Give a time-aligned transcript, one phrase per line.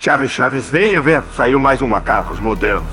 [0.00, 1.22] Chaves, Chaves, venha ver.
[1.34, 2.84] Saiu mais um Macacos Modelos.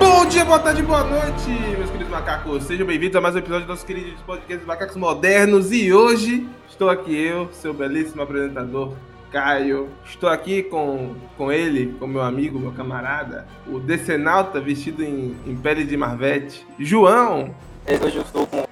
[0.00, 1.48] Bom dia, boa tarde, boa noite,
[1.78, 2.64] meus queridos macacos.
[2.64, 5.70] Sejam bem-vindos a mais um episódio do nosso querido podcast Macacos Modernos.
[5.70, 8.94] E hoje estou aqui eu, seu belíssimo apresentador,
[9.30, 9.88] Caio.
[10.04, 15.54] Estou aqui com, com ele, com meu amigo, meu camarada, o Decenalta vestido em, em
[15.54, 17.54] pele de Marvete, João.
[17.88, 18.65] Hoje eu estou com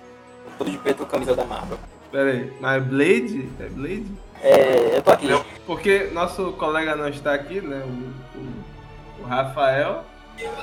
[0.59, 1.79] todo de preto camisa da Marvel.
[2.11, 3.49] Pera aí, mas é Blade?
[3.61, 4.07] É Blade?
[4.43, 5.29] É, eu tô aqui.
[5.67, 7.83] Porque nosso colega não está aqui, né?
[7.85, 10.05] O, o, o Rafael.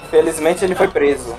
[0.10, 1.36] Felizmente ele foi preso.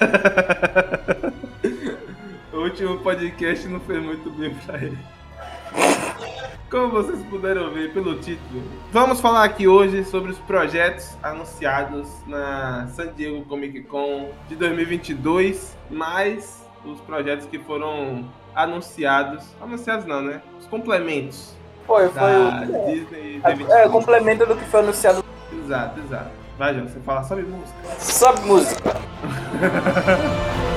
[2.52, 4.98] o último podcast não fez muito bem pra ele.
[6.70, 12.88] Como vocês puderam ver pelo título, vamos falar aqui hoje sobre os projetos anunciados na
[12.88, 18.24] San Diego Comic Con de 2022, mais os projetos que foram
[18.54, 19.44] anunciados.
[19.60, 20.42] Anunciados não, né?
[20.58, 21.54] Os complementos.
[21.86, 22.86] Foi, foi o.
[22.86, 23.40] Disney
[23.70, 25.24] É, complemento do que foi anunciado.
[25.52, 26.30] Exato, exato.
[26.58, 27.78] Vai, João, você fala sobre música.
[27.98, 28.94] Sobe música.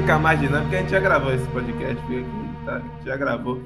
[0.00, 2.26] ficar mais dinâmico, a gente já gravou esse podcast, viu?
[2.64, 2.76] Tá?
[2.76, 3.62] A gente já gravou.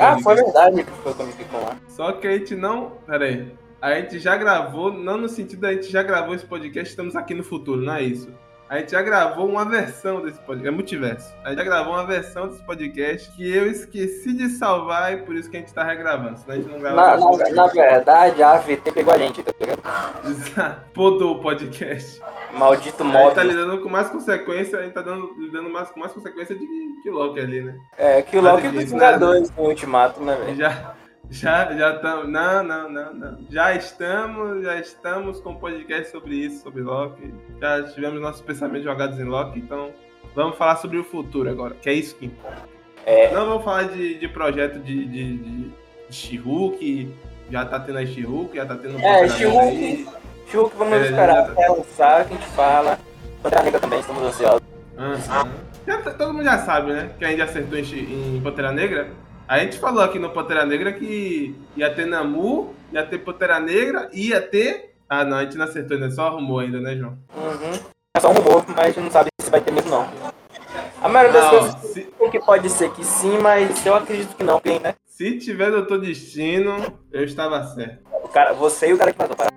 [0.00, 1.76] Ah, foi verdade que foi Comic Con lá.
[1.88, 2.92] Só que a gente não.
[3.06, 3.52] Pera aí.
[3.80, 7.34] A gente já gravou, não no sentido da gente já gravou esse podcast, estamos aqui
[7.34, 8.32] no futuro, não é isso.
[8.68, 11.34] A gente já gravou uma versão desse podcast, é multiverso.
[11.42, 15.34] A gente já gravou uma versão desse podcast que eu esqueci de salvar e por
[15.34, 16.36] isso que a gente tá regravando.
[16.38, 17.18] Senão a gente não Na, grava.
[17.38, 20.84] na, na verdade, a AVT pegou a gente, tá ligado?
[20.92, 22.20] Podou o podcast.
[22.52, 23.42] Maldito A gente tá modo.
[23.42, 26.66] lidando com mais consequência, a gente tá dando, lidando mais, com mais consequência de
[27.02, 27.74] que Loki ali, né?
[27.96, 30.56] É, que o Loki Nada dos Vingadores no Ultimato, né, velho?
[30.56, 30.94] Já,
[31.30, 32.28] já, já estamos.
[32.28, 33.38] Não, não, não, não.
[33.50, 37.32] Já estamos, já estamos com um podcast sobre isso, sobre Loki.
[37.60, 39.90] Já tivemos nossos pensamentos jogados em Loki, então
[40.34, 42.62] vamos falar sobre o futuro agora, que é isso que importa.
[43.06, 43.30] É.
[43.32, 45.70] Não vamos falar de, de projeto de, de, de,
[46.10, 47.10] de
[47.50, 50.06] já tá tendo a She-Hulk, já tá tendo É, She-Hulk.
[50.50, 52.98] Chuck, vamos É, esperar já- até lançar, que a gente fala.
[53.42, 54.62] Pantera Negra também, estamos ansiosos.
[54.96, 55.48] Aham.
[55.86, 57.10] Já tá- todo mundo já sabe, né?
[57.18, 59.08] Que a gente acertou em, She- em Pantera Negra.
[59.48, 64.10] A gente falou aqui no Pantera Negra que ia ter Namu, ia ter Pantera Negra,
[64.12, 64.94] ia ter.
[65.08, 67.16] Ah, não, a gente não acertou ainda, só arrumou ainda, né, João?
[67.34, 67.72] Uhum.
[68.14, 70.06] É só um rumor, mas a gente não sabe se vai ter mesmo, não.
[71.00, 74.60] A maioria das coisas se, que pode ser que sim, mas eu acredito que não,
[74.60, 74.94] quem, né?
[75.06, 76.76] se tiver Doutor Destino,
[77.10, 78.00] eu estava certo.
[78.22, 79.34] O cara, você e o cara que vazou.
[79.34, 79.50] para-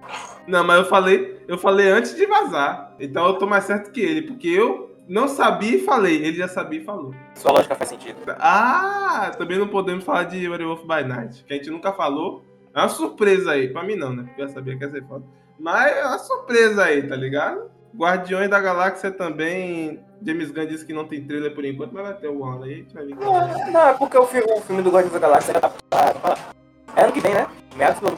[0.47, 2.96] Não, mas eu falei, eu falei antes de vazar.
[3.00, 6.16] Então eu tô mais certo que ele, porque eu não sabia e falei.
[6.24, 7.14] Ele já sabia e falou.
[7.36, 8.18] Sua lógica faz sentido.
[8.40, 12.44] Ah, também não podemos falar de Werewolf by Night, que a gente nunca falou.
[12.74, 14.24] É uma surpresa aí, pra mim não, né?
[14.24, 15.26] Porque eu já sabia que ia ser foda.
[15.60, 17.70] Mas é uma surpresa aí, tá ligado?
[17.94, 20.00] Guardiões da Galáxia também.
[20.26, 22.74] James Gunn disse que não tem trailer por enquanto, mas vai ter o ano aí,
[22.74, 23.06] a gente vai.
[23.08, 26.38] Não, não, é porque o filme, o filme do Guardiões da Galáxia já tá.
[26.96, 27.48] É ano que vem, né?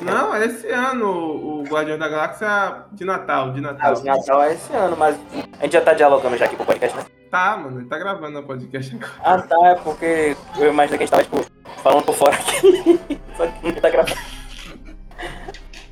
[0.02, 3.94] Não, é esse ano o Guardiões da Galáxia de Natal, de Ah, Natal.
[3.98, 5.16] o Natal é esse ano, mas
[5.60, 7.06] a gente já tá dialogando já aqui com o podcast, né?
[7.30, 9.12] Tá, mano, ele tá gravando o podcast agora.
[9.24, 11.46] Ah, tá, é porque eu imaginei que a gente tava, tipo,
[11.82, 13.00] falando por fora aqui.
[13.38, 14.18] Só que não tá gravando.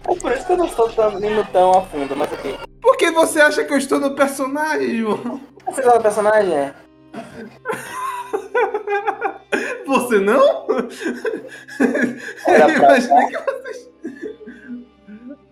[0.10, 2.60] É por isso que eu não estou indo tão a fundo, mas ok.
[2.82, 5.40] Por que você acha que eu estou no personagem, João?
[5.68, 6.54] Você sabe o personagem?
[6.58, 6.74] É?
[9.86, 10.68] Você não?
[12.48, 13.92] Eu imaginei que vocês.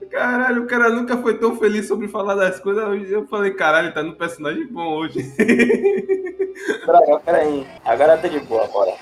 [0.10, 3.12] Caralho, o cara nunca foi tão feliz sobre falar das coisas.
[3.12, 5.20] Eu falei, caralho, tá no personagem bom hoje.
[6.86, 7.68] Droga, peraí.
[7.86, 8.94] Agora tá de boa, bora.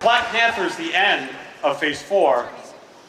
[0.00, 1.28] Black Panther's the end
[1.62, 2.44] of Phase 4.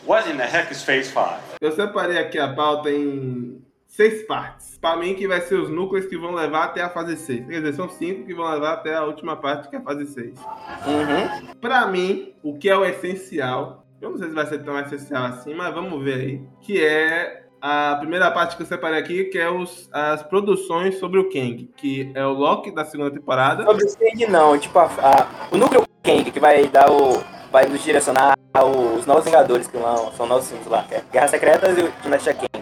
[0.06, 1.40] What in the heck is Phase 5?
[1.62, 3.59] Eu separei aqui a pauta em
[3.90, 4.78] seis partes.
[4.80, 7.46] Pra mim, que vai ser os núcleos que vão levar até a fase 6.
[7.48, 10.06] Quer dizer, são cinco que vão levar até a última parte, que é a fase
[10.08, 10.40] 6.
[10.40, 11.56] Uhum.
[11.60, 15.26] Pra mim, o que é o essencial, eu não sei se vai ser tão essencial
[15.26, 19.38] assim, mas vamos ver aí, que é a primeira parte que eu separei aqui, que
[19.38, 23.66] é os, as produções sobre o Kang, que é o Loki da segunda temporada.
[23.66, 27.22] Sobre o Kang não, tipo, a, a- o núcleo Kang que vai dar o.
[27.52, 31.32] vai nos direcionar os novos Vingadores, que lá são novos filmes lá, que é Guerras
[31.32, 32.59] Secretas e o Dinastia Kang.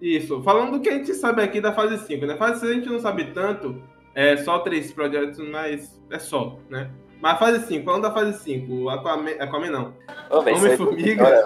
[0.00, 2.36] Isso, falando do que a gente sabe aqui da fase 5, né?
[2.36, 3.82] Fase 6 a gente não sabe tanto,
[4.14, 6.90] É só três projetos, mas é só, né?
[7.20, 9.94] Mas fase 5, falando da fase 5, Aquaman, Aquaman não.
[10.08, 11.44] É Homem-Formiga.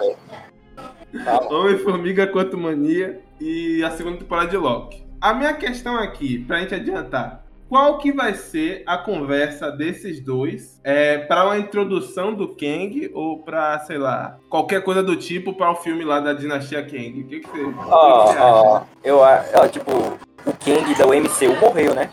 [1.49, 5.03] Homem-Formiga Quanto Mania e a segunda temporada de Loki.
[5.19, 10.81] A minha questão aqui, pra gente adiantar, qual que vai ser a conversa desses dois
[10.83, 15.71] é, para uma introdução do Kang ou pra, sei lá, qualquer coisa do tipo para
[15.71, 17.21] o filme lá da Dinastia Kang?
[17.21, 18.43] O que, que você, o que você acha?
[18.43, 22.09] ó, eu acho, ó, tipo, o Kang da UMCU morreu, né?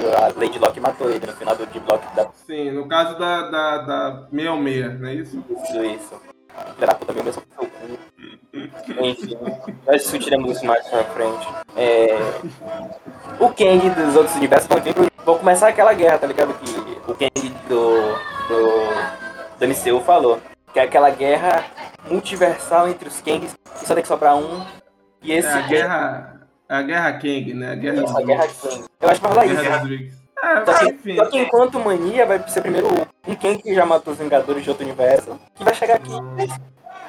[0.00, 3.48] A Lady Locke matou ele no final do de block da Sim, no caso da,
[3.48, 5.44] da, da 66, não é isso?
[5.50, 6.20] Isso, isso.
[6.74, 8.09] Filha da puta, mesmo seu cu.
[8.52, 9.38] Enfim,
[9.86, 11.48] nós discutiremos isso mais pra frente.
[11.76, 12.16] É...
[13.38, 14.68] O Kang dos outros universos
[15.24, 16.52] vão começar aquela guerra, tá ligado?
[16.54, 18.14] Que o Kang do,
[18.48, 20.40] do, do MCU falou.
[20.72, 21.64] Que é aquela guerra
[22.08, 24.64] multiversal entre os Kangs, que só tem que sobrar um.
[25.22, 27.72] E É esse a guerra, a guerra Kang, né?
[27.72, 28.84] A guerra Isso, a guerra Kang.
[29.00, 30.20] Eu acho que vai rolar isso.
[30.42, 31.16] É, Só que, enfim.
[31.16, 32.88] só que enquanto mania vai ser primeiro
[33.28, 36.10] um Kang que já matou os Vingadores de outro universo, que vai chegar aqui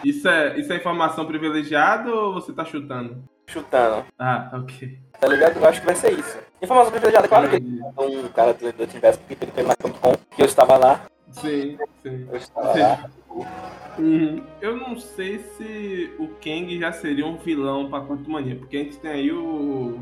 [0.03, 3.23] Isso é, isso é informação privilegiada ou você tá chutando?
[3.51, 4.05] chutando.
[4.17, 4.97] Ah, ok.
[5.19, 5.57] Tá ligado?
[5.57, 6.39] Eu acho que vai ser isso.
[6.61, 7.81] Informação privilegiada, claro que Entendi.
[8.17, 9.51] um cara do, do universo que ele
[10.31, 11.01] que eu estava lá.
[11.31, 12.27] Sim, sim.
[12.29, 13.09] Eu estava lá.
[13.99, 14.43] Uhum.
[14.61, 18.79] Eu não sei se o Kang já seria um vilão pra Quantum Mania, porque a
[18.79, 19.99] gente tem aí o,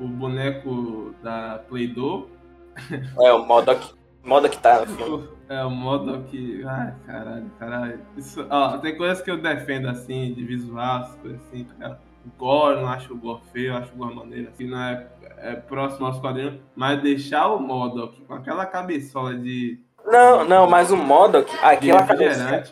[0.00, 2.28] o boneco da Play-Doh.
[3.20, 3.94] É, o Modok.
[4.24, 5.28] Modok tá no filme.
[5.52, 6.64] É o modo que.
[6.64, 8.00] Ai, caralho, caralho.
[8.16, 11.98] Isso, ó, tem coisas que eu defendo assim, de visual, essas coisas assim, ligado?
[12.24, 15.06] O Gore, não acho o Gore feio, acho o Gore maneiro, assim, não é,
[15.36, 20.90] é próximo aos quadrinhos, mas deixar o Modok com aquela cabeçola de, Não, não, mas
[20.90, 22.62] o Modok, aquela cabeça,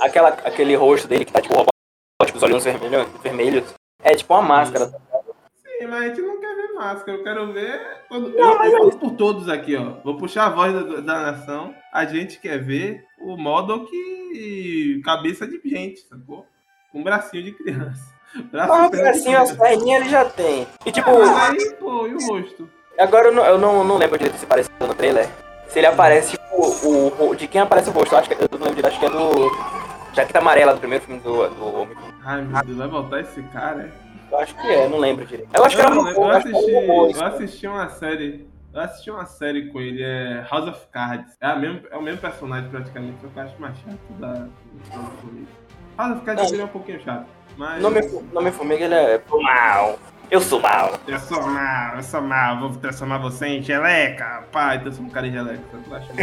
[0.00, 4.42] aquela, aquele rosto dele que tá tipo robótico, os olhinhos vermelhos, vermelhos, é tipo uma
[4.42, 4.86] máscara.
[4.86, 6.39] Sim, mas a gente não
[6.80, 7.80] máscara, eu quero ver.
[8.08, 8.28] Todo...
[8.30, 10.00] Não, eu, mas eu é por todos aqui, ó.
[10.02, 11.74] Vou puxar a voz da, da nação.
[11.92, 13.90] A gente quer ver o Modok
[15.04, 16.46] cabeça de gente, sacou?
[16.92, 18.10] Com bracinho de criança.
[18.50, 19.56] Braço Mas de assim, as criança.
[19.56, 20.66] perninhas ele já tem.
[20.86, 22.68] E tipo, Mas aí, pô, e o rosto?
[22.98, 25.28] agora eu não, eu não, não lembro direito se apareceu no trailer.
[25.68, 28.58] Se ele aparece, tipo, o, o- de quem aparece o rosto, eu acho que eu
[28.58, 29.50] não lembro acho que é do.
[30.12, 31.96] Jaqueta Amarela do primeiro filme do, do Homem.
[32.24, 34.09] Ai, meu Deus, vai voltar esse cara, é?
[34.30, 35.50] Eu acho que é, não lembro direito.
[35.52, 38.48] Eu acho que Eu, era um eu assisti, eu assisti uma série.
[38.72, 41.36] Eu assisti uma série com ele, é House of Cards.
[41.40, 44.46] É, a mesmo, é o mesmo personagem praticamente, só que eu acho mais chato da.
[45.98, 47.26] House of Cards seria um pouquinho chato.
[47.56, 47.82] Mas.
[47.82, 48.00] Nome,
[48.32, 49.98] nome Formiga, ele é mal.
[50.30, 50.92] Eu sou mal.
[51.08, 54.44] Eu sou mal, eu sou mal, vou transformar você em geleca.
[54.52, 55.60] Pai, transforma um cara em geleca.
[55.72, 56.08] eu acho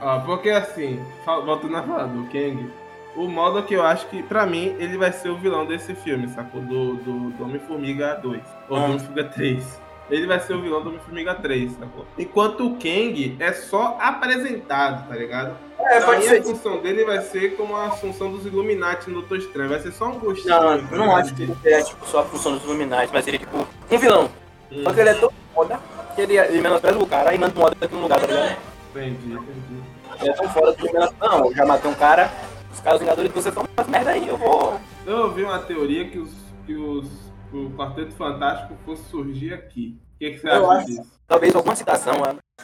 [0.00, 2.70] Ó, porque assim, voltando a falar do Kang,
[3.16, 6.28] o modo que eu acho que, pra mim, ele vai ser o vilão desse filme,
[6.28, 6.60] sacou?
[6.60, 8.86] Do, do, do Homem-Formiga 2, ou do Ah.
[8.86, 9.80] Homem-Formiga 3.
[10.10, 12.04] Ele vai ser o vilão do Homem-Formiga 3, sacou?
[12.18, 15.56] Enquanto o Kang é só apresentado, tá ligado?
[15.78, 16.40] É, Pra pode mim, ser.
[16.40, 19.70] a função dele vai ser como a função dos Illuminati no Doutor Estranho.
[19.70, 20.52] Vai ser só um gostinho.
[20.54, 23.26] Não, tá eu não acho que ele é tipo só a função dos Illuminati, mas
[23.26, 23.56] ele é tipo
[23.90, 24.28] um vilão.
[24.72, 24.82] Hum.
[24.84, 25.80] Só que ele é tão foda
[26.14, 28.56] que ele, ele menospreza o cara e manda um modo no lugar, tá ligado?
[28.90, 29.82] Entendi, entendi.
[30.20, 31.24] Ele é tão foda que ele menospreza.
[31.32, 32.30] Não, eu já matei um cara,
[32.72, 34.80] os caras Vingadores, vocês estão fazendo merda aí, eu vou.
[35.06, 36.30] Eu ouvi uma teoria que, os,
[36.66, 37.06] que os,
[37.52, 39.98] o Quarteto Fantástico fosse surgir aqui.
[40.16, 40.86] O que, que você Eu acha acho.
[40.88, 41.20] disso?
[41.26, 42.14] Talvez alguma citação,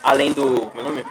[0.02, 0.66] além do.
[0.66, 1.04] Como é o nome?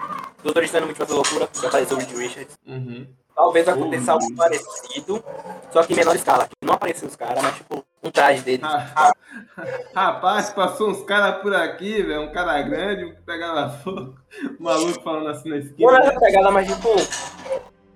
[0.44, 2.56] Doutor Estranho da loucura, que apareceu o Reed Richards.
[2.68, 3.08] Uhum.
[3.36, 4.38] Talvez aconteça Oh, algo Deus.
[4.38, 5.24] parecido,
[5.72, 6.48] só que em menor escala.
[6.64, 8.62] Não apareceu os caras, mas tipo, um traje dele.
[8.64, 9.12] Ah,
[9.94, 12.22] Rapaz, passou uns caras por aqui, velho.
[12.22, 14.16] Um cara grande, um que pegava fogo.
[14.60, 15.92] Um maluco falando assim na Não esquina.
[16.00, 16.90] nessa pegada, mas tipo,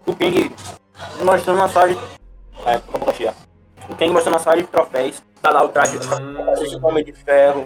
[0.06, 0.54] o King
[1.24, 1.96] mostrando uma sala de.
[2.66, 3.34] É.
[3.90, 5.22] O King mostrando uma sala de troféus.
[5.42, 6.78] Tá lá o traje Ah.
[6.78, 7.66] do Homem de Ferro.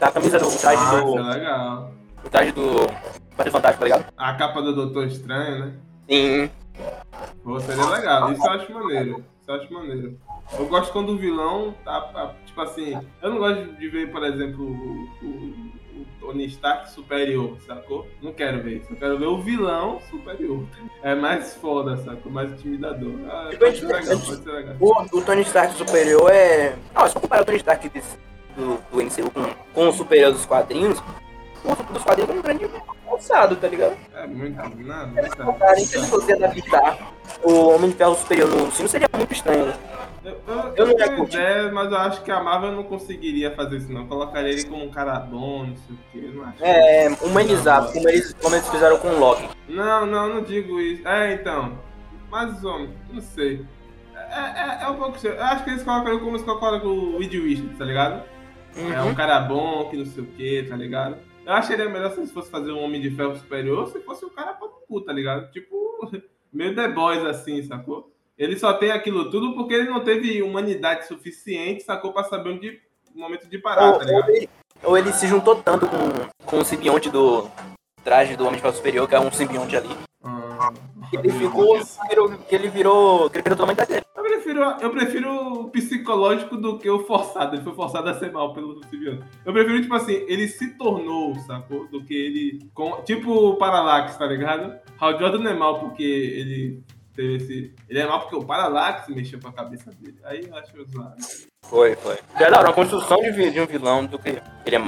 [0.00, 1.14] Tá a camisa do o traje Ah, isso é do.
[1.28, 1.90] legal.
[2.24, 2.86] O traje do.
[3.36, 4.12] Quarteto Fantástico, tá ligado?
[4.16, 5.72] A capa do Doutor Estranho, né?
[6.08, 6.50] Sim.
[7.44, 8.32] Pô, seria legal.
[8.32, 9.24] Isso eu acho maneiro.
[9.42, 10.18] Isso eu acho maneiro.
[10.58, 14.22] Eu gosto quando o vilão tá, tá- Tipo assim, eu não gosto de ver, por
[14.24, 15.65] exemplo, o- o
[16.26, 18.06] Tony Stark superior, sacou?
[18.20, 18.86] Não quero ver isso.
[18.90, 20.64] Eu quero ver o vilão superior.
[21.02, 22.30] É mais foda, sacou?
[22.32, 23.14] Mais intimidador.
[23.30, 24.76] Ah, pode ser legal, pode ser legal.
[24.80, 26.74] O, o Tony Stark superior é.
[26.94, 28.18] Não, se comparar o Tony Stark desse-
[28.56, 30.98] do, do MCU com, com o superior dos quadrinhos,
[31.64, 32.70] o superior dos quadrinhos é um grande
[33.06, 33.96] alçado, tá ligado?
[34.14, 34.60] É muito.
[35.30, 37.12] Se compararem que se fosse adaptar
[37.44, 39.72] o Homem de Ferro superior no filme, seria muito estranho.
[40.26, 43.54] Eu, eu, Eu não ia tenho ideia, mas eu acho que a Marvel não conseguiria
[43.54, 44.08] fazer isso, não.
[44.08, 46.20] Colocaria ele como um cara bom, não sei o quê.
[46.24, 46.64] eu Não acho.
[46.64, 49.48] É, humanizado, como eles, como eles fizeram com o Loki.
[49.68, 51.06] Não, não, não digo isso.
[51.06, 51.78] É, então.
[52.28, 53.64] Mas, homem, não sei.
[54.16, 55.24] É, é, é um pouco.
[55.24, 58.24] Eu acho que eles colocam ele como eles colocam o Reed Richards, tá ligado?
[58.76, 61.16] É um cara bom, que não sei o que, tá ligado?
[61.46, 64.28] Eu acharia melhor se eles fossem fazer um Homem de Ferro superior se fosse um
[64.28, 65.50] cara pra cu, tá ligado?
[65.52, 66.10] Tipo,
[66.52, 68.12] meio The Boys assim, sacou?
[68.38, 72.12] Ele só tem aquilo tudo porque ele não teve humanidade suficiente, sacou?
[72.12, 72.78] Pra saber onde,
[73.14, 74.28] o momento de parar, Ou, tá ou ligado?
[74.30, 74.48] ele,
[74.84, 77.48] ou ele se juntou tanto com, com o simbionte do
[78.04, 79.88] traje do Homem de Superior, que é um simbionte ali,
[80.22, 80.70] Ah,
[81.10, 81.78] que ele ficou.
[82.08, 83.30] virou- Que ele virou.
[83.30, 84.04] Que ele virou totalmente dele.
[84.14, 87.56] Eu prefiro, eu prefiro o psicológico do que o forçado.
[87.56, 89.24] Ele foi forçado a ser mal pelo Sibiano.
[89.44, 91.86] Eu prefiro, tipo assim, ele se tornou, sacou?
[91.88, 92.68] Do que ele.
[92.74, 94.78] com- tipo o Parallax, tá ligado?
[95.00, 96.82] Hal Jordan não é mal porque ele
[97.16, 97.74] teve esse.
[97.88, 100.16] Ele é mal porque o Parallax mexeu com a cabeça dele.
[100.24, 101.16] Aí eu acho zoado.
[101.64, 102.16] Foi, foi.
[102.38, 104.78] Já era uma construção de, de um vilão do que ele é.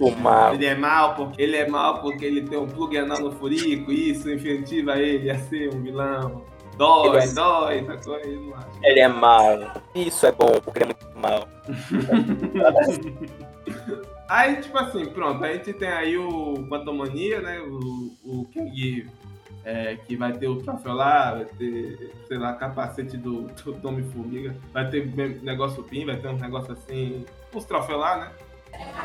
[0.00, 0.54] O mal.
[0.54, 3.92] Ele é mal porque ele é mal porque ele tem um plug anal no furico,
[3.92, 6.44] isso incentiva ele a ser um vilão.
[6.78, 8.16] Dói, Ele é- dói, sacou?
[8.18, 8.68] Ele não acha.
[8.82, 9.72] Ele é mau.
[9.94, 11.48] Isso é bom, porque ele é muito mau.
[14.28, 17.60] Aí, tipo assim, pronto, a gente tem aí o Quantumania, né?
[17.60, 19.08] O, o King
[19.66, 24.54] é, que vai ter o troféu lá, vai ter, sei lá, capacete do, do Homem-Formiga,
[24.72, 25.04] vai ter
[25.42, 28.30] negócio PIN, vai ter um negócio assim, uns troféus lá, né?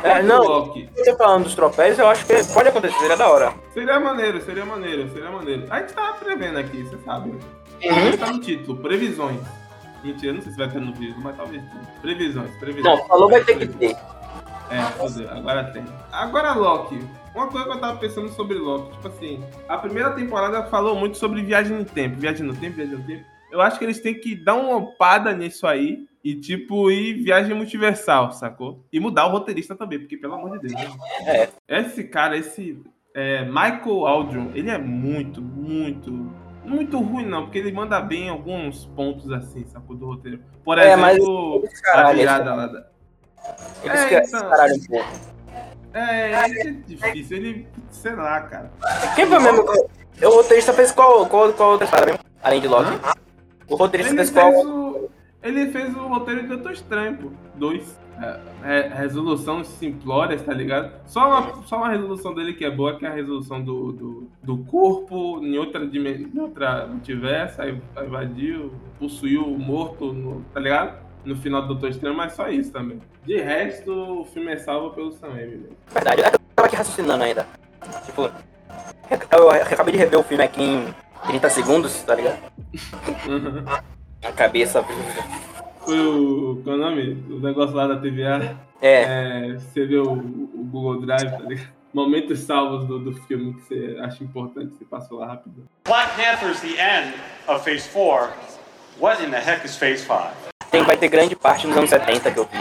[0.04, 0.88] É, não, Loki.
[0.96, 3.56] você falando dos troféus, eu acho que pode acontecer, seria da hora.
[3.74, 5.66] Seria maneiro, seria maneiro, seria maneiro.
[5.68, 7.32] A gente tava prevendo aqui, você sabe.
[7.32, 8.18] Uhum.
[8.20, 9.42] Tá no título, previsões.
[10.04, 11.88] Mentira, não sei se vai ter no vídeo, mas talvez tenha.
[12.02, 13.00] Previsões, previsões.
[13.00, 13.98] Não, falou vai ter que ter.
[14.70, 15.86] É, fodeu, agora tem.
[16.12, 17.00] Agora, Loki.
[17.34, 21.18] Uma coisa que eu tava pensando sobre Loki, tipo assim, a primeira temporada falou muito
[21.18, 23.24] sobre viagem no tempo, viagem no tempo, viagem no tempo.
[23.50, 27.56] Eu acho que eles têm que dar uma opada nisso aí e, tipo, ir viagem
[27.56, 28.86] multiversal, sacou?
[28.92, 30.82] E mudar o roteirista também, porque, pelo amor de Deus.
[30.82, 31.50] né?
[31.68, 31.80] É.
[31.80, 32.82] Esse cara, esse
[33.14, 36.12] é, Michael Aldrin, ele é muito, muito,
[36.64, 39.96] muito ruim, não, porque ele manda bem em alguns pontos assim, sacou?
[39.96, 40.42] Do roteiro.
[40.64, 42.88] Por É, mas exemplo, a virada lá da.
[43.84, 44.50] É, então.
[44.50, 45.31] caralho um pouco.
[45.94, 47.38] É, é difícil.
[47.38, 48.72] Ele, sei lá, cara.
[49.16, 49.64] Quem foi mesmo?
[50.24, 52.20] O roteirista fez qual, qual, qual outra história mesmo?
[52.44, 52.92] Além de Loki.
[53.68, 54.66] O roteirista Ele fez fez, qual?
[54.66, 55.10] o,
[55.42, 57.30] ele fez o roteiro de Doutor Estranho, pô.
[57.56, 58.00] Dois.
[58.22, 60.92] É, é, resolução simplórias, tá ligado?
[61.08, 64.28] Só uma, só uma resolução dele que é boa, que é a resolução do, do,
[64.44, 70.60] do corpo em outra dimensão, em outra multiverso, aí invadiu, possuiu o morto, no, tá
[70.60, 71.00] ligado?
[71.24, 73.00] No final do Doutor Estranho, mas só isso também.
[73.26, 75.70] De resto, o filme é salvo pelo Sam Raimi.
[75.92, 77.46] Verdade, eu tava aqui raciocinando ainda.
[78.06, 78.32] Tipo,
[79.32, 80.94] eu acabei de rever o filme aqui em
[81.28, 82.40] 30 segundos, tá ligado?
[84.24, 84.84] A cabeça.
[85.84, 86.62] Foi o.
[86.64, 87.26] Qual é o nome?
[87.30, 88.56] O negócio lá da TVA.
[88.82, 91.70] É, É, você vê o, o Google Drive, tá ligado?
[91.94, 95.68] Momentos salvos do, do filme que você acha importante, você passou lá rápido.
[95.86, 97.14] Black Panther's the end
[97.48, 98.32] of Phase 4.
[99.00, 100.51] What in the heck is Phase 5?
[100.72, 102.58] Tem, vai ter grande parte nos anos 70 que eu vi.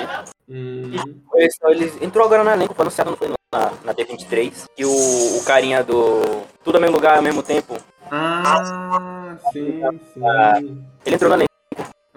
[0.48, 0.92] Hum,
[1.34, 4.66] Eles, eles entrou agora no elenco, foi anunciado, não foi na, na D23.
[4.76, 4.90] E o,
[5.38, 7.76] o carinha do Tudo ao mesmo lugar ao mesmo tempo,
[8.10, 9.80] Ah, sim,
[10.12, 10.84] sim.
[11.06, 11.50] ele entrou no elenco.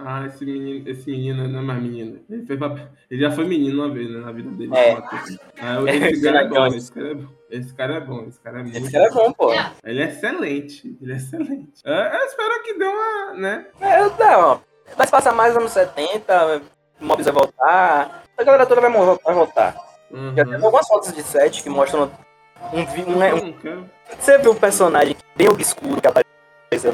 [0.05, 2.19] Ah, esse menino, esse menino não é mais menino.
[2.29, 2.45] Ele,
[3.09, 4.75] ele já foi menino uma vez, né, na vida dele.
[4.75, 4.97] É.
[5.61, 7.27] Ah, esse cara é bom, esse cara é bom.
[7.49, 9.51] Esse cara é bom, esse cara é muito Esse cara é bom, pô.
[9.85, 11.71] Ele é excelente, ele é excelente.
[11.85, 13.65] É, eu espero que dê uma, né?
[13.79, 14.59] É, não,
[14.95, 16.61] vai se passar mais anos 70,
[17.01, 19.75] o Mobius vai voltar, a galera toda vai, vai voltar.
[20.11, 20.33] Uhum.
[20.35, 22.11] Já tem algumas fotos de set que mostram
[22.71, 23.53] um, um, Eu um.
[24.19, 26.93] Você viu o personagem bem obscuro que apareceu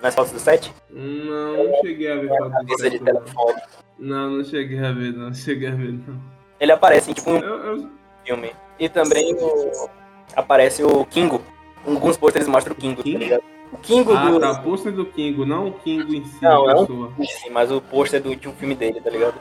[0.00, 0.72] nas fotos do set?
[0.90, 3.60] Não, não cheguei a ver foto Cabeça de telefone.
[3.98, 6.20] Não, não cheguei a ver, não cheguei a ver, não.
[6.60, 7.90] Ele aparece em tipo um Eu, eu,
[8.24, 8.52] filme.
[8.78, 9.88] E também o-
[10.36, 11.42] aparece o Kingo.
[11.86, 13.18] Alguns posters mostram o Kingo, Kingo?
[13.18, 13.42] tá ligado?
[13.72, 14.40] O Kingo ah, do.
[14.40, 17.12] tá, pôster do Kingo, não o Kingo em si, Não, é um-.
[17.24, 19.34] Sim, mas o pôster do, de um filme dele, tá ligado?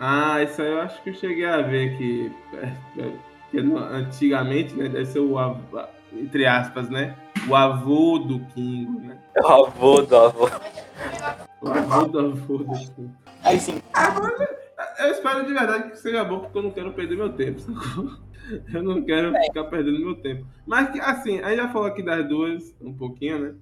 [0.00, 3.12] Ah, isso aí eu acho que eu cheguei a ver que, é, é,
[3.50, 5.60] que antigamente, né, deve ser o avô,
[6.12, 7.14] entre aspas, né,
[7.48, 10.50] o avô do Kingo, né, É o avô do avô.
[11.60, 13.12] o avô do avô do Kingo.
[13.44, 13.80] Aí sim.
[14.98, 18.10] Eu espero de verdade que seja bom, porque eu não quero perder meu tempo, sacou?
[18.72, 20.46] Eu não quero ficar perdendo meu tempo.
[20.66, 23.54] Mas, assim, a gente já falou aqui das duas, um pouquinho, né?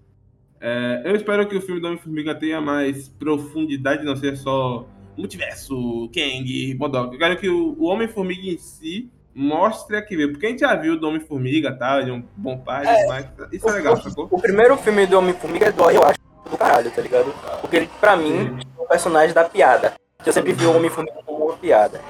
[0.60, 6.10] É, eu espero que o filme do Homem-Formiga tenha mais profundidade, não seja só multiverso,
[6.14, 7.14] Kang, Modok.
[7.14, 10.32] Eu quero que o, o Homem-Formiga em si mostre a que veio.
[10.32, 12.00] Porque a gente já viu do Homem-Formiga, tá?
[12.00, 14.28] Ele é um bom pai, mas isso é legal, sacou?
[14.30, 16.18] O primeiro filme do Homem-Formiga é dó, eu acho
[16.50, 17.32] do caralho, tá ligado?
[17.60, 19.94] Porque ele, pra mim, é o personagem da piada.
[20.24, 22.00] Eu sempre vi o Homem-Formiga como uma piada.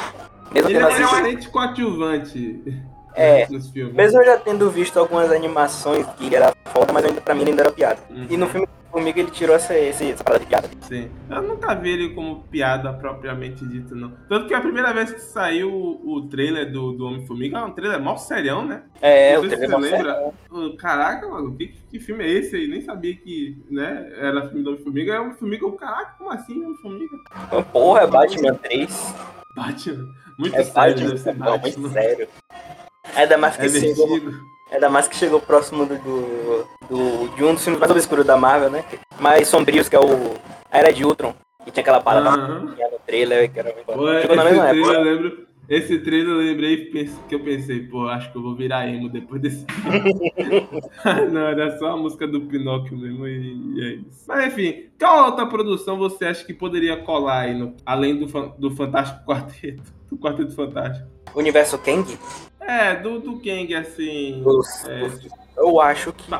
[0.52, 1.14] Mesmo Ele tendo é assistido.
[1.16, 2.82] excelente coadjuvante
[3.14, 3.46] É.
[3.72, 3.94] filmes.
[3.94, 7.42] Mesmo eu já tendo visto algumas animações que ele era foda, mas ainda pra mim
[7.42, 8.00] ele ainda era piada.
[8.10, 8.26] Uhum.
[8.28, 10.68] E no filme Homem-Formiga ele tirou essa, essa, essa parada de piada.
[10.80, 11.08] Sim.
[11.30, 14.12] Eu nunca vi ele como piada propriamente dita, não.
[14.28, 17.70] Tanto que a primeira vez que saiu o, o trailer do, do Homem-Formiga é um
[17.70, 18.82] trailer mó serião, né?
[19.00, 20.32] É, Não o sei se você lembra.
[20.76, 22.66] Caraca, mano, que, que filme é esse aí?
[22.66, 25.14] Nem sabia que, né, era filme do Homem-Formiga.
[25.14, 27.16] É Homem-Formiga, caraca, como assim Homem-Formiga?
[27.72, 29.14] Porra, é Batman 3.
[29.54, 30.08] Batman.
[30.40, 32.28] Muito É sério, deve ser não, muito sério.
[33.14, 34.32] Ainda mais que É chegou, vertigo.
[34.72, 38.36] ainda mais que chegou próximo do, do, do- de um dos filmes mais obscuros da
[38.36, 38.84] Marvel, né?
[39.20, 40.34] Mais sombrios, que é o
[40.72, 41.34] a Era de Ultron.
[41.64, 42.72] Que tinha aquela parada Aham.
[42.74, 43.68] que era no trailer, que era
[44.22, 44.92] Chegou na mesma época.
[44.92, 45.50] eu lembro.
[45.68, 49.40] Esse trailer eu lembrei que eu pensei, pô, acho que eu vou virar emo depois
[49.40, 49.64] desse.
[51.30, 54.24] Não, era só a música do Pinóquio mesmo e, e é isso.
[54.26, 58.26] Mas enfim, qual outra produção você acha que poderia colar aí, no- além do,
[58.58, 59.82] do Fantástico Quarteto?
[60.10, 61.06] Do Quarteto Fantástico?
[61.34, 62.18] Universo Kang.
[62.60, 64.42] É, do, do Kang, assim.
[64.86, 65.10] É,
[65.56, 66.30] eu acho que.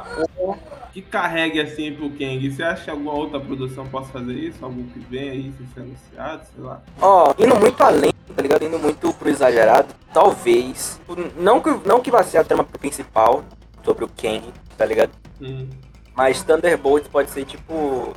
[0.93, 2.51] que carregue assim pro Kang.
[2.51, 4.65] Você acha que alguma outra produção possa fazer isso?
[4.65, 6.83] Algum que vem aí sem ser anunciado, sei lá.
[7.01, 8.65] Ó, indo muito além, tá ligado?
[8.65, 11.01] Indo muito pro exagerado, talvez.
[11.39, 13.45] Não que, não que vá ser a trama principal
[13.85, 15.13] sobre o Kang, tá ligado?
[15.41, 15.69] Hum,
[16.15, 18.15] Mas Thunderbolt pode ser tipo.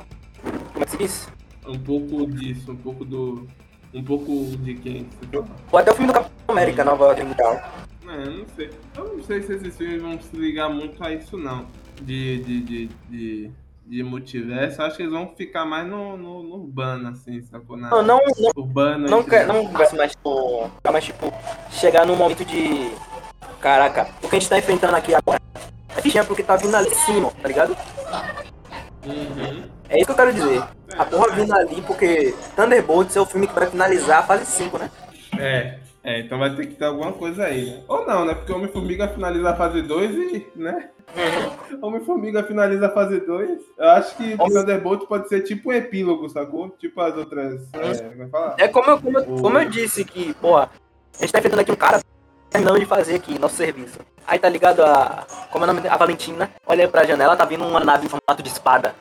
[0.72, 1.28] Como é que se diz?
[1.66, 3.46] um pouco disso, um pouco do.
[3.94, 4.26] Um pouco
[4.58, 5.46] de fala.
[5.70, 7.62] Ou até o filme do Capitão América, Nova Mundial.
[8.08, 8.70] É, não sei.
[8.96, 11.66] Eu não sei se esses filmes vão se ligar muito a isso, não.
[12.02, 13.50] De, de, de, de,
[13.86, 14.82] de multiverso.
[14.82, 17.76] Acho que eles vão ficar mais no, no, no urbano, assim, sacou?
[17.76, 18.20] Na, Não, não,
[18.56, 19.08] urbano.
[19.08, 20.70] não, quer- não vai ser mais tipo.
[20.92, 21.32] Mas tipo,
[21.70, 22.90] chegar num momento de.
[23.60, 25.40] Caraca, o que a gente tá enfrentando aqui agora
[25.96, 27.76] é porque tá vindo ali em cima, tá ligado?
[29.06, 29.62] Uhum.
[29.88, 30.62] É isso que eu quero dizer.
[30.98, 34.78] A porra vindo ali porque Thunderbolts é o filme que vai finalizar a fase 5,
[34.78, 34.90] né?
[35.38, 37.82] É, é, então vai ter que ter alguma coisa aí, né?
[37.88, 38.34] Ou não, né?
[38.34, 40.90] Porque Homem-Formiga finaliza a fase 2 e, né?
[41.80, 43.60] Homem-Formiga finaliza a fase 2.
[43.78, 46.70] Eu acho que o Thunderbolt pode ser tipo um epílogo, sacou?
[46.70, 47.68] Tipo as outras.
[47.72, 48.54] É, como é?
[48.58, 50.70] É como eu, como, eu, como eu disse que, porra,
[51.18, 52.00] a gente tá enfrentando aqui um cara
[52.50, 53.98] terminando de fazer aqui nosso serviço.
[54.26, 55.26] Aí tá ligado a.
[55.50, 55.88] Como é o nome?
[55.88, 56.50] A Valentina.
[56.66, 58.94] Olha pra janela, tá vindo uma nave em formato de espada.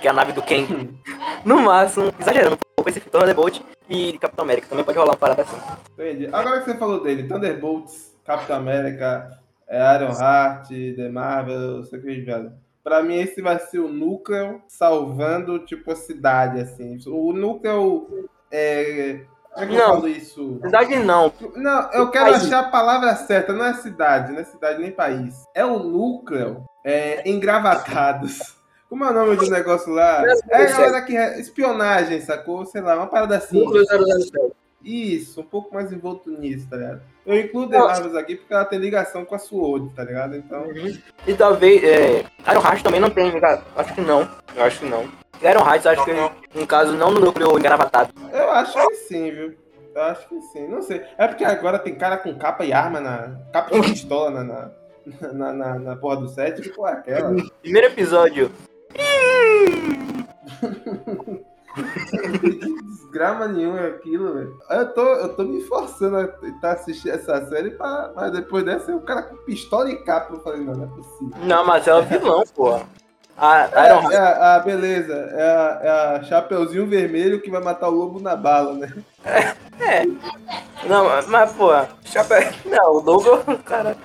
[0.00, 0.66] Que é a nave do Ken.
[1.44, 4.68] No máximo, exagerando um pouco esse Thunderbolt e Capitão América.
[4.68, 5.56] Também pode rolar uma parada assim.
[5.92, 6.28] Entendi.
[6.32, 9.30] Agora que você falou dele, Thunderbolts, Capitão América,
[9.68, 12.52] é, Iron Heart, The Marvel, sei o que velho.
[12.82, 16.98] Pra mim, esse vai ser o núcleo salvando, tipo, a cidade, assim.
[17.06, 18.28] O núcleo.
[18.50, 19.20] É.
[19.52, 19.94] Como é que eu Não.
[19.94, 20.58] falo isso?
[20.62, 21.32] Verdade não.
[21.56, 22.44] Não, eu quero País.
[22.44, 25.44] achar a palavra certa, não é cidade, não é cidade nem país.
[25.54, 28.56] É o núcleo é, engravatados.
[28.88, 30.24] Como é o nome do negócio lá?
[30.50, 31.16] É a galera que.
[31.16, 32.64] é espionagem, sacou?
[32.64, 33.62] Sei lá, uma parada assim.
[33.62, 34.52] Núcleo 007.
[34.82, 37.02] Isso, um pouco mais envolto nisso, tá ligado?
[37.26, 37.78] Eu incluo The.
[37.78, 40.36] Marvels aqui porque ela tem ligação com a Sword, tá ligado?
[40.36, 40.66] Então.
[41.26, 41.82] E talvez.
[41.84, 43.32] É, Iron Heart também não tem.
[43.76, 44.28] Acho que não.
[44.56, 45.02] Eu acho que não.
[45.42, 48.12] Iron Heart, acho que, no caso, não no núcleo engravatado.
[48.32, 49.54] Eu acho que sim, viu?
[49.94, 51.02] Eu acho que sim, não sei.
[51.18, 53.36] É porque agora tem cara com capa e arma na.
[53.52, 57.36] capa e pistola na, na, na, na, na porra do set, que porra é aquela?
[57.60, 58.50] Primeiro episódio.
[62.84, 64.58] Desgrama nenhuma é aquilo, velho.
[64.70, 68.94] Eu tô, eu tô me forçando a tentar assistir essa série, pra, mas depois dessa
[68.94, 70.34] o cara com pistola e capa.
[70.34, 71.36] Eu falei, não, não é possível.
[71.44, 72.80] Não, mas é o vilão, pô.
[73.40, 74.12] A É, Iron Heart.
[74.12, 78.18] é a, a- beleza, é a, é a Chapeuzinho Vermelho que vai matar o lobo
[78.20, 78.92] na bala, né?
[79.78, 80.04] É.
[80.88, 81.68] Não, mas, pô,
[82.04, 82.50] chapéu.
[82.64, 83.96] Não, o Douglas, cara.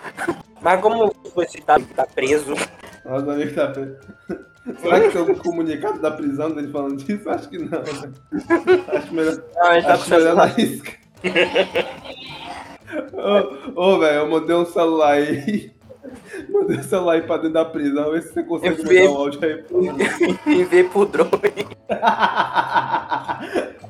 [0.62, 1.12] Mas como
[1.50, 2.52] citado que tá preso,
[3.04, 3.98] Nossa, meu amigo tá preso.
[4.80, 7.30] Será que tem algum comunicado da prisão dele falando disso?
[7.30, 8.12] Acho que não, né?
[8.88, 10.96] Acho melhor, não, tá acho melhor não arriscar.
[13.76, 15.72] Ô, ô, velho, eu mandei um celular aí.
[16.50, 19.00] Mandei o celular aí pra dentro da prisão, vê se você consegue Eu vi.
[19.00, 19.66] mandar um áudio aí.
[19.72, 19.90] mim.
[20.62, 21.30] Enviei pro drone.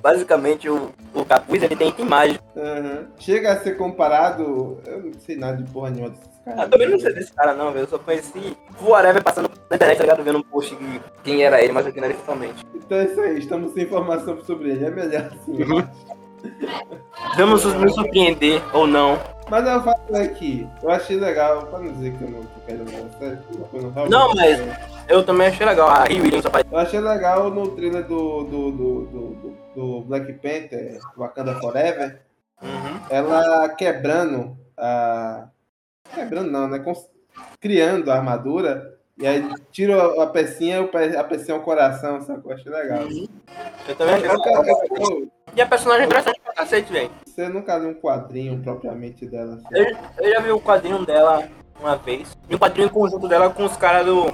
[0.02, 2.40] Basicamente, o, o capuz ele tem imagem.
[2.56, 3.08] Aham.
[3.20, 4.80] Chega a ser comparado.
[4.86, 6.64] Eu não sei nada de porra nenhuma caras.
[6.64, 7.84] Eu também não sei desse cara, não, velho.
[7.84, 10.24] Eu só conheci Whatever passando na internet, tá ligado?
[10.24, 12.66] Vendo um post de quem era ele, mas aqui não era totalmente.
[12.76, 14.86] Então é isso aí, estamos sem informação sobre ele.
[14.86, 15.64] É melhor assim.
[15.64, 16.14] acho.
[17.38, 19.18] Vamos nos surpreender ou não.
[19.50, 24.10] Mas eu falo aqui, eu achei legal, pra não dizer que eu não eu não,
[24.10, 24.60] Não, mas
[25.08, 25.90] eu também achei legal.
[25.90, 26.46] A Rio Williams.
[26.72, 32.22] Eu achei legal no trailer do, do, do, do, do- do Black Panther, Wakanda Forever,
[32.62, 33.00] Uhum.
[33.10, 35.48] ela quebrando a.
[36.12, 36.84] Quebrando não, né?
[37.60, 38.98] Criando a armadura.
[39.18, 42.52] E aí tira a pecinha o pe- a pecinha é um coração, sacou?
[42.52, 43.04] Eu achei legal.
[43.88, 45.22] Eu também achei legal.
[45.56, 47.12] E a personagem é interessante pra cacete, velho.
[47.26, 49.54] Você nunca leu um quadrinho propriamente dela?
[49.56, 49.66] assim?
[49.72, 49.86] Eu,
[50.20, 51.48] eu já vi o quadrinho dela
[51.80, 52.36] uma vez.
[52.50, 54.26] E o quadrinho em conjunto dela com os caras do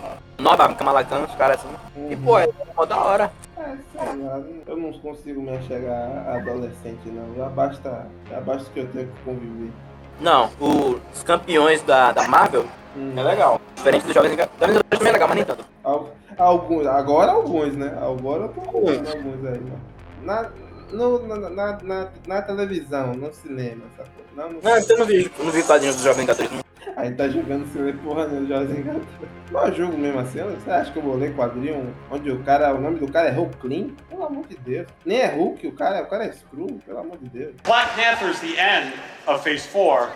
[0.42, 1.76] Nova, Kamala Khan, os caras assim.
[2.10, 3.32] E, pô, é mó da hora.
[3.58, 5.94] É, sei lá, eu não consigo me chegar
[6.26, 7.36] a adolescente, não.
[7.36, 9.72] Já basta, já basta que eu tenho que conviver.
[10.20, 12.66] Não, os campeões da, da Marvel
[12.98, 13.14] Hum.
[13.16, 13.62] é legal.
[13.76, 14.60] Diferente dos Jovens Vingadores.
[14.60, 15.66] Jovens Vingadores também é legal, mas nem tanto.
[15.84, 17.98] Al- Alguns, agora alguns, né?
[18.02, 19.76] Agora eu tô vendo alguns aí, né?
[20.24, 20.50] Na,
[20.92, 24.24] no, na, na, na, na televisão, no cinema, sacou?
[24.36, 26.52] Não, no Não, então eu não vi, não vi quadrinhos dos Jovens Vingadores.
[26.52, 26.60] não.
[27.00, 29.08] Aí tá jogando sem ler porra nenhuma, Jovens Vingadores.
[29.54, 32.82] Eu jogo mesmo assim, você acha que eu vou ler quadrinho onde o cara, o
[32.82, 33.88] nome do cara é Hulk Clean?
[34.10, 34.86] Pelo amor de Deus.
[35.06, 37.56] Nem é Hulk, o cara, o cara é Screw, pelo amor de Deus.
[37.64, 38.94] Black Panther's the end
[39.28, 40.10] of Phase 4.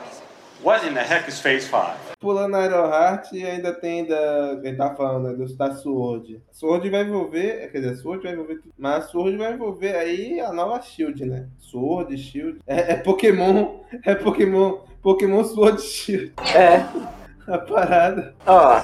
[0.64, 2.16] What in the heck is Phase 5?
[2.20, 4.60] Pulando a Ironheart e ainda tem da.
[4.62, 5.34] Quem tá falando, né?
[5.36, 6.42] do- Da Sword.
[6.54, 7.70] Sword vai envolver.
[7.70, 8.74] Quer dizer, Sword vai envolver tudo.
[8.78, 11.48] Mas a Sword vai envolver aí a nova Shield, né?
[11.60, 12.60] Sword, Shield.
[12.66, 13.80] É, é Pokémon.
[14.06, 14.78] É Pokémon.
[15.02, 16.32] Pokémon Sword Shield.
[16.56, 16.78] É,
[17.52, 18.34] A parada.
[18.48, 18.82] ó,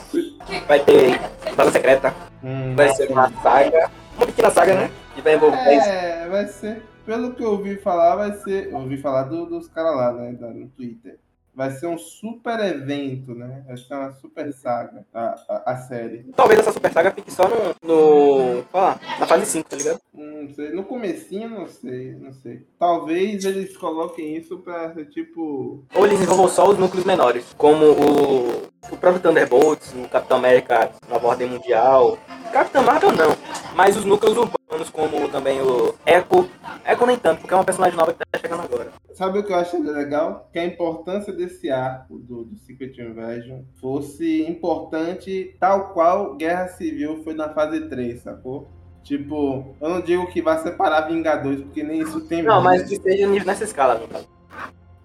[0.67, 2.13] vai ter Batalha Secreta,
[2.43, 4.91] Hum, vai ser uma saga, uma pequena saga, né?
[5.15, 6.83] Que vai envolver É, vai ser.
[7.05, 8.67] Pelo que eu ouvi falar, vai ser.
[8.71, 10.35] Eu ouvi falar do- dos caras lá, né?
[10.53, 11.17] No Twitter.
[11.59, 13.65] Vai ser um super evento, né?
[13.67, 16.23] Vai ser uma super saga, a, a, a série.
[16.33, 17.75] Talvez essa super saga fique só no.
[17.83, 19.99] no ó, na fase 5, tá ligado?
[20.13, 20.69] Não sei.
[20.69, 22.65] No comecinho, não sei, não sei.
[22.79, 25.83] Talvez eles coloquem isso pra ser tipo.
[25.93, 30.91] Ou eles envolvam só os núcleos menores, como o, o próprio Thunderbolts, o Capitão América
[31.09, 32.17] Nova Ordem Mundial.
[32.53, 33.35] Capitão Marvel não,
[33.75, 34.58] mas os núcleos urbanos,
[34.91, 36.49] como também o Echo.
[36.85, 38.91] Echo nem tanto, porque é uma personagem nova que tá chegando agora.
[39.13, 40.49] Sabe o que eu achei legal?
[40.53, 47.23] Que a importância desse arco do, do Secret Invasion fosse importante tal qual Guerra Civil
[47.23, 48.67] foi na fase 3, sacou?
[49.03, 52.97] Tipo, eu não digo que vai separar Vingadores, porque nem isso tem Não, mas que
[52.97, 54.27] seja nessa escala, no caso.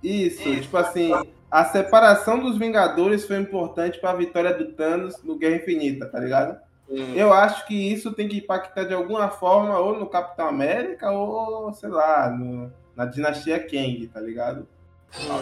[0.03, 1.11] Isso, tipo assim,
[1.51, 6.59] a separação dos Vingadores foi importante pra vitória do Thanos no Guerra Infinita, tá ligado?
[6.89, 11.73] Eu acho que isso tem que impactar de alguma forma ou no Capitão América ou,
[11.73, 14.67] sei lá, no- na dinastia Kang, tá ligado?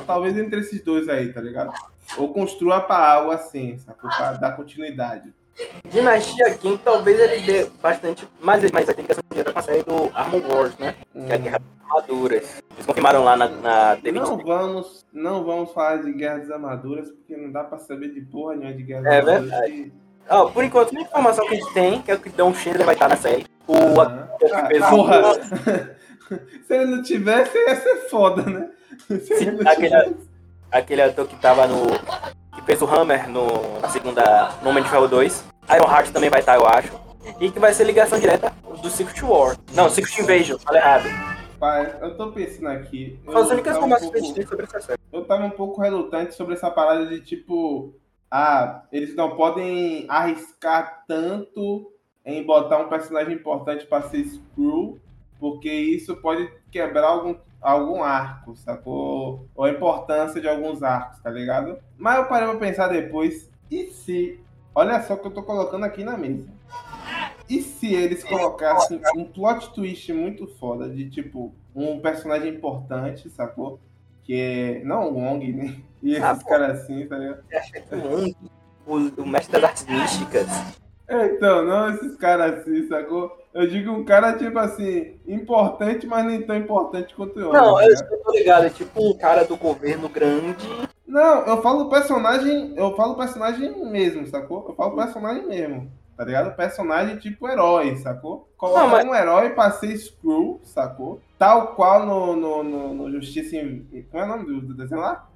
[0.06, 1.72] Talvez entre esses dois aí, tá ligado?
[2.16, 4.08] Ou construa pra algo assim, sacou?
[4.10, 5.32] Pra dar continuidade.
[5.90, 8.26] Dinastia King talvez ele dê bastante.
[8.40, 10.94] Mas, mas vai ter ligação direta com a série do Armor Wars, né?
[11.12, 12.62] Que é a Guerra das Armaduras.
[12.74, 14.12] Eles confirmaram lá na, na D23.
[14.14, 18.22] Não vamos, não vamos falar de Guerra das Armaduras, porque não dá pra saber de
[18.22, 19.50] porra nenhuma de Guerra das É Armaduras.
[19.50, 19.92] verdade.
[20.28, 22.54] Ó, por enquanto, a única informação que a gente tem que é que o Don
[22.54, 23.44] Schindler vai estar na série.
[23.66, 24.02] O Aham.
[24.02, 25.22] ator que Ah, fez o- porra!
[26.66, 28.68] Se ele não tivesse, ia ser foda, né?
[29.20, 30.16] Se não aquele-
[30.70, 31.86] aquele ator que tava no.
[32.54, 34.50] que fez o Hammer no, na segunda.
[34.62, 35.44] no Homem de Ferro 2.
[35.74, 36.92] Ironheart também vai estar, eu acho.
[37.40, 39.56] E que vai ser ligação direta do Secret War.
[39.74, 41.04] Não, Secret Invasion, falei errado.
[41.60, 43.20] Pai, eu tô pensando aqui.
[43.24, 44.98] eu únicas tava um informações que a pouco- gente tem sobre essa série.
[45.12, 47.94] eu tava um pouco relutante sobre essa parada de tipo,
[48.34, 51.92] ah, eles não podem arriscar tanto
[52.24, 54.98] em botar um personagem importante pra ser Screw,
[55.38, 59.46] porque isso pode quebrar algum, algum arco, sacou?
[59.54, 61.78] Ou a importância de alguns arcos, tá ligado?
[61.98, 64.40] Mas eu parei pra pensar depois, e se.
[64.74, 66.48] Olha só o que eu tô colocando aqui na mesa.
[67.50, 73.78] E se eles colocassem um plot twist muito foda de tipo um personagem importante, sacou?
[74.24, 74.84] Que é.
[74.84, 75.76] Não o Wong, né?
[76.02, 76.48] E esses Ah, pô.
[76.48, 77.42] caras assim, tá ligado?
[77.92, 78.36] O Wong,
[78.86, 80.46] o, o mestre das artes místicas,
[81.08, 83.36] É, então, não esses caras assim, sacou?
[83.52, 87.38] Eu digo um cara, tipo assim, importante, mas nem tão importante quanto.
[87.38, 88.12] Não, tá eu, ligado?
[88.12, 90.66] eu tô ligado, é tipo um cara do governo grande.
[91.06, 92.72] Não, eu falo personagem.
[92.76, 94.64] Eu falo personagem mesmo, sacou?
[94.66, 95.92] Eu falo personagem mesmo.
[96.16, 96.54] Tá ligado?
[96.54, 98.52] Personagem tipo herói, sacou?
[98.56, 101.20] Colocar mas- um herói pra ser Screw, sacou?
[101.38, 103.56] Tal qual no, no, no, no Justiça.
[104.10, 105.28] Como é o nome do, do desenho lá?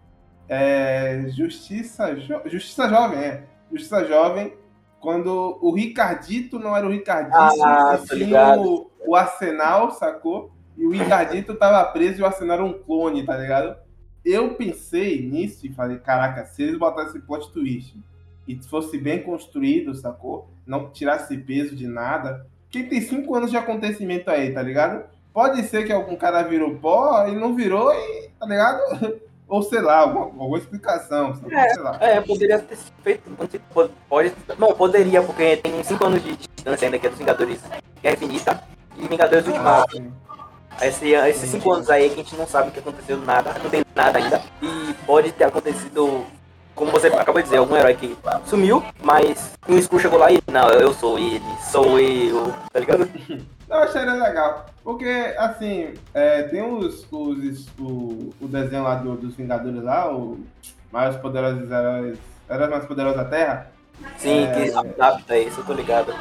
[0.49, 1.27] É.
[1.29, 2.41] Justiça, jo...
[2.47, 3.45] Justiça Jovem, é.
[3.73, 4.55] Justiça Jovem.
[5.01, 8.61] Quando o Ricardito não era o Ricardito, Ah, ligado.
[8.63, 10.51] o, o Arsenal, sacou?
[10.77, 13.77] E o Ricardito tava preso e o Arsenal era um clone, tá ligado?
[14.25, 17.97] eu pensei nisso e falei, caraca, se eles botassem esse plot twist
[18.47, 20.49] e fosse bem construído, sacou?
[20.67, 22.47] Não tirasse peso de nada.
[22.65, 25.05] Porque tem cinco anos de acontecimento aí, tá ligado?
[25.33, 29.21] Pode ser que algum cara virou pó e não virou e, tá ligado?
[29.49, 31.53] Ou sei lá, alguma, alguma explicação, sacou?
[31.53, 32.17] É.
[32.17, 33.31] É, poderia ter sido feito.
[33.73, 37.61] Pode, pode, não, poderia, porque tem 5 anos de distância ainda que é dos Vingadores
[38.03, 38.63] Guerra Infinita
[38.97, 39.97] e Vingadores Ultimato.
[39.97, 40.13] Assim,
[40.83, 43.71] Esse, esses 5 anos aí que a gente não sabe o que aconteceu, nada, não
[43.71, 44.43] tem nada ainda.
[44.61, 46.27] E pode ter acontecido,
[46.77, 50.39] como você acabou de dizer, algum herói que sumiu, mas um Skrull chegou lá e,
[50.53, 53.09] não, eu sou ele, sou eu, tá ligado?
[53.69, 54.67] Eu acharia legal.
[54.85, 60.39] Porque, assim, é, tem os, os, o, o desenho lá do- dos Vingadores lá, o
[60.93, 62.17] Mais Poderosos Heróis,
[62.49, 63.73] Heróis Mais Poderosos da Terra.
[64.19, 64.53] Sim, É.
[64.53, 66.15] que adapta isso, eu tô ligado.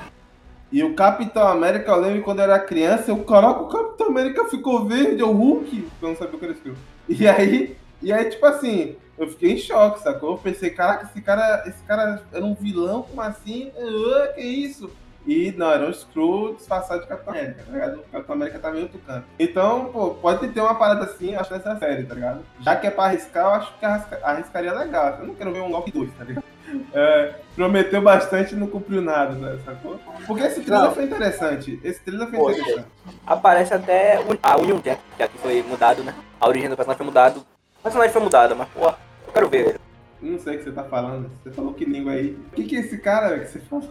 [0.71, 4.45] E o Capitão América, eu lembro quando eu era criança, eu caraca, o Capitão América
[4.45, 6.79] ficou verde, é o Hulk, eu não sabia o que ele escreveu.
[7.07, 10.31] E aí, e aí, tipo assim, eu fiquei em choque, sacou?
[10.31, 13.71] Eu pensei, caraca, esse cara, esse cara era um vilão, como assim?
[13.77, 14.89] Ah, que isso?
[15.27, 17.95] E não, era um Screw disfarçado de Capitão América, tá ligado?
[17.99, 19.25] O Capitão América tá meio outro canto.
[19.39, 22.41] Então, pô, pode ter uma parada assim, acho, nessa série, tá ligado?
[22.59, 25.17] Já que é pra arriscar, eu acho que arrisca- arriscaria legal.
[25.19, 26.43] Eu não quero ver um Loki 2, tá ligado?
[26.93, 29.99] É, prometeu bastante e não cumpriu nada, né, sacou?
[30.25, 30.95] Porque esse trailer Não.
[30.95, 31.79] foi interessante.
[31.83, 32.59] Esse trailer foi Poxa.
[32.59, 32.87] interessante.
[33.25, 34.97] Aparece até o- a Union que
[35.37, 36.13] foi mudado, né?
[36.41, 37.45] A origem do personagem foi mudado.
[37.85, 39.79] Personagem foi mudado, mas, pô, eu quero ver ele.
[40.19, 41.29] Não sei o que você tá falando.
[41.43, 42.35] Você falou que língua aí.
[42.51, 43.87] O que, que é esse cara que você falou?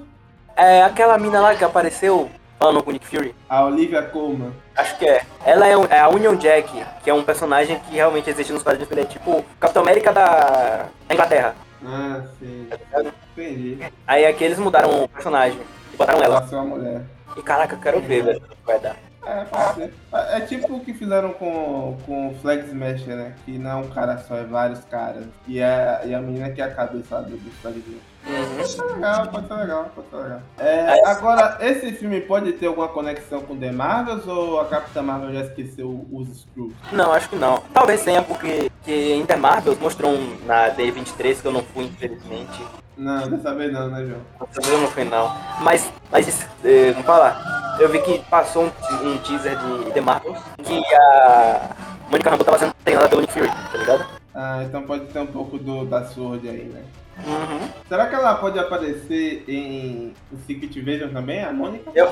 [0.56, 2.28] É aquela mina lá que apareceu
[2.58, 3.32] falando com o Nick Fury.
[3.48, 4.50] A Olivia Colman.
[4.76, 5.24] Acho que é.
[5.46, 8.64] Ela é, um- é a Union Jack, que é um personagem que realmente existe nos
[8.64, 8.90] quadrinhos.
[8.90, 11.54] Ele é tipo Capitão América da Inglaterra.
[11.86, 12.68] Ah, sim.
[12.90, 13.00] tá?
[13.36, 13.78] Entendi.
[14.08, 15.60] Aí aqui eles mudaram o personagem
[15.92, 16.38] e botaram ela.
[16.38, 17.02] Ela é uma mulher.
[17.36, 18.96] E caraca, eu quero ver, velho, que vai dar.
[19.26, 19.94] É, pode ser.
[20.12, 23.34] É é tipo o que fizeram com, com o Flag Smasher, né?
[23.44, 25.26] Que não é um cara só, é vários caras.
[25.46, 28.13] E a, e a menina que é a cabeça do Flag Smasher.
[28.24, 30.40] Pode ser legal, pode ser legal, pode ser legal.
[30.58, 35.32] É, agora, esse filme pode ter alguma conexão com The Marvels ou a Capitã Marvel
[35.32, 36.72] já esqueceu os Screws?
[36.90, 37.62] Não, acho que não.
[37.72, 42.64] Talvez tenha, porque que Inter Marvel mostrou um na D23 que eu não fui, infelizmente.
[42.96, 44.20] Não, dessa vez não, né, João?
[44.48, 45.36] Dessa vez eu não fui, não.
[45.60, 47.76] Mas, mas eh, vamos falar.
[47.78, 51.70] Eu vi que passou um, um teaser de The Marvels que a
[52.08, 54.06] Monica Rambeau tava sendo treinada pelo Nick Fury, tá ligado?
[54.34, 56.82] Ah, então pode ter um pouco do, da Sword aí, né?
[57.26, 57.68] Uhum.
[57.88, 60.14] Será que ela pode aparecer em,
[60.46, 61.90] Secret Invasion também, a Mônica?
[61.94, 62.10] Eu,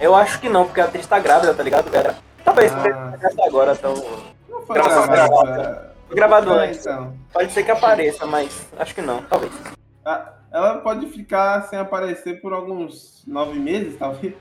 [0.00, 2.16] eu acho que não, porque a atriz tá grávida, tá ligado, galera?
[2.44, 3.14] Talvez, Ah.
[3.22, 3.94] até agora, então.
[4.48, 5.10] Não foi gravado.
[5.12, 5.92] gravada.
[6.06, 6.80] Foi gravado É, antes.
[6.80, 7.14] então.
[7.32, 9.52] Pode ser que apareça, mas acho que não, talvez.
[10.04, 14.34] Ah, Ela pode ficar sem aparecer por alguns nove meses, talvez.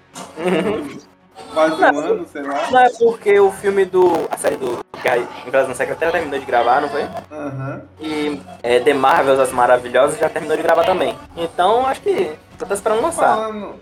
[1.54, 2.70] Quase um ano, sei lá.
[2.70, 4.28] Não é porque o filme do.
[4.30, 7.04] a série do Guy Invasão Secretária terminou de gravar, não foi?
[7.32, 7.82] Aham.
[8.00, 11.18] E é, The Marvels, As Maravilhosas, já terminou de gravar também.
[11.36, 13.36] Então acho que só tá esperando lançar.
[13.36, 13.76] Falando,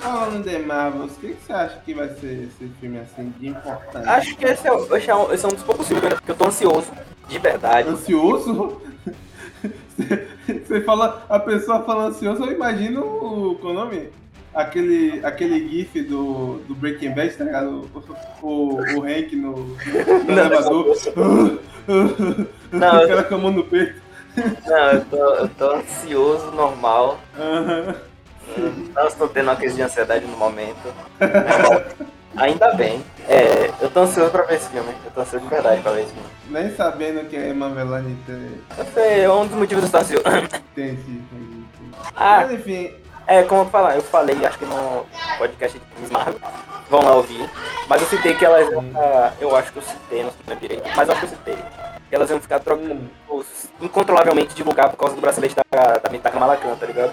[0.00, 3.48] falando de Marvels, o que, que você acha que vai ser esse filme assim de
[3.48, 4.08] importante?
[4.08, 6.36] Acho que esse é, esse é um, esse é um dos poucos filmes que eu
[6.36, 6.90] tô ansioso,
[7.28, 7.88] de verdade.
[7.88, 8.82] Ansioso?
[10.46, 14.10] Você fala, a pessoa fala ansioso, eu imagino o, qual é o nome?
[14.56, 17.86] Aquele, aquele gif do, do Breaking Bad, tá ligado?
[18.42, 20.46] O, o, o Hank no, no Não.
[20.46, 20.96] elevador.
[22.72, 24.00] Não, o cara com a mão no peito.
[24.66, 27.20] Não, eu tô, eu tô ansioso, normal.
[28.94, 30.88] Não estou tendo uma crise de ansiedade no momento.
[32.36, 33.02] Ainda bem.
[33.28, 34.90] É, eu tô ansioso pra ver esse filme.
[35.04, 36.28] Eu tô ansioso de verdade pra ver esse filme.
[36.50, 38.52] Nem sabendo que a Emma Velani tem.
[38.78, 40.24] Eu sei, é um dos motivos do estou ansioso.
[40.74, 41.20] tem esse-
[42.14, 42.90] Ah, Mas enfim,
[43.26, 45.04] É, como eu falar, eu falei, acho que no
[45.38, 46.40] podcast de Miss Marvel,
[46.88, 47.50] vão lá ouvir,
[47.88, 50.88] mas eu citei que elas iam ficar, eu acho que eu citei, não sei direito,
[50.96, 51.56] mas eu acho que eu citei,
[52.08, 52.94] que elas iam ficar trocando
[53.28, 53.42] Hum.
[53.80, 57.12] incontrolavelmente divulgar por causa do bracelete da, da Mitaka Malacan, tá ligado?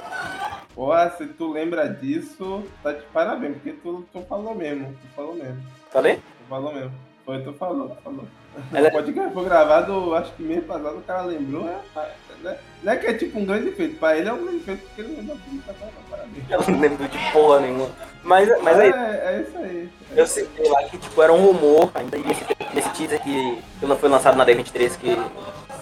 [0.75, 5.33] Porra, se tu lembra disso, tá de parabéns, porque tu, tu falou mesmo, tu falou
[5.35, 6.15] mesmo, Falei?
[6.17, 6.91] tu falou mesmo.
[7.25, 8.25] Foi, tu falou, tu falou.
[8.73, 11.99] Ela- O podcast foi gravado, acho que mês passado, o cara lembrou, é,
[12.45, 14.81] é, não é que é tipo um grande feito, pra ele é um grande feito,
[14.87, 15.73] porque ele lembra tudo, tá
[16.09, 16.43] parabéns.
[16.49, 17.89] Eu não lembro de porra nenhuma.
[18.23, 19.89] Mas, mas é, aí, é isso aí.
[20.15, 23.97] eu citei lá que tipo, era um rumor, ainda nesse, nesse teaser que que não
[23.97, 25.17] foi lançado na D23, que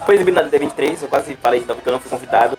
[0.06, 2.56] foi exibido na D23, eu quase falei então porque eu não fui convidado,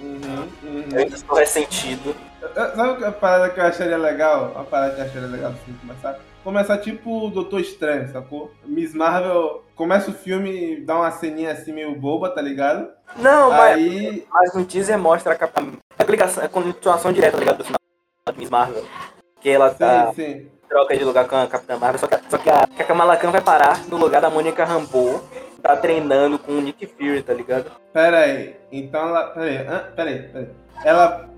[0.00, 0.84] Uhum, uhum.
[0.92, 2.14] eu ainda estou ressentido.
[2.54, 4.52] Sabe a parada que eu acharia legal?
[4.56, 6.18] A parada que eu acharia legal assim começar?
[6.42, 8.50] Começar tipo o Doutor Estranho, sacou?
[8.64, 12.88] Miss Marvel começa o filme, dá uma ceninha assim meio boba, tá ligado?
[13.16, 13.76] Não, mas...
[13.76, 14.26] Aí.
[14.30, 17.58] Mas no teaser mostra a, a aplicação, a continuação direta, tá ligado?
[17.58, 17.80] Do final
[18.26, 18.84] da Miss Marvel.
[19.40, 20.50] Que ela tá Sim, sim.
[20.68, 23.16] troca de lugar com a Capitã Marvel, só que, só que a, que a Kamala
[23.16, 25.22] Khan vai parar no lugar da Mônica Rambeau,
[25.62, 27.70] tá treinando com o Nick Fury, tá ligado?
[27.92, 28.56] Pera aí.
[28.70, 29.26] Então ela.
[29.30, 29.58] Pera aí,
[29.94, 30.48] pera aí, pera aí.
[30.84, 31.31] Ela.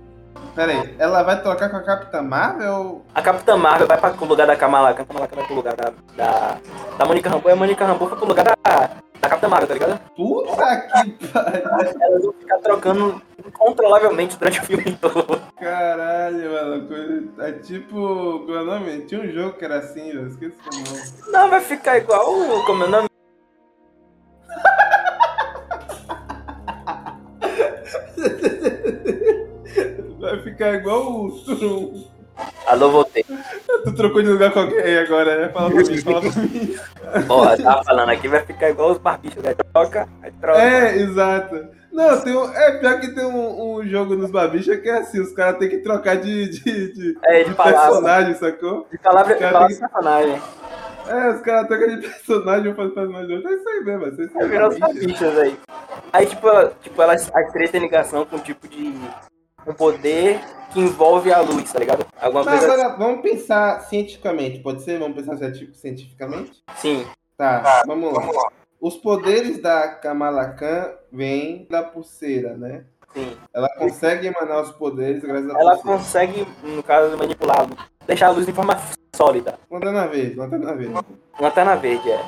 [0.55, 3.03] Pera aí, ela vai trocar com a Capitã Marvel?
[3.13, 5.91] A Capitã Marvel vai para o lugar da Kamala a Kamala vai pro lugar da,
[6.15, 6.57] da,
[6.97, 8.55] da Mônica Rambeau, e a Mônica Rambeau vai pro lugar da,
[9.19, 9.99] da Capitã Marvel, tá ligado?
[10.15, 11.61] Puta que pariu.
[12.01, 15.41] Elas vão ficar trocando incontrolavelmente durante o filme todo.
[15.59, 17.33] Caralho, mano.
[17.39, 18.43] É tipo.
[18.45, 19.01] Qual é o nome?
[19.01, 21.01] Tinha um jogo que era assim, eu esqueci o nome.
[21.31, 22.25] Não, vai ficar igual,
[22.65, 23.09] como é o nome?
[30.29, 32.03] Vai ficar igual o Turum.
[32.67, 33.23] Alô, voltei.
[33.23, 35.49] Tu trocou de lugar com alguém agora, né?
[35.49, 36.75] Fala pra mim, fala pra mim.
[37.27, 39.53] Porra, tava falando aqui, vai ficar igual os barbichos, né?
[39.71, 40.61] Troca, aí troca.
[40.61, 41.67] É, exato.
[41.93, 45.21] Não, tem um, é pior que tem um, um jogo nos babichas que é assim,
[45.21, 48.85] os caras têm que trocar de, de, de, É, de de personagem, sacou?
[48.91, 50.41] De palavra, palavra de personagem.
[51.07, 53.49] É, os caras trocam de personagem, um faz personagem outro.
[53.49, 55.37] É isso aí mesmo, vocês Aí são virou os babichas.
[55.37, 55.59] aí.
[56.11, 56.47] Aí, tipo,
[56.81, 58.93] tipo elas, as três têm ligação com um tipo de.
[59.67, 60.39] Um poder
[60.71, 62.05] que envolve a luz, tá ligado?
[62.21, 64.99] Alguma Mas coisa agora, vamos pensar cientificamente, pode ser?
[64.99, 66.63] Vamos pensar cienti- cientificamente?
[66.67, 67.05] assim.
[67.37, 68.49] Tá, vamos lá.
[68.79, 72.83] Os poderes da Kamala Khan vêm da pulseira, né?
[73.13, 73.35] Sim.
[73.53, 75.97] Ela consegue emanar os poderes graças à Ela pulseira.
[75.97, 77.67] consegue, no caso, manipular,
[78.05, 78.77] deixar a luz de forma
[79.15, 79.57] sólida.
[79.71, 80.93] Lanterna verde, lanterna verde.
[81.39, 82.19] Lanterna verde, é.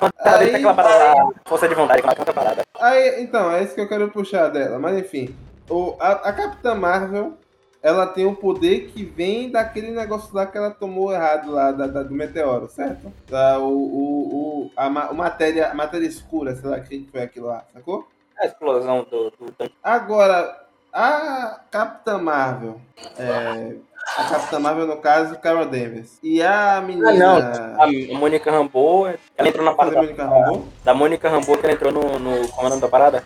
[0.00, 2.62] Lanterna verde tem aquela parada, força de vontade, aquela outra parada.
[2.80, 4.78] Aí, então, é isso que eu quero puxar dela.
[4.78, 5.34] Mas enfim,
[5.68, 7.34] o, a, a Capitã Marvel,
[7.82, 11.86] ela tem um poder que vem daquele negócio lá que ela tomou errado lá, da,
[11.86, 13.12] da- do meteoro, certo?
[13.28, 14.28] Da, o, o,
[14.66, 18.06] o, a, ma- o matéria, a matéria escura, sei lá, que foi aquilo lá, sacou?
[18.40, 19.70] A explosão do, do.
[19.82, 20.60] Agora,
[20.92, 22.80] a Capitã Marvel,
[23.18, 23.74] é,
[24.16, 26.18] a Capitã Marvel, no caso, Carol Danvers.
[26.22, 27.76] E a menina...
[27.78, 28.16] Ah, não.
[28.16, 30.64] A Mônica Rambeau, ela entrou na parada Mônica Rambeau?
[30.84, 33.22] da Mônica Rambeau, que ela entrou no, no comando da parada.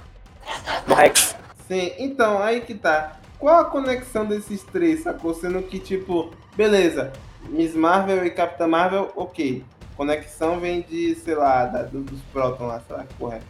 [0.87, 1.37] No Rex.
[1.69, 3.17] Sim, então, aí que tá.
[3.39, 5.35] Qual a conexão desses três, sacou?
[5.35, 7.13] Sendo que, tipo, beleza,
[7.49, 9.65] Miss Marvel e Capitã Marvel, ok.
[9.97, 13.41] Conexão vem de, sei lá, da- do- dos Proton lá, sei lá que porra é.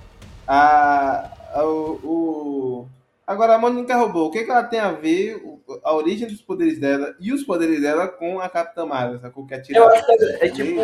[0.46, 2.88] A, a- o, o-
[3.27, 5.40] Agora, a Mônica Robô, o que, que ela tem a ver,
[5.85, 9.46] a origem dos poderes dela e os poderes dela com a Capitã Marvel, sacou?
[9.46, 9.79] Que atira...
[9.79, 10.83] Eu acho que é, é tipo.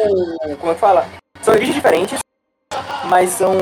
[0.59, 1.07] Como é que fala?
[1.43, 2.19] São origens diferentes,
[3.11, 3.53] mas são.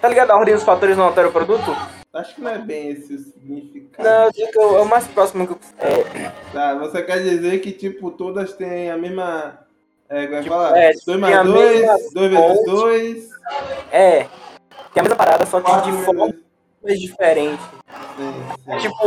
[0.00, 0.30] Tá ligado?
[0.30, 1.74] A ordem dos fatores não altera o produto?
[2.12, 4.08] Acho que não é bem esse o significado.
[4.08, 5.58] Não, eu digo que é o mais próximo que eu.
[5.78, 9.60] É, Tá, você quer dizer que, tipo, todas têm a mesma.
[10.08, 10.78] É, como é que Tipo, fala?
[10.78, 12.64] é, 2 tem a mais mesma 2, 2 vezes.
[12.66, 13.28] 2.
[13.92, 14.18] é.
[14.92, 16.34] Tem a mesma parada, só que de formas
[16.98, 17.64] diferentes.
[18.66, 19.06] É tipo,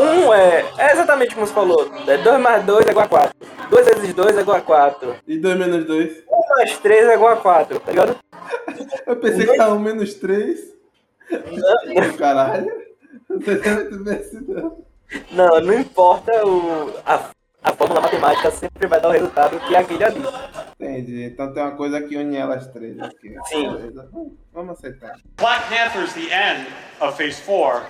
[0.00, 0.64] um é.
[0.78, 1.90] É exatamente como você falou.
[2.24, 3.34] 2 mais 2 é igual a 4.
[3.68, 5.16] 2 vezes 2 é igual a 4.
[5.26, 6.24] E 2 menos 2.
[6.26, 8.16] 1 mais 3 é igual a 4, tá ligado?
[9.06, 10.77] Eu pensei que era 1 menos 3.
[12.18, 12.88] Caralho.
[13.28, 14.84] Não assim, não.
[15.32, 16.92] Não, importa o.
[17.04, 17.30] A,
[17.62, 20.22] a fórmula matemática sempre vai dar o resultado que é aquele ali.
[20.80, 21.24] Entendi.
[21.24, 23.34] Então tem uma coisa que une elas três aqui.
[23.46, 23.70] Sim.
[23.72, 24.08] Beleza.
[24.52, 25.16] Vamos aceitar.
[25.36, 26.66] Black Panther's the end
[27.00, 27.82] of Phase 4.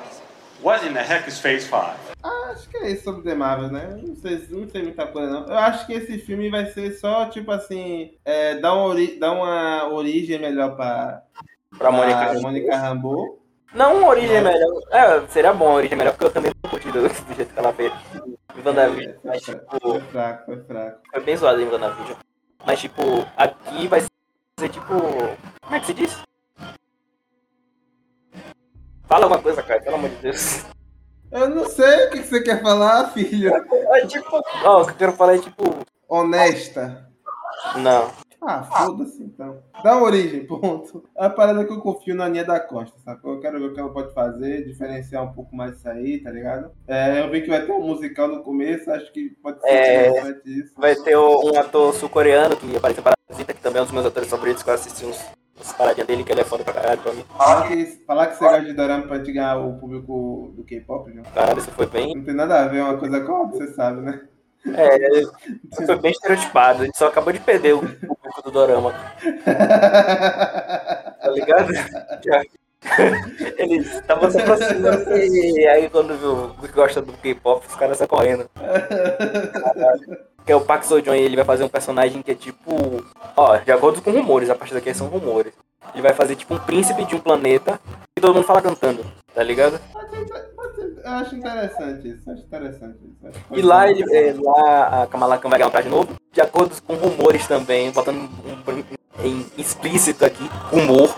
[0.61, 1.94] What in the heck is Phase 5?
[2.24, 3.96] Ah, acho que é isso sobre The Marvel, né?
[4.05, 5.46] Não sei, não sei muita coisa, não.
[5.46, 9.33] Eu acho que esse filme vai ser só, tipo assim, é, dar, uma ori- dar
[9.33, 11.22] uma origem melhor pra,
[11.76, 12.40] Pra Mônica.
[12.40, 13.38] Mônica Rambeau.
[13.74, 14.81] Não uma origem melhor.
[14.90, 17.59] É, seria bom a origem melhor, porque eu também não curti do, do jeito que
[17.59, 17.92] ela fez.
[18.57, 19.12] Em WandaVision.
[19.20, 20.98] Foi Mas, tipo, foi fraco, foi fraco.
[21.12, 22.16] foi bem zoado em WandaVision.
[22.66, 23.02] Mas, tipo,
[23.37, 24.00] aqui vai
[24.59, 24.94] ser tipo.
[25.62, 26.18] Como é que se diz?
[29.07, 30.64] Fala alguma coisa, cara, pelo amor de Deus.
[31.31, 33.54] Eu não sei o que que você quer falar, filho.
[33.94, 34.42] É tipo.
[34.64, 35.62] Ó, o que eu quero falar é tipo.
[36.09, 37.07] Honesta.
[37.76, 38.11] Não.
[38.40, 39.59] Ah, foda-se então.
[39.83, 41.05] Dá uma origem, ponto.
[41.16, 43.35] É a parada que eu confio na Aninha da Costa, sacou?
[43.35, 46.31] Eu quero ver o que ela pode fazer, diferenciar um pouco mais isso aí, tá
[46.31, 46.70] ligado?
[46.87, 50.09] É, eu vi que vai ter um musical no começo, acho que pode ser É.
[50.09, 50.72] interessante isso.
[50.79, 53.92] Vai ter o- um ator sul-coreano que apareceu para Parasita, que também é um dos
[53.94, 55.20] meus atores favoritos, que eu assisti uns,
[55.77, 57.24] paradinhas dele, que ele é foda pra caralho pra mim.
[57.37, 61.12] Falar que, falar que você gosta de dorama pra te ganhar o público do K-pop,
[61.12, 61.24] João.
[61.35, 62.14] Caralho, isso foi bem.
[62.14, 64.20] Não tem nada a ver uma coisa com a outra, você sabe, né?
[64.74, 65.22] É,
[65.87, 66.83] foi bem estereotipado.
[66.83, 67.81] A gente só acabou de perder o
[68.45, 68.93] do Dorama,
[69.45, 71.69] tá ligado?
[73.59, 78.09] Ele tava se aproximando e aí quando viu que gosta do K-pop, os caras saem
[78.09, 78.49] correndo.
[78.55, 80.19] Caralho.
[80.47, 83.05] Que é o Park Seo Joon, ele vai fazer um personagem que é tipo.
[83.37, 85.53] Ó, de acordo com rumores, a partir daqui são rumores.
[85.93, 87.79] Ele vai fazer tipo um príncipe de um planeta
[88.17, 89.79] e todo mundo fala cantando, tá ligado?
[91.04, 93.26] Eu acho interessante isso, acho interessante isso.
[93.26, 96.80] Acho E lá, ele, é, lá a Kamala Khan vai ganhar traje novo, de acordo
[96.82, 101.14] com rumores também, botando um, em explícito aqui, rumor.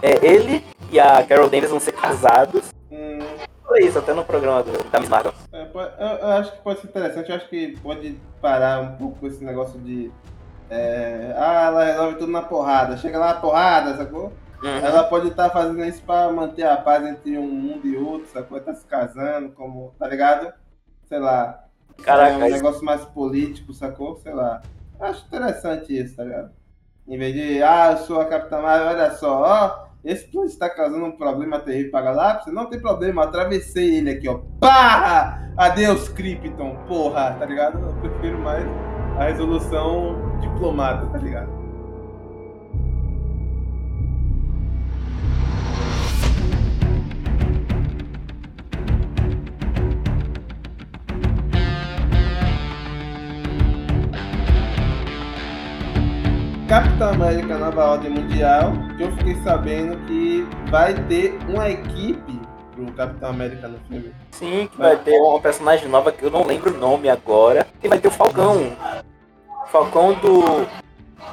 [0.00, 2.72] É, ele e a Carol Danvers vão ser casados.
[2.90, 3.18] Hum,
[3.66, 5.32] Foi isso, até no programa do, da Miss Marvel.
[5.52, 9.18] é, eu, eu acho que pode ser interessante, eu acho que pode parar um pouco
[9.20, 10.10] com esse negócio de.
[10.70, 12.96] é, ah, ela resolve tudo na porrada.
[12.96, 14.32] Chega lá na porrada, sacou?
[14.62, 14.78] Uhum.
[14.78, 18.60] Ela pode estar fazendo isso pra manter a paz entre um mundo e outro, sacou?
[18.60, 19.92] Tá se casando, como.
[19.98, 20.52] Tá ligado?
[21.06, 21.64] Sei lá.
[22.04, 24.16] Caraca, é um isso- negócio mais político, sacou?
[24.16, 24.62] Sei lá.
[25.00, 26.50] Acho interessante isso, tá ligado?
[27.08, 30.70] Em vez de, ah, eu sou a Capitã Marvel, olha só, ó, esse plano está
[30.70, 32.52] causando um problema terrível pra galáxia?
[32.52, 34.40] Não tem problema, atravessei ele aqui, ó.
[34.60, 35.40] Pá!
[35.56, 37.78] Adeus, Krypton, porra, tá ligado?
[37.80, 38.64] Eu prefiro mais
[39.18, 41.61] a resolução diplomata, tá ligado?
[56.72, 62.90] Capitão América Nova Ordem Mundial, que eu fiquei sabendo que vai ter uma equipe pro
[62.94, 64.10] Capitão América no filme.
[64.30, 67.66] Sim, que vai ter uma personagem nova que eu não lembro o nome agora.
[67.84, 68.74] E vai ter o Falcão.
[69.66, 70.66] Falcão do.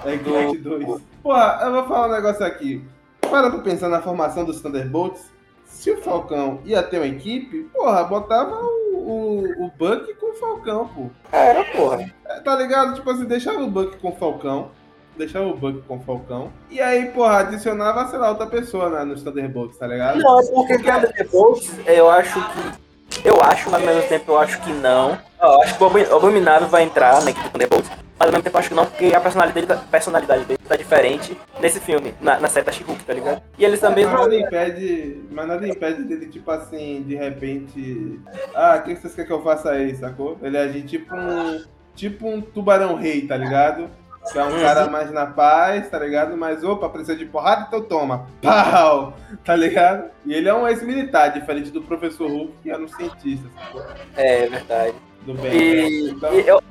[0.03, 1.01] É Ignite 2.
[1.23, 2.85] Porra, eu vou falar um negócio aqui.
[3.21, 5.31] Para pra pensar na formação dos Thunderbolts.
[5.63, 10.35] Se o Falcão ia ter uma equipe, porra, botava o, o, o Buck com o
[10.35, 11.09] Falcão, pô.
[11.31, 12.13] Era, porra.
[12.25, 12.95] É, Tá ligado?
[12.95, 14.71] Tipo assim, deixava o Buck com o Falcão.
[15.19, 16.49] Deixava o Buck com o Falcão.
[16.71, 20.17] E aí, porra, adicionava, sei lá, outra pessoa na, nos Thunderbolts, tá ligado?
[20.19, 23.27] Não, porque que a Thunderbolts, eu acho que.
[23.27, 25.17] Eu acho, mas ao mesmo tempo eu acho que não.
[25.41, 27.89] Eu acho que o Abomin- o Abominável vai entrar na equipe do Thunderbolts.
[28.17, 30.59] Mas ao mesmo tempo eu acho que não, porque a personalidade dele, tá- personalidade dele
[30.65, 32.71] tá diferente nesse filme, na, na série da
[33.05, 33.41] tá ligado?
[33.57, 38.19] E eles também Mas nada impede, mas nada impede dele, tipo assim, de repente.
[38.55, 40.37] Ah, o que vocês querem que eu faça aí, sacou?
[40.41, 41.61] Ele agir tipo um.
[41.95, 43.89] Tipo um tubarão rei, tá ligado?
[44.31, 46.35] Que é um cara mais na paz, tá ligado?
[46.37, 48.27] Mas opa, precisa de porrada, então toma.
[48.41, 49.13] Pau!
[49.43, 50.09] Tá ligado?
[50.25, 53.83] E ele é um ex-militar, diferente do professor Hulk, que era um cientista, sacou?
[54.15, 54.93] É verdade.
[55.23, 55.51] Do bem.
[55.53, 56.61] E, Então, e, eu-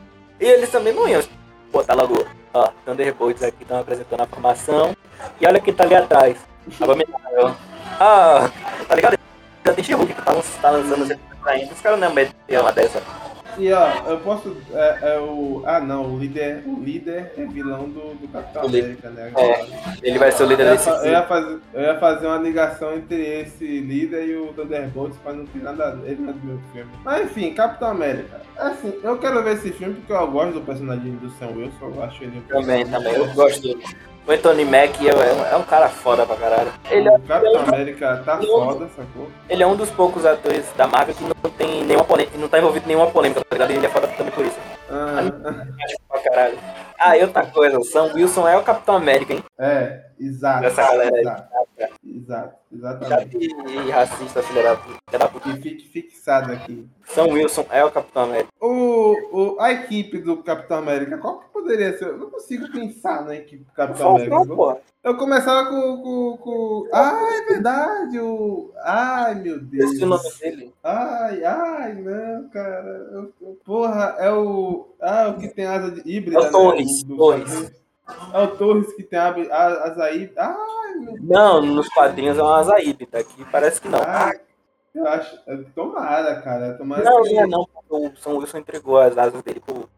[0.41, 1.23] e eles também não iam
[1.73, 2.25] botar logo,
[2.55, 4.95] ó, Thunderbolts aqui estão apresentando a formação.
[5.41, 6.37] E olha quem tá ali atrás.
[6.81, 7.57] Abominável.
[7.99, 8.49] Ah,
[8.87, 9.19] tá ligado?
[9.67, 10.33] Já tem She-Hulk que tá,
[10.63, 11.03] tá lançando
[11.73, 13.03] os caras não meteram uma dessa.
[13.59, 14.57] E ó, eu posso.
[14.73, 15.63] É, é o.
[15.67, 18.63] Ah não, o líder, o líder é vilão do, do Capitão.
[18.67, 19.33] América, né?
[19.37, 19.67] É.
[20.03, 21.11] Ele vai ser o Eu líder ia, desse fa- eu, filme.
[21.13, 25.45] ia fazer, eu ia fazer uma ligação entre esse líder e o Thunderbolts pra não
[25.47, 26.91] ter nada a ver no meu filme.
[27.05, 28.41] Mas enfim, Capitão América.
[28.57, 32.03] Assim, eu quero ver esse filme porque eu gosto do personagem do Sam Wilson, eu
[32.03, 33.15] acho ele Também, também.
[33.15, 33.85] Eu gosto dele.
[34.29, 36.71] O Anthony Mack é, é um- é um cara foda pra caralho.
[36.91, 39.27] Ele é, O Capitão América tá foda, sacou?
[39.49, 42.59] ele é um dos poucos atores da Marvel que não tem nenhuma polêmica, não tá
[42.59, 43.71] envolvido em nenhuma polêmica, tá ligado?
[43.71, 44.59] Ele é foda também por isso.
[44.91, 45.21] Ah,
[45.85, 46.59] Acho pra caralho.
[46.99, 49.43] Ah, e outra coisa, o Sam Wilson é o Capitão América, hein?
[49.59, 50.65] é, exato.
[50.67, 51.89] Essa galera aí.
[52.29, 53.39] Exato, exatamente.
[53.39, 55.51] de racista, puta.
[55.55, 56.87] Que fique fixado aqui.
[57.07, 58.51] Sam Wilson é o Capitão América.
[58.61, 62.09] O, o, a equipe do Capitão América, qual que poderia ser?
[62.09, 64.45] Eu não consigo pensar na equipe do Capitão América.
[64.45, 64.79] Porra.
[65.03, 68.21] Eu começava com, com, com- Ah, é verdade!
[68.21, 68.73] O...
[68.83, 69.91] Ai, meu Deus.
[69.93, 70.75] Esse é o nome dele.
[70.85, 73.09] Ai, ai, não, cara.
[73.41, 74.89] Eu- Porra, é o.
[75.01, 76.37] Ah, o que tem asa de híbrida.
[76.37, 76.51] É o né?
[76.51, 77.73] Torres, do- Torres.
[78.33, 80.43] É o Torres que tem a, a, asa híbrida.
[80.43, 81.21] Ai, meu Deus.
[81.23, 84.01] Não, nos quadrinhos é uma Azaíbe, tá aqui parece que não.
[84.95, 85.39] Eu acho.
[85.75, 86.75] Tomara, cara.
[86.75, 87.35] Tomara Não, que...
[87.35, 87.69] não é não.
[87.91, 89.89] O Sam Wilson entregou as asas dele pro.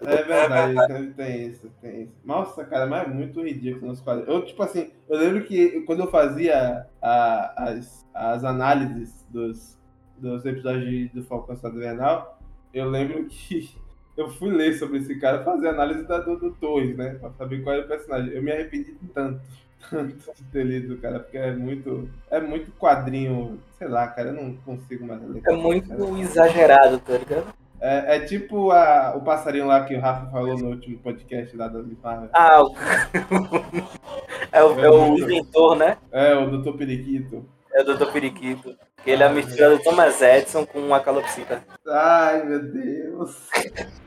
[0.00, 2.12] É verdade, tem- tem isso, tem isso.
[2.24, 4.32] Nossa, cara, mas é muito ridículo nos quadrinhos.
[4.32, 9.76] Eu, tipo assim, eu lembro que quando eu fazia a- as, as análises dos,
[10.16, 12.38] dos episódios de- do Falcão Estado Invernal,
[12.72, 13.76] eu lembro que
[14.18, 17.16] eu fui ler sobre esse cara, fazer análise da, do, do Torres, né?
[17.20, 18.34] Pra saber qual era o personagem.
[18.34, 19.40] Eu me arrependi tanto,
[19.88, 24.34] tanto de ter lido, cara, porque é muito, é muito quadrinho, sei lá, cara, eu
[24.34, 25.40] não consigo mais ler.
[25.46, 27.46] É muito exagerado, tá ligado?
[27.80, 31.68] É, é tipo a- o passarinho lá que o Rafa falou no último podcast lá
[31.68, 32.28] da Marvel.
[32.32, 32.74] Ah, o...
[34.50, 35.96] é, o, é o inventor, né?
[36.10, 36.76] É, o Dr.
[36.76, 37.44] Periquito.
[37.78, 38.10] É o Dr.
[38.10, 38.74] Periquito.
[39.04, 41.62] Que ele é a mistura do Thomas Edison com a calopsita.
[41.86, 43.36] Ai, meu Deus.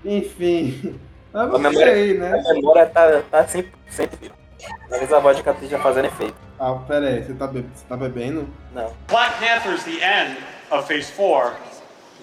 [0.04, 1.00] Enfim.
[1.32, 2.44] Mas A você memória- A né?
[2.54, 4.36] memória tá, tá 100%, viva.
[4.90, 6.36] Talvez a vodka esteja fazendo efeito.
[6.60, 8.48] Ah, pera aí, você tá, be- você tá bebendo?
[8.76, 8.94] Não.
[9.08, 10.38] Black Panther's the end
[10.70, 11.54] of Phase 4.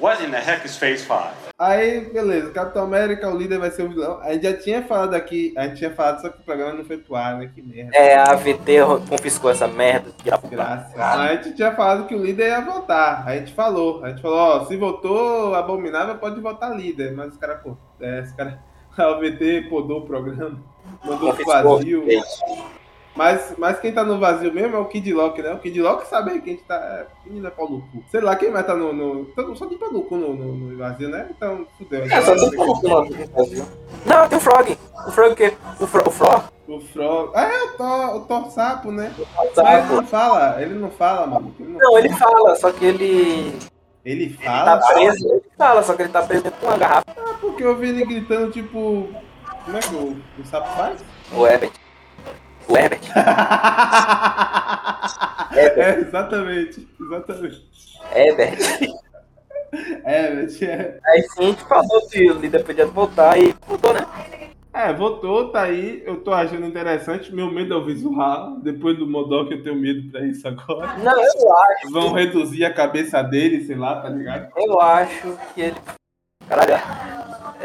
[0.01, 1.49] What in the heck is Phase 5?
[1.59, 4.21] Aí, beleza, Capitão América, o líder vai ser o vilão.
[4.21, 6.85] A gente já tinha falado aqui, a gente tinha falado, só que o programa não
[6.85, 7.51] foi pro ar, né?
[7.53, 7.91] Que merda.
[7.97, 8.79] É, a AVT
[9.09, 10.11] confiscou essa merda.
[10.19, 10.93] que era- Graça.
[10.97, 13.27] A gente tinha falado que o líder ia votar.
[13.27, 14.05] A gente falou.
[14.05, 17.13] A gente falou, ó, se votou abominável, pode votar líder.
[17.13, 18.55] Mas os caras, pô, é, os caras.
[18.97, 20.61] A OVT podou o programa.
[21.05, 21.77] Mandou pro Confiscou.
[21.79, 22.05] vazio.
[23.19, 25.53] Mas, mas quem tá no vazio mesmo é o Kid Lock, né?
[25.53, 26.77] O Kid Lock sabe aí quem tá.
[26.77, 28.05] É, menino é pau no cu.
[28.13, 29.25] Sei lá quem vai tá no, no.
[29.27, 31.27] todo- Só tem pau no cu no, no, no vazio, né?
[31.37, 32.05] Então, fudeu.
[32.05, 33.65] É, só tem que não Brasil.
[34.07, 34.79] Não, tem o Frog.
[35.09, 35.53] O Frog o quê?
[35.81, 36.45] O Fro, o Fro?
[36.69, 37.31] O Frog.
[37.35, 39.13] Ah, é o Thor, o Thor Sapo, né?
[39.37, 39.95] Mas ele Sapo.
[39.95, 41.55] não fala, ele não fala, mano.
[41.59, 43.59] Ele não, Não, ele fala, só que ele.
[44.05, 44.79] ele Ele fala.
[44.79, 45.29] tá preso.
[45.29, 47.05] Ele fala, só que ele tá preso dentro de uma garrafa.
[47.17, 49.09] Ah, porque eu vi ele gritando, tipo.
[49.65, 51.01] Como é que o, o sapo faz?
[51.33, 51.73] O Herbert.
[52.69, 53.01] O Herbert.
[55.57, 57.67] é, exatamente, exatamente.
[58.15, 58.59] Herbert.
[60.07, 60.99] Herbert, é.
[61.07, 64.07] Aí sim a gente falou que o líder podia voltar e voltou, né?
[64.73, 66.05] É, voltou, tá aí.
[66.07, 67.35] Eu tô achando interessante.
[67.35, 68.61] Meu medo é o visual.
[68.61, 70.97] Depois do Modok, eu tenho medo pra isso agora.
[70.99, 71.91] Não, eu acho.
[71.91, 74.53] Vão reduzir a cabeça dele, sei lá, tá ligado?
[74.57, 75.75] Eu acho que ele.
[76.49, 76.73] Caralho,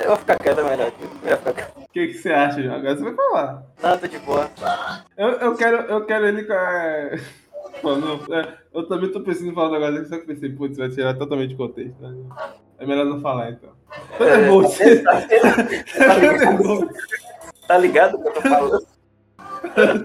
[0.01, 0.91] eu vou ficar quieto melhor.
[1.01, 1.77] Eu vou ficar quieto.
[1.77, 2.75] O que, que você acha, João?
[2.75, 3.63] Agora você vai falar.
[3.81, 4.49] Não, tô de boa.
[5.17, 7.11] Eu, eu, quero, eu quero ele com a.
[7.81, 10.77] Pô, não, é, eu também tô pensando em falar um negócio, só que pensei, putz,
[10.77, 12.01] vai tirar totalmente de contexto.
[12.01, 12.15] Né?
[12.79, 13.69] É melhor não falar, então.
[14.17, 14.77] Thunderbolts.
[16.37, 16.97] Thunderbolts.
[17.67, 18.87] Tá ligado o que eu tô falando?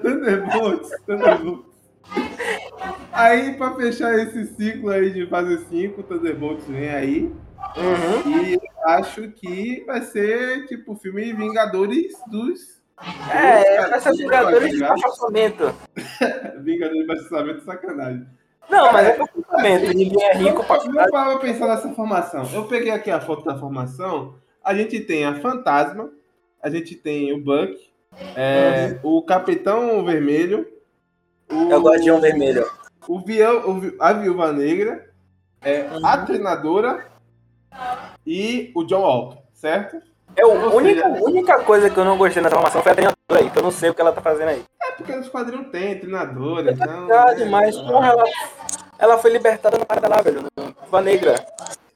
[0.03, 0.91] Thunderbolts.
[1.07, 1.67] Thunderbolts.
[3.13, 7.33] Aí, pra fechar esse ciclo aí de fase 5, Thunderbolts vem aí.
[7.79, 8.33] Uhum.
[8.33, 12.81] E acho que vai ser tipo filme Vingadores dos.
[13.33, 15.75] É, vai ser Vingadores de baixo orçamento.
[16.61, 18.27] Vingadores de baixo orçamento, sacanagem.
[18.69, 22.49] Não, mas é baixo orçamento, ninguém é rico pra Eu tava pensando nessa formação.
[22.53, 24.35] Eu peguei aqui a foto da formação.
[24.63, 26.11] A gente tem a Fantasma,
[26.61, 27.79] a gente tem o Buck,
[28.37, 30.67] é, o Capitão Vermelho,
[31.51, 32.67] o, É o Guardião Vermelho.
[33.07, 35.09] o, Vião, o a Viúva Negra,
[35.63, 37.07] é, a Treinadora
[38.27, 40.01] e o John Walker, certo?
[40.37, 43.51] É a única, única coisa que eu não gostei nessa formação foi a treinadora aí,
[43.51, 44.65] que eu não sei o que ela tá fazendo aí.
[44.83, 47.07] É porque nos quadrinhos tem treinadora, então.
[47.07, 48.25] Verdade, né, mas porra, ela,
[48.99, 50.43] ela foi libertada na parada lá, velho.
[50.43, 51.35] no Viúva Negra.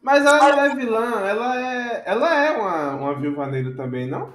[0.03, 2.03] Mas ela não é vilã, ela é.
[2.05, 4.28] Ela é uma, uma viúva negra também, não?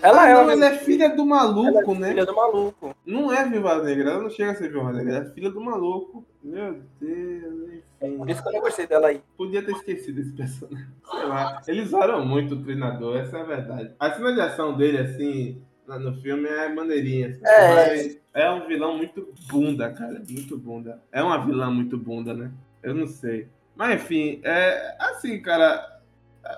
[0.00, 2.10] Ela Ah, é não, ela é filha do maluco, né?
[2.10, 2.94] filha do maluco.
[3.04, 5.60] Não é viúva negra, ela não chega a ser viúva negra, ela é filha do
[5.60, 6.24] maluco.
[6.42, 7.68] Meu Deus,
[8.00, 8.16] enfim.
[8.16, 9.20] Por isso que eu não gostei dela aí.
[9.36, 10.86] Podia ter esquecido esse personagem.
[11.10, 11.62] Sei lá.
[11.66, 13.90] Eles usaram muito o treinador, essa é a verdade.
[13.98, 17.30] A cena de ação dele, assim, no filme é maneirinha.
[17.30, 17.74] assim, É.
[17.74, 20.22] mas é um vilão muito bunda, cara.
[20.30, 21.02] Muito bunda.
[21.10, 22.52] É uma vilã muito bunda, né?
[22.84, 23.48] Eu não sei.
[23.78, 25.86] Mas enfim, é assim, cara.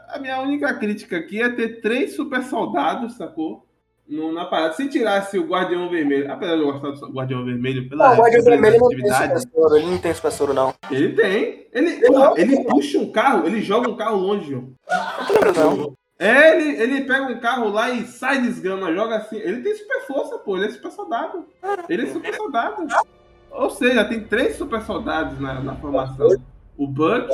[0.09, 3.66] a- minha única crítica aqui é ter três super soldados, sacou?
[4.09, 4.73] No, na parada.
[4.73, 8.23] Se tirasse o Guardião Vermelho, apesar de eu gostar do Guardião Vermelho pela Não, o
[8.23, 10.75] Guardião Vermelho não tem super soro, ele não tem super soro, não.
[10.91, 11.68] ele tem.
[11.73, 14.61] Ele, porra, ele puxa um carro, ele joga um carro longe, ó.
[15.55, 15.97] Não não.
[16.18, 19.37] É, ele, ele pega um carro lá e sai desgrama, joga assim.
[19.37, 20.57] Ele tem super força, pô.
[20.57, 21.47] Ele é super soldado.
[21.89, 22.87] Ele é super soldado.
[23.51, 26.29] Ou seja, tem três super soldados na, na formação.
[26.81, 27.28] O Buck,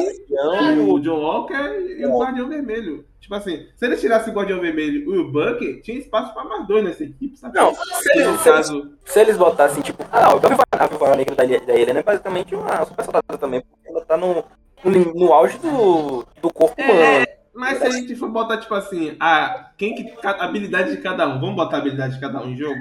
[0.88, 3.04] o John Walker e o Guardião Vermelho.
[3.20, 6.66] Tipo assim, se ele tirasse o Guardião Vermelho e o Buck, tinha espaço pra mais
[6.66, 7.54] dois nessa equipe, sabe?
[7.54, 8.72] Não, se eles, se eles,
[9.04, 13.04] se eles botassem, tipo, ah, a Viúva Negra da, da Helena é basicamente uma super
[13.04, 14.44] soldada também, porque ela tá no,
[14.82, 17.00] no, no auge do, do corpo humano.
[17.00, 21.00] É, mas se a gente for botar, tipo assim, a, quem que, a habilidade de
[21.00, 22.80] cada um, vamos botar a habilidade de cada um em jogo?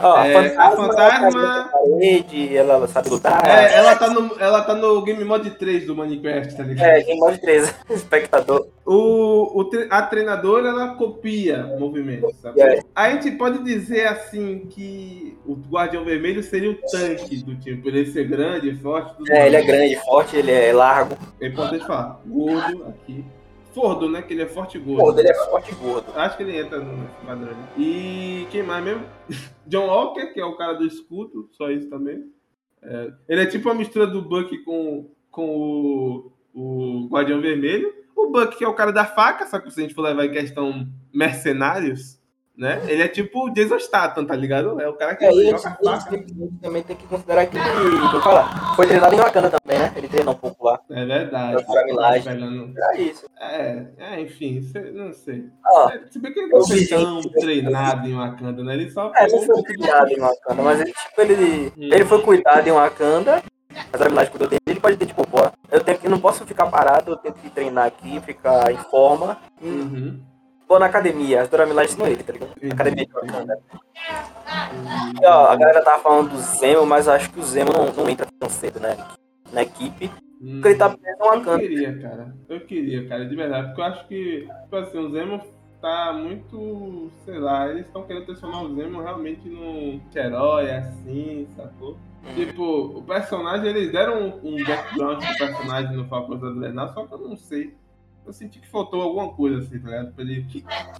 [0.00, 3.46] Ó, É, a Fantasma- ela tá na parede, ela sabe lutar.
[3.48, 6.86] É, ela tá no, ela tá no Game Mode 3 do Minecraft, tá ligado?
[6.86, 8.66] É, tem mais de três espectador.
[8.84, 12.60] O, o a treinadora, ela copia movimentos, sabe?
[12.60, 12.80] É.
[12.94, 17.94] A gente pode dizer, assim, que o Guardião Vermelho seria o tanque do time, por
[17.94, 21.16] ele ser grande, forte, É, ele é grande, forte, ele é largo.
[21.40, 22.20] É importante falar.
[22.26, 23.24] Gordo aqui.
[23.76, 24.22] Fordo, né?
[24.22, 25.12] Que ele é forte e gordo.
[25.12, 26.10] Pô, ele é forte e gordo.
[26.16, 27.52] Acho que ele entra no padrão.
[27.52, 27.68] né?
[27.76, 29.04] E quem mais mesmo?
[29.68, 32.24] John Walker, que é o cara do escudo, só isso também.
[32.82, 37.92] É, ele é tipo a mistura do Buck com, com o, o Guardião Vermelho.
[38.16, 40.24] O Buck, que é o cara da faca, só que se a gente for levar
[40.24, 42.18] em questão mercenários,
[42.56, 42.82] né?
[42.86, 44.80] Ele é tipo o Jason Statham, tá ligado?
[44.80, 46.10] É o cara que aí, a joga faca.
[46.16, 49.92] gente também tem que considerar que eu falar, foi treinado em Wakanda também, né?
[49.96, 50.80] Ele treinou um pouco lá.
[50.90, 51.64] É verdade.
[52.76, 53.26] Era isso.
[53.40, 54.60] É, é, enfim,
[54.94, 55.46] não sei.
[55.66, 58.74] Ó, É, Se bem que ele não foi tão treinado em Wakanda, né?
[58.74, 59.38] Ele só é, foi
[60.14, 61.88] em Wakanda, mas ele, tipo, ele, Hum.
[61.92, 63.42] ele foi cuidado em Wakanda,
[63.92, 65.38] as habilidades que eu tenho, ele pode ter, tipo, pô,
[65.70, 68.76] eu, tenho, que- eu não posso ficar parado, eu tenho que treinar aqui, ficar em
[68.76, 69.38] forma.
[69.60, 70.20] Uhum.
[70.68, 72.50] Vou na academia, as Doramilagens são ele, tá ligado?
[72.56, 72.72] Entendi.
[72.72, 73.58] Academia de Wakanda.
[75.22, 77.92] E, ó, a galera tava falando do Zemo, mas eu acho que o Zemo não,
[77.92, 78.96] não entra tão cedo, né?
[79.52, 80.10] Na equipe.
[80.42, 80.54] Hum.
[80.54, 81.58] Porque ele tá preso Eu Wakanda.
[81.60, 82.34] queria, cara.
[82.48, 83.66] Eu queria, cara, de verdade.
[83.68, 85.40] Porque eu acho que, tipo assim, o Zemo
[85.80, 87.10] tá muito.
[87.24, 91.96] Sei lá, eles estão querendo transformar o Zemo realmente num herói assim, sacou?
[92.34, 97.06] Tipo, o personagem, eles deram um, um background pro personagem no Falcão da Invernal, só
[97.06, 97.72] que eu não sei.
[98.26, 100.12] Eu senti que faltou alguma coisa assim, tá ligado?
[100.14, 100.44] Pra ele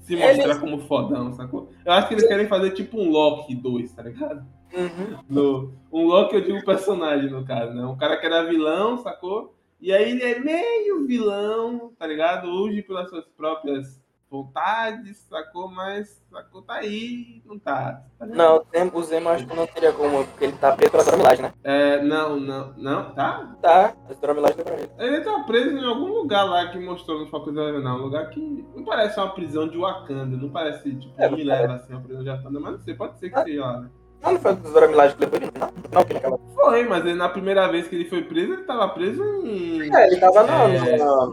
[0.02, 1.70] se mostrar Eles- como fodão, sacou?
[1.84, 4.46] Eu acho que eles querem fazer tipo um Loki 2, tá ligado?
[4.72, 5.18] Uhum.
[5.28, 7.84] No, um Loki eu digo personagem, no caso, né?
[7.84, 9.54] Um cara que era vilão, sacou?
[9.80, 12.48] E aí ele é meio vilão, tá ligado?
[12.48, 14.00] Hoje pelas suas próprias
[14.30, 15.70] vontade, sacou?
[15.70, 18.02] Mas sacou, tá aí, não tá.
[18.18, 18.26] tá?
[18.26, 18.56] Não,
[18.92, 21.42] o Zemo- o acho que não teria como, porque ele tá preso pela Dora Milaje,
[21.42, 21.52] né?
[21.64, 23.56] É, não, não, não, tá?
[23.62, 24.90] Tá, a Dora Milaje deu pra ele.
[24.98, 27.96] Ele tá preso em algum lugar lá que mostrou no Foco Zero, não.
[27.98, 31.54] Um lugar que não parece uma prisão de Wakanda, não parece, tipo, É, me não
[31.54, 33.90] leva assim uma prisão de Wakanda, mas não sei, pode ser que seja lá, né?
[34.22, 35.72] Não, não foi a Dora Milaje que levou ele, não?
[35.92, 36.38] Não, que naquela...
[36.54, 39.94] Foi, mas ele, na primeira vez que ele foi preso, ele tava preso em.
[39.94, 40.96] É, ele tava na, É.
[40.96, 41.30] na,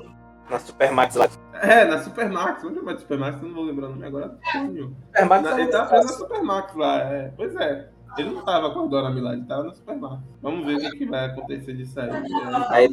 [0.52, 1.28] na Supermax lá.
[1.64, 2.64] É, na Supermax.
[2.64, 3.42] Onde vai de Supermax?
[3.42, 4.38] Eu não vou lembrar o nome agora.
[4.52, 7.34] Supermax Na- é ele tava preso na Supermax lá, é.
[7.36, 7.90] Pois é.
[8.16, 10.20] Ele não tava com a Dora Milaje, ele tava na Supermax.
[10.42, 12.10] Vamos ver o que, que vai acontecer disso aí.
[12.70, 12.86] Aí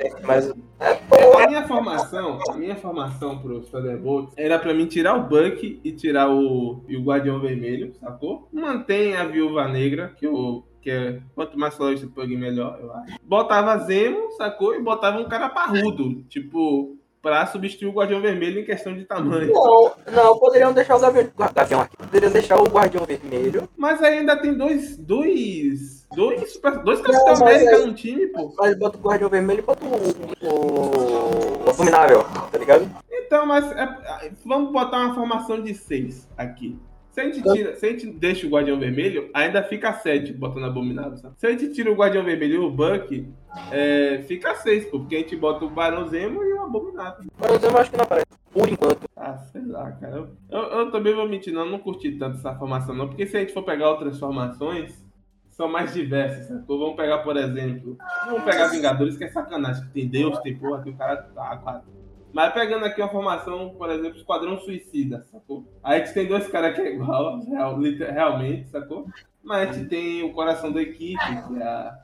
[0.00, 5.24] É, mas A minha formação, a minha formação pro Thunderbolts era pra mim tirar o
[5.24, 8.48] Buck e tirar o, e o Guardião Vermelho, sacou?
[8.52, 13.16] Mantém a Viúva Negra, que eu que é quanto mais floresta pug melhor, eu acho.
[13.22, 14.74] Botava Zemo, sacou?
[14.74, 19.52] E botava um cara parrudo, tipo, pra substituir o Guardião Vermelho em questão de tamanho.
[19.52, 21.96] Não, não, poderiam deixar o Gavião, aqui.
[21.96, 23.68] Poderiam deixar o Guardião Vermelho.
[23.76, 28.52] Mas aí ainda tem dois, dois, dois, dois Capitão América aí- no time, pô.
[28.58, 32.90] Mas bota o Guardião Vermelho e bota o, o, o Abominável, tá ligado?
[33.10, 36.76] Então, mas é- vamos botar uma formação de seis aqui.
[37.12, 40.64] Se a, gente tira, se a gente deixa o Guardião Vermelho, ainda fica sete, botando
[40.64, 41.18] abominável.
[41.18, 41.34] Sabe?
[41.36, 43.28] Se a gente tira o Guardião Vermelho e o Buck,
[43.70, 47.26] é, fica seis, pô, porque a gente bota o Barão Zemo e o Abominável.
[47.38, 48.26] Mas eu acho que não aparece.
[48.50, 49.02] Por enquanto.
[49.14, 50.16] Ah, sei lá, cara.
[50.16, 53.36] Eu, eu, eu também vou mentir, não, não curti tanto essa formação, não, porque se
[53.36, 55.04] a gente for pegar outras formações,
[55.50, 56.78] são mais diversas, sacou?
[56.78, 60.82] Vamos pegar, por exemplo, vamos pegar Vingadores, que é sacanagem, que tem Deus, tem porra,
[60.82, 62.01] tem o cara tá quatro.
[62.32, 65.64] Mas pegando aqui uma formação, por exemplo, Esquadrão Suicida, sacou?
[65.82, 69.06] Aí a gente tem dois caras que é igual, real- realmente, sacou?
[69.42, 71.18] Mas a gente tem o coração da equipe,
[71.48, 71.98] que é a.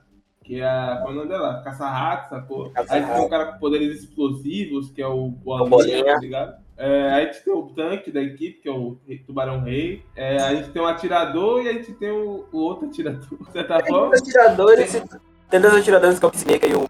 [0.45, 0.99] Que é a.
[1.03, 1.62] Qual é o nome dela?
[1.62, 2.72] Caça-rato, sacou?
[2.74, 6.57] Aí a gente tem um cara com poderes explosivos, que é o Bolinha, tá ligado?
[6.76, 10.05] É, aí a gente tem o tanque da equipe, que é o Tubarão Rei.
[10.14, 13.53] É, a gente tem um atirador e a gente tem o, o outro atirador, de
[13.53, 14.09] certa Tem forma.
[14.11, 15.03] dois atiradores.
[15.51, 16.89] Tem dois atiradores que é o Peacemaker e o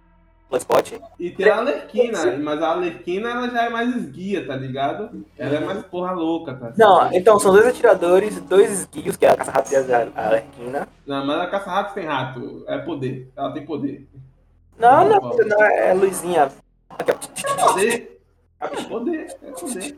[0.49, 1.01] Bloodspot.
[1.19, 5.25] E tem a Alerquina, mas a Alerquina ela já é mais esguia, tá ligado?
[5.37, 6.73] Ela é mais porra louca, tá?
[6.77, 10.89] Não, então são dois atiradores, dois esquios, que é a caça-rato e a a Arlequina.
[11.07, 13.31] Não, mas a caça-ratos tem rato, é poder.
[13.37, 14.09] Ela tem poder.
[14.79, 16.51] Não, não, não, é Luizinha.
[16.89, 17.67] Aqui, ó.
[17.67, 18.21] Poder?
[18.61, 19.97] É poder, é poder.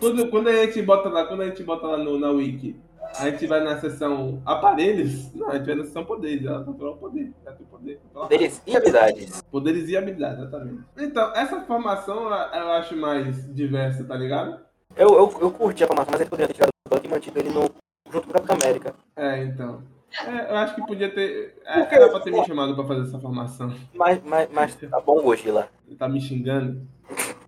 [0.00, 2.76] Quando, quando a gente bota lá, quando a gente bota lá no, na wiki,
[3.18, 6.92] a gente vai na seção aparelhos, não, a gente vai na seção poderes, ela controla
[6.92, 8.00] o poder, ela tem poder.
[8.12, 9.42] Poderes e habilidades.
[9.42, 10.80] Poderes e habilidades, exatamente.
[10.98, 14.60] Então, essa formação eu acho mais diversa, tá ligado?
[14.96, 17.38] Eu, eu, eu curti a formação, mas ele poderia ter tirado o Buck e mantido
[17.38, 17.62] ele no,
[18.10, 18.94] junto com o Capitão América.
[19.16, 19.82] É, então.
[20.26, 21.56] É, eu acho que podia ter.
[21.64, 23.72] é, Porque- era pra ter me chamado pra fazer essa formação.
[23.94, 25.68] Mas, mas, mas tá bom, Godzilla.
[25.86, 26.86] Ele tá me xingando.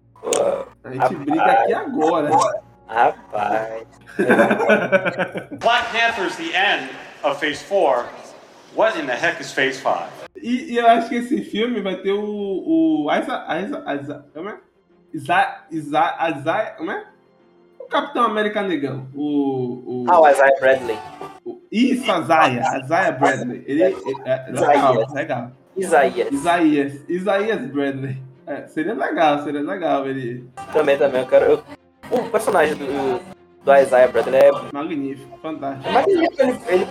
[0.83, 1.19] A gente Rapaz.
[1.25, 2.31] briga aqui agora.
[2.87, 3.87] Rapaz.
[5.59, 6.89] Black Panther's the end
[7.23, 8.05] of Phase 4.
[8.75, 10.09] What in the heck is Phase 5?
[10.43, 12.25] E, e eu acho que esse filme vai ter o.
[13.07, 14.57] o Isa, Isa, Isa, como é?
[15.13, 17.05] Isa, Isa, Isa, como é?
[17.79, 19.07] O Capitão América Negão.
[19.15, 20.03] O.
[20.03, 20.99] o, Ah, o Isaiah Bradley.
[21.45, 22.63] o isso, a Zaya.
[22.67, 23.63] A Zaya Bradley.
[23.67, 25.13] Ele, ele- é, legal, Isaías.
[25.13, 25.53] legal.
[25.77, 26.33] Isaías.
[26.33, 26.93] Isaías.
[27.09, 28.19] Isaías Bradley.
[28.47, 30.49] É, seria legal, seria legal ele.
[30.73, 31.21] Também, também.
[31.23, 31.45] Eu quero.
[31.47, 31.65] eu-
[32.11, 33.21] O personagem do,
[33.65, 35.91] do Isaiah Bradley é Magnífico, fantástico.
[35.93, 36.43] magnífico.
[36.43, 36.87] Ele, ele,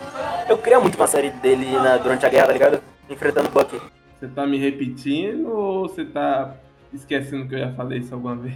[0.50, 2.82] eu queria muito uma série dele na, durante a guerra, tá ligado?
[3.10, 3.80] Enfrentando o Bucky.
[4.20, 6.56] Você tá me repetindo ou você tá
[6.94, 8.56] esquecendo que eu já falei isso alguma vez?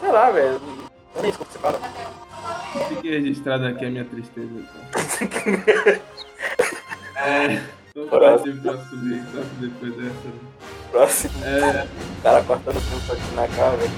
[0.00, 0.60] Sei lá, velho.
[1.16, 1.80] Eu nem escuto você fala.
[2.88, 4.48] Fique registrado aqui a minha tristeza.
[4.52, 6.00] Então.
[7.16, 7.62] é.
[7.94, 10.28] Vamos partir pra subir, só depois dessa.
[10.92, 11.44] Próximo.
[11.44, 11.86] É,
[12.18, 13.90] O cara cortando o filme aqui na cara, velho.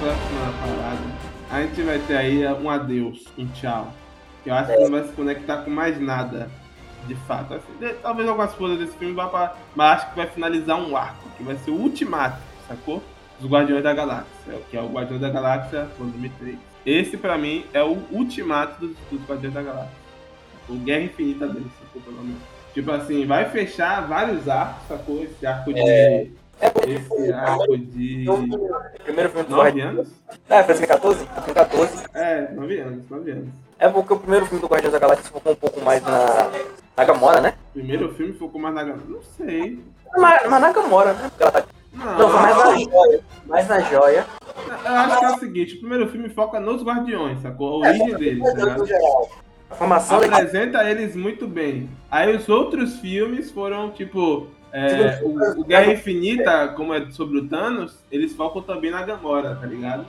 [0.00, 1.00] Próxima parada.
[1.50, 3.92] A gente vai ter aí um adeus, um tchau.
[4.42, 6.50] Que eu acho que não vai se conectar com mais nada.
[7.06, 7.54] De fato.
[7.54, 9.54] Assim, talvez algumas coisas desse filme vá pra.
[9.74, 12.38] Mas acho que vai finalizar um arco, que vai ser o ultimato,
[12.68, 13.02] sacou?
[13.38, 14.60] Dos Guardiões da Galáxia.
[14.70, 16.58] Que é o Guardiões da Galáxia volume 3.
[16.84, 20.00] Esse pra mim é o ultimato dos, dos Guardiões da Galáxia.
[20.68, 22.02] O Guerra Infinita deles, sacou?
[22.02, 22.40] Pelo menos.
[22.74, 25.24] Tipo assim, vai fechar vários arcos, sacou?
[25.24, 25.80] Esse arco de.
[25.80, 26.26] É
[26.68, 28.26] porque Esse arco de.
[29.04, 29.90] primeiro filme do Guardiões.
[29.98, 30.08] anos?
[30.48, 31.24] É, foi 2014?
[31.24, 32.04] 2014.
[32.14, 33.48] É, nove anos, nove anos.
[33.78, 36.50] É porque o primeiro filme do Guardiões da Galáxia focou um pouco mais na,
[36.96, 37.54] na Gamora, né?
[37.72, 38.84] Primeiro filme focou mais na.
[38.84, 39.82] Não sei.
[40.18, 41.28] Mas, mas na Gamora, né?
[41.30, 41.64] Porque ela tá...
[41.92, 43.20] Não, Não, mais na joia.
[43.46, 44.26] Mais na joia.
[44.84, 47.82] eu acho que é o seguinte: o primeiro filme foca nos Guardiões, sacou?
[47.84, 48.86] A origem deles, No ligado?
[48.86, 49.28] geral.
[49.70, 51.88] A formação da apresenta eles muito bem.
[52.10, 57.48] Aí os outros filmes foram, tipo, é, o, o Guerra Infinita, como é sobre o
[57.48, 60.06] Thanos, eles focam também na Gamora, tá ligado?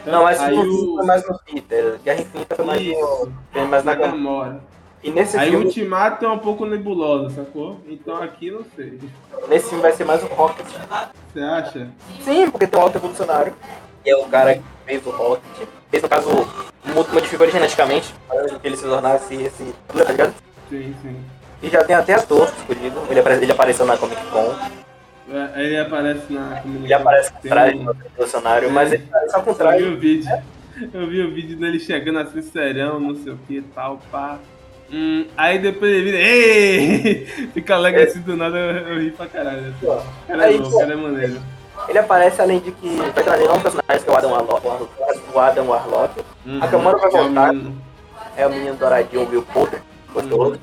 [0.00, 0.92] Então, Não, mas aí o...
[0.92, 0.96] o...
[0.96, 1.98] foi mais no Peter.
[2.04, 2.92] Guerra Infinita foi mais, no...
[2.92, 4.60] Isso, foi mais na na Gamora.
[5.02, 7.80] E nesse Aí o filme, Ultimato é um pouco nebuloso, sacou?
[7.88, 9.00] Então aqui não sei.
[9.48, 10.66] nesse filme vai ser mais o Rocket.
[11.32, 11.90] Você acha?
[12.20, 13.52] Sim, porque tem um alto evolucionário.
[14.04, 15.68] Que é o cara que fez o Rocket.
[15.90, 19.74] Fez, no caso, mo- modificou ele geneticamente para que ele se tornasse esse.
[19.88, 20.34] Tá ligado?
[20.70, 21.16] Sim, sim.
[21.62, 23.00] E já tem até ator escolhido.
[23.08, 24.54] Ele, apare- ele apareceu na Comic Con.
[25.32, 26.84] É, Ele aparece na comunicação.
[26.84, 28.72] Ele aparece com Tem traje um- evolucionário, Tem.
[28.74, 30.30] mas ele tá só com Eu vi o vídeo.
[30.92, 34.38] Eu vi o vídeo dele chegando assim, serão, não sei o que, tal, pá.
[34.92, 37.26] Hum, aí depois ele vira, ei!
[37.54, 39.68] Fica alegre assim do nada, eu, eu ri pra caralho.
[39.68, 40.00] Assim.
[40.26, 41.40] Cara é louco, cara é maneiro.
[41.88, 44.66] Ele aparece além de que vai trazer novos personagens, que é o Adam Warlock.
[45.34, 46.20] O Adam Warlock.
[46.60, 47.52] A Gamora vai é voltar.
[47.54, 47.82] menino-
[48.36, 49.80] É o menino douradinho, o Will Potter.
[50.12, 50.60] Gostoso.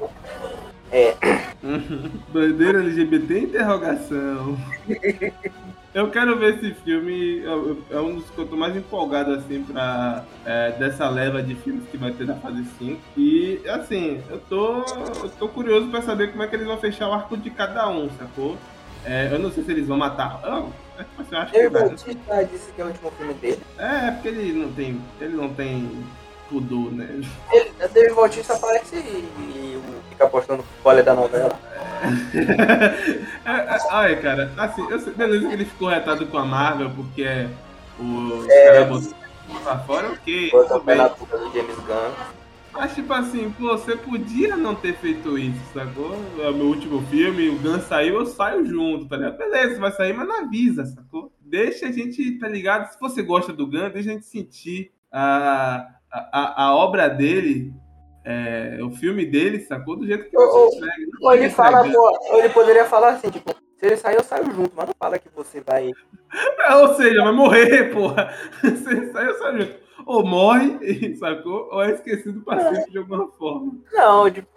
[0.92, 1.14] É,
[2.34, 4.58] Bandeira LGBT interrogação.
[5.92, 9.64] Eu quero ver esse filme, eu- é um dos que eu tô mais empolgado, assim,
[9.64, 13.02] pra, é, dessa leva de filmes que vai ter na fase 5.
[13.18, 14.82] E, assim, eu tô,
[15.24, 17.90] eu tô curioso pra saber como é que eles vão fechar o arco de cada
[17.90, 18.56] um, sacou?
[19.04, 20.40] É, eu não sei se eles vão matar.
[20.44, 20.72] Eu,
[21.32, 21.82] eu acho que David vai.
[21.88, 23.60] Bautista disse que é o último filme dele.
[23.80, 25.90] É, é porque ele não tem, ele não tem
[26.50, 27.22] pudor, né?
[27.52, 29.80] Ele, David Bautista aparece e
[30.10, 31.58] fica postando folha da novela.
[33.46, 37.50] É, é, cara, assim, eu beleza que ele ficou retado com a Marvel porque é
[38.00, 38.66] o É.
[38.66, 39.14] cara botou
[39.64, 42.14] pra fora, ok, Botou do James Gunn.
[42.72, 46.16] Mas tipo assim, pô, você podia não ter feito isso, sacou?
[46.40, 49.38] É o meu último filme, o Gun saiu, eu saio junto, tá ligado?
[49.38, 51.32] Beleza, vai sair, mas não avisa, sacou?
[51.42, 52.92] Deixa a gente, tá ligado?
[52.92, 57.74] Se você gosta do Gun, deixa a gente sentir a, a, a, obra dele,
[58.26, 59.96] é, o filme dele, sacou?
[59.96, 61.12] Do jeito que ô, você entrega.
[61.22, 64.52] Ou ele fala, pô, ou ele poderia falar assim, tipo, se ele sair, eu saio
[64.52, 65.90] junto, mas não fala que você vai.
[66.68, 68.34] É, ou seja, vai morrer, porra.
[68.62, 69.76] Você saiu só junto.
[70.06, 71.70] Ou morre, sacou?
[71.72, 73.74] Ou é esquecido pra sempre de alguma forma.
[73.94, 74.50] Não, tipo.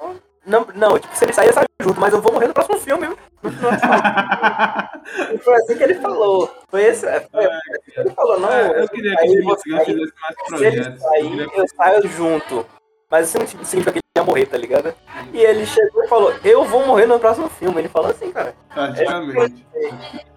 [0.45, 2.78] Não, não, tipo, se ele sair, eu saio junto, mas eu vou morrer no próximo
[2.78, 3.07] filme.
[5.43, 6.51] foi assim que ele falou.
[6.68, 7.03] Foi esse.
[7.03, 8.51] Foi assim que ele falou, não.
[8.51, 10.11] É, eu queria que Gunn fizesse mais
[10.59, 12.66] Se ele sair, Eu saio junto.
[13.11, 14.95] Mas isso não significa que ele ia morrer, tá ligado?
[15.32, 17.80] E ele chegou e falou, eu vou morrer no próximo filme.
[17.80, 18.55] Ele falou assim, cara.
[18.72, 19.64] Praticamente.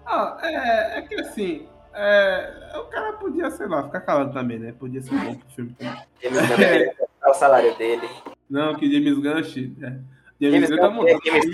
[0.04, 4.74] Ah, é, é que assim, é, o cara podia, sei lá, ficar calado também, né?
[4.78, 5.96] Podia ser bom pro filme também.
[6.20, 8.08] Deveria cortar o salário dele.
[8.48, 9.34] Não, que James Gunn,
[9.78, 10.00] né?
[10.40, 11.20] James James Gunn tá montando.
[11.24, 11.46] James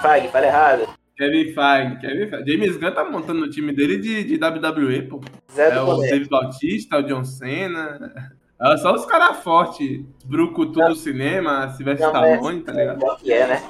[0.00, 0.88] Feige, fala errado.
[1.16, 2.52] Kevin Feige, Kevin Feige.
[2.52, 5.20] James Gunn tá montando o time dele de, de WWE, pô.
[5.52, 5.96] Zé É o.
[5.98, 8.12] David Bautista, o John Cena.
[8.60, 10.04] É só os caras fortes.
[10.24, 13.16] Brucutu do cinema, é, Stallone, tá ligado?
[13.16, 13.62] que é, né?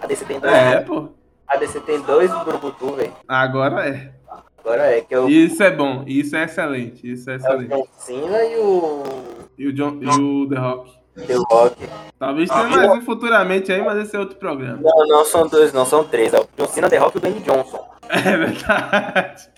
[0.00, 0.52] A DC tem dois.
[0.54, 1.08] É, pô.
[1.48, 3.12] A DC tem dois Brucutu, velho.
[3.26, 4.12] Agora é.
[4.58, 7.38] Agora é, que é o, Isso é bom, isso é excelente, isso é é o
[7.38, 7.68] excelente.
[7.70, 9.02] John Cena e o
[9.58, 10.99] E o, John, e o The Rock.
[11.26, 11.88] The Rock.
[12.18, 14.78] Talvez tenha mais um futuramente aí, mas esse é outro programa.
[14.82, 16.34] Não, não são dois, não, são três.
[16.34, 17.88] É o John Cena, The Rock e o Dwayne Johnson.
[18.12, 19.48] É verdade.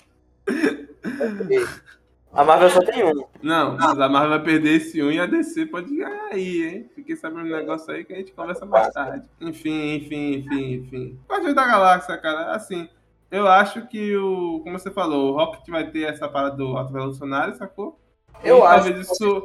[2.34, 3.24] A Marvel só tem um.
[3.42, 6.90] Não, mas a Marvel vai perder esse um e a DC pode ganhar aí, hein?
[6.94, 9.26] Fiquei sabendo um negócio aí que a gente conversa mais tarde.
[9.40, 11.18] Enfim, enfim, enfim, enfim.
[11.28, 12.88] Guardiões da Galáxia, cara, assim,
[13.30, 14.60] eu acho que o.
[14.64, 17.98] Como você falou, o Rocket vai ter essa parada do Alto Revolucionário, sacou?
[18.42, 19.42] Eu E acho talvez que isso.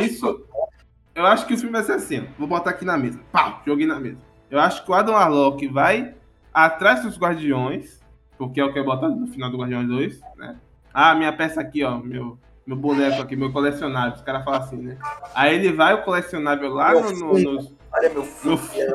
[0.00, 0.46] Isso.
[1.16, 2.28] Eu acho que o filme vai ser assim.
[2.38, 3.18] Vou botar aqui na mesa.
[3.32, 4.18] Pau, joguei na mesa.
[4.50, 6.14] Eu acho que o Adam Warlock vai
[6.52, 8.00] atrás dos Guardiões,
[8.38, 10.56] porque é o que é botado no final do Guardiões 2, né?
[10.92, 14.14] Ah, minha peça aqui, ó, meu, meu boneco aqui, meu colecionável.
[14.14, 14.98] Os caras falam assim, né?
[15.34, 18.94] Aí ele vai, o colecionável lá no, no, nos- Olha meu Meu filho.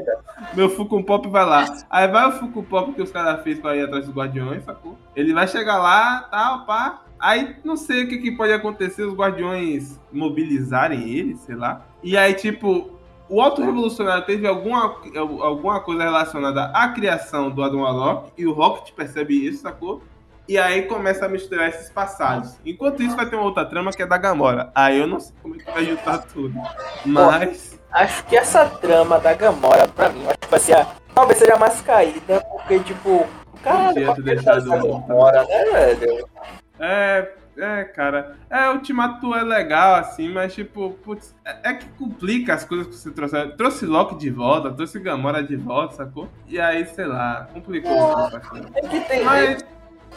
[0.53, 1.65] meu Funko Pop vai lá.
[1.89, 4.95] Aí vai o Funko Pop que os caras fez pra ir atrás dos Guardiões, sacou?
[5.15, 7.01] Ele vai chegar lá, tal, pá.
[7.21, 11.85] Aí não sei o que, que pode acontecer, os Guardiões mobilizarem ele, sei lá.
[12.01, 12.89] E aí, tipo,
[13.29, 14.97] o Auto Revolucionário teve alguma,
[15.41, 20.01] alguma coisa relacionada à criação do Adam Warlock e o Rocket percebe isso, sacou?
[20.49, 22.57] E aí começa a misturar esses passados.
[22.65, 24.69] Enquanto isso, vai ter uma outra trama que é da Gamora.
[24.75, 26.53] Aí eu não sei como é que vai juntar tudo.
[27.05, 27.79] Mas.
[27.91, 30.87] Acho que essa trama da Gamora, pra mim, acho que vai ser a.
[31.13, 33.25] Talvez seja a mais caída, porque, tipo.
[33.63, 36.27] Caralho, Podia ter deixado Gamora, né, velho?
[36.81, 38.35] É, é, cara.
[38.49, 42.87] É, o Ultimato é legal, assim, mas, tipo, putz, é, é que complica as coisas
[42.87, 43.47] que você trouxe.
[43.55, 46.27] Trouxe Loki de volta, trouxe Gamora de volta, sacou?
[46.47, 48.65] E aí, sei lá, complicou assim.
[48.75, 49.23] É que tem.
[49.23, 49.63] Mas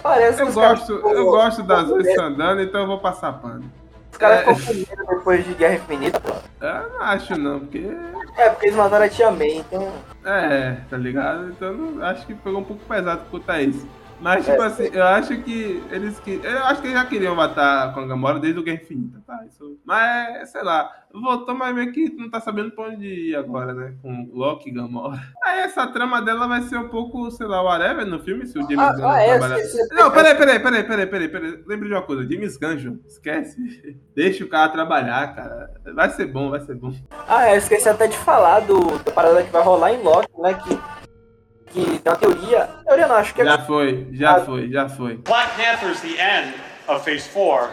[0.03, 3.71] Parece eu gosto, eu gosto das duas andando, então eu vou passar pano.
[4.11, 4.55] Os caras É.
[4.55, 6.33] ficam com depois de Guerra Infinita, pô.
[6.61, 7.91] Eu não acho não, porque.
[8.37, 9.93] É, porque eles mataram a Tia May, então.
[10.25, 11.49] É, tá ligado?
[11.51, 13.87] Então acho que pegou um pouco pesado quanto a isso.
[14.21, 14.67] Mas, tipo É.
[14.67, 16.41] assim, eu acho que eles que.
[16.43, 19.45] Eu acho que eles já queriam matar com a Gamora desde o Guerra Infinita, tá?
[19.47, 19.79] Isso...
[19.85, 23.95] Mas, sei lá, voltou, mas meio que não tá sabendo pra onde ir agora, né?
[24.01, 25.21] Com Loki e Gamora.
[25.45, 28.63] Aí essa trama dela vai ser um pouco, sei lá, whatever no filme, se o
[28.63, 29.59] James Ah, Gunn ah, é, trabalhar.
[29.61, 29.95] esqueci.
[29.95, 31.65] Não, peraí, peraí, peraí, peraí, peraí, peraí.
[31.67, 33.57] Lembre de uma coisa, James Gunn, João, esquece.
[34.15, 35.71] Deixa o cara trabalhar, cara.
[35.95, 36.95] Vai ser bom, vai ser bom.
[37.29, 40.55] Ah, eu esqueci até de falar do, da parada que vai rolar em Loki, né?
[40.55, 40.79] Que,
[41.75, 42.69] que tem uma teoria.
[42.87, 43.45] Teoria não, acho que é.
[43.45, 45.17] Já foi, já foi, já foi.
[45.19, 46.55] Black Panther's the end
[46.89, 47.69] of Phase 4.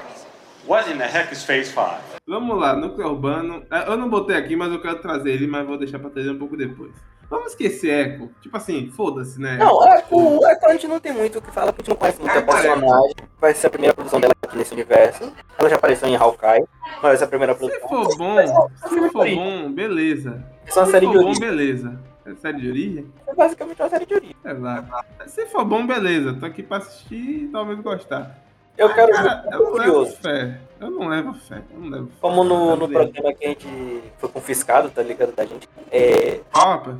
[0.67, 2.11] What in the heck is Phase 5?
[2.27, 3.63] Vamos lá, núcleo urbano.
[3.71, 6.29] É, Eu não botei aqui, mas eu quero trazer ele, mas vou deixar pra trazer
[6.31, 6.91] um pouco depois.
[7.29, 8.29] Vamos esquecer Echo.
[8.41, 9.55] Tipo assim, foda-se, né?
[9.57, 11.89] Não, é, o Echo a gente não tem muito o que falar, porque a gente
[11.91, 12.61] não conhece muito a É, cara.
[12.61, 13.15] personagem.
[13.39, 15.31] Vai ser a primeira produção dela aqui nesse universo.
[15.57, 17.87] Ela já apareceu em Hawkeye, mas vai ser a primeira Se produção.
[17.89, 20.43] for bom, se for bom, beleza.
[20.67, 21.99] É Se for bom, beleza.
[22.25, 23.11] É série de origem?
[23.27, 24.35] É basicamente uma série de origem.
[24.43, 25.05] Lá.
[25.27, 26.37] Se for bom, beleza.
[26.39, 28.37] Tô aqui pra assistir e talvez gostar.
[28.77, 30.17] Eu quero Cara, ver, eu levo curioso.
[30.17, 30.59] fé.
[30.79, 31.61] Eu não levo fé.
[31.71, 32.13] Eu não levo fé.
[32.21, 35.33] Como no, no programa que a gente foi confiscado, tá ligado?
[35.35, 35.67] Da gente.
[35.91, 36.97] É, rapaz?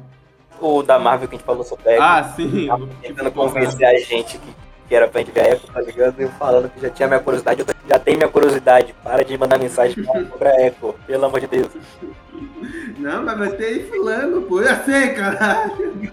[0.61, 1.97] o da Marvel que a gente falou sobre.
[1.97, 2.69] Ah, sim.
[3.01, 4.55] tentando convencer a gente que,
[4.91, 6.19] que era pra gente ver a Echo, tá ligado?
[6.19, 8.93] Eu falando que já tinha minha curiosidade, eu já tem minha curiosidade.
[9.01, 10.03] Para de mandar mensagem
[10.37, 11.69] pra- Echo, pelo amor de Deus.
[12.97, 14.61] Não, mas vai ter aí fulano, pô.
[14.61, 16.11] Eu sei, caralho.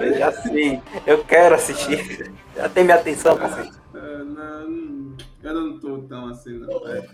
[0.00, 2.32] Eu já sei, eu quero assistir.
[2.56, 3.78] Já tem minha atenção pra assistir.
[3.94, 6.68] Ah, não, eu não tô tão assim, não.
[6.88, 7.06] É.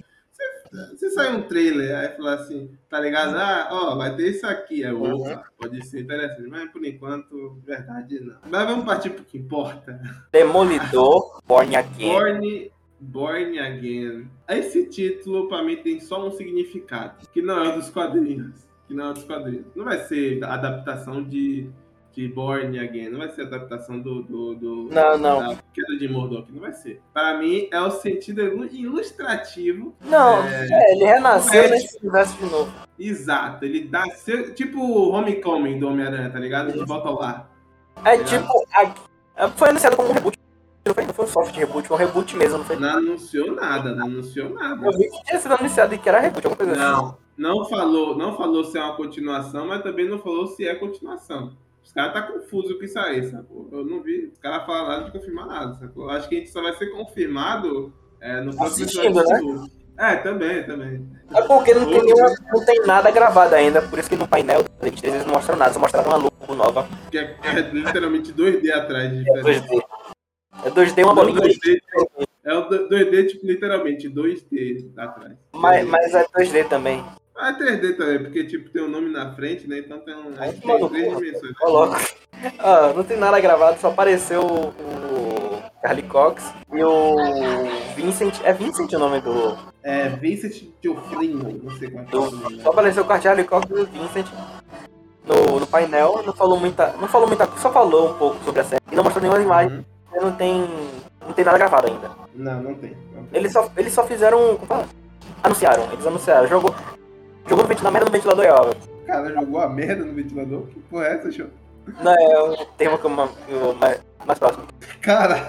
[0.71, 3.37] Se, se sair um trailer, aí falar assim, tá ligado?
[3.37, 4.83] Ah, ó, vai ter isso aqui.
[4.83, 8.37] É, opa, pode ser interessante, mas por enquanto, verdade, não.
[8.49, 10.01] Mas vamos partir pro que importa.
[10.33, 12.12] Demolidor, Born Again.
[12.12, 14.31] Born, Born Again.
[14.49, 18.67] Esse título, pra mim, tem só um significado, que não é o dos quadrinhos.
[18.87, 19.67] Que não é o dos quadrinhos.
[19.75, 21.69] Não vai ser adaptação de,
[22.17, 24.23] de Born Again, não vai ser a adaptação do.
[24.23, 25.39] do, do Não, não.
[25.55, 27.03] Da queda de Mordok, não vai ser.
[27.12, 29.95] Pra mim, é o sentido ilu- ilustrativo.
[30.01, 30.67] Não, É.
[30.71, 31.69] é, ele renasceu É.
[31.71, 32.73] nesse universo de novo.
[32.99, 34.03] Exato, ele dá.
[34.55, 36.73] Tipo o Homecoming do Homem-Aranha, tá ligado?
[36.73, 37.51] De volta ao lar.
[38.05, 38.47] É tipo,
[39.37, 40.39] a- foi anunciado como um reboot.
[40.87, 42.77] Não foi, não foi um soft reboot, foi um reboot mesmo, não foi?
[42.77, 44.87] Não anunciou nada, não anunciou nada.
[44.87, 46.81] Eu vi que tinha sido anunciado e que era reboot, alguma coisa assim.
[47.37, 50.75] Não, não falou, não falou se é uma continuação, mas também não falou se é
[50.77, 51.57] continuação.
[51.87, 53.68] Os caras tá confuso com isso aí, sacou?
[53.70, 56.11] Eu não vi os caras falar nada de confirmar nada, sacou?
[56.11, 59.68] Acho que a gente só vai ser confirmado é, no próximo Assistindo, episódio né?
[59.99, 61.09] É, também, também.
[61.32, 64.62] É porque não tem, nenhuma, não tem nada gravado ainda, por isso que no painel
[64.64, 66.89] da 23 eles não mostram nada, só mostraram uma logo nova.
[67.11, 69.66] Que é, é literalmente 2D atrás de É diferença.
[69.66, 69.82] 2D.
[70.64, 71.41] É 2D uma Não, bolinha.
[71.41, 71.80] 2D,
[72.45, 75.32] é o 2D, tipo, literalmente 2D atrás.
[75.55, 77.03] Mas, mas é 2D também.
[77.39, 79.78] Ah, é 3D também, porque tipo, tem um nome na frente, né?
[79.78, 81.20] Então tem, um, Ai, tem mano, três porra.
[81.20, 81.59] dimensões.
[81.59, 82.01] Coloca.
[82.59, 87.16] Ah, não tem nada gravado, só apareceu o, o Carly Cox e o
[87.95, 88.41] Vincent.
[88.43, 89.57] É Vincent o nome do.
[89.82, 92.62] É, Vincent Teofrino, não sei qual é o nome.
[92.62, 94.26] só apareceu o Charlie Cox e o Vincent
[95.26, 96.22] no, no painel.
[96.24, 96.93] Não falou muita.
[97.01, 98.82] Não falou muita só falou um pouco sobre a série.
[98.91, 99.78] E não mostrou nenhuma imagem.
[99.78, 100.22] Uhum.
[100.22, 100.68] Não tem.
[101.20, 102.11] Não tem nada gravado ainda.
[102.34, 102.97] Não, não tem.
[103.14, 103.41] Não tem.
[103.41, 104.57] Eles só, eles só fizeram.
[104.57, 104.87] como fala?
[105.43, 106.49] Anunciaram, eles anunciaram.
[106.49, 106.74] Jogou.
[107.49, 108.76] Jogou ventilador, merda no ventilador é óbvio.
[109.03, 110.66] O cara jogou a merda no ventilador?
[110.66, 111.47] Que porra é essa, show?
[112.03, 114.64] Não, é o termo que eu, mais, mais próximo.
[115.01, 115.47] Caralho,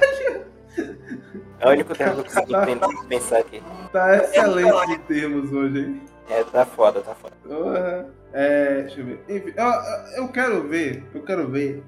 [1.59, 3.63] É o único termo que eu consegui pen- pensar aqui.
[3.91, 6.01] tá excelente de termos hoje, hein?
[6.29, 7.33] É, tá foda, tá foda.
[7.47, 8.05] Porra.
[8.33, 9.23] É, deixa eu ver.
[9.29, 11.83] Enfim, eu, eu- eu quero ver, eu quero ver.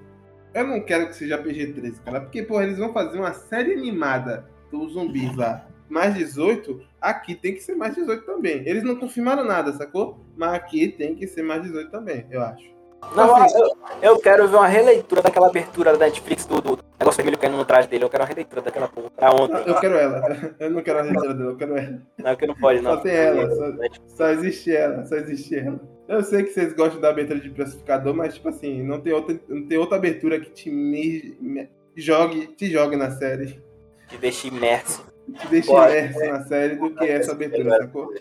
[0.56, 4.50] Eu não quero que seja PG-13, cara, porque, porra, eles vão fazer uma série animada
[4.72, 5.64] dos zumbis lá.
[5.90, 8.62] Mais 18, aqui tem que ser mais 18 também.
[8.68, 10.20] Eles não confirmaram nada, sacou?
[10.38, 12.78] Mas aqui tem que ser mais 18 também, eu acho.
[13.16, 13.70] Não, Assim, eu,
[14.02, 17.64] eu quero ver uma releitura daquela abertura da Netflix do, do negócio vermelho caindo no
[17.64, 18.04] traje dele.
[18.04, 19.64] Eu quero uma releitura daquela porra pra não, ontem.
[19.66, 20.22] eu quero ela.
[20.60, 22.02] Eu não quero a releitura dela, eu quero ela.
[22.18, 22.96] Não, que não pode, não.
[22.96, 23.74] Só tem ela, só-
[24.18, 25.80] Só existe ela, só existe ela.
[26.10, 29.40] Eu sei que vocês gostam da abertura de classificador, mas tipo assim, não tem outra,
[29.48, 33.62] não tem outra abertura que te me, me- jogue, te jogue na série.
[34.10, 35.06] Te deixa imerso.
[35.32, 38.14] Te deixe imerso na série do que essa abertura, sacou?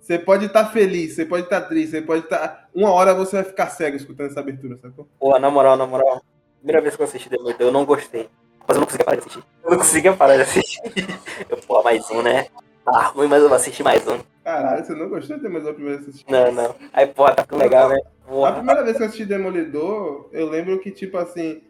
[0.00, 2.68] Você pode estar feliz, você pode estar triste, você pode estar.
[2.74, 5.08] Uma hora você vai ficar cego escutando essa abertura, sacou?
[5.18, 6.22] Pô, na moral, na moral.
[6.58, 8.28] Primeira vez que eu assisti Demolidor, eu não gostei.
[8.66, 9.44] Mas eu não conseguia parar de assistir.
[9.62, 10.80] Eu não conseguia parar de assistir.
[11.50, 12.46] Eu, pô, mais um, né?
[12.84, 14.18] Tá ruim, mas eu vou assistir mais um.
[14.42, 16.32] Caralho, você não gostou de ter mais a primeira vez que assistiu?
[16.32, 16.74] Não, não.
[16.92, 17.98] Aí, pô, tá ficando legal, né?
[18.46, 21.62] A primeira vez que eu assisti Demolidor, eu lembro que, tipo assim,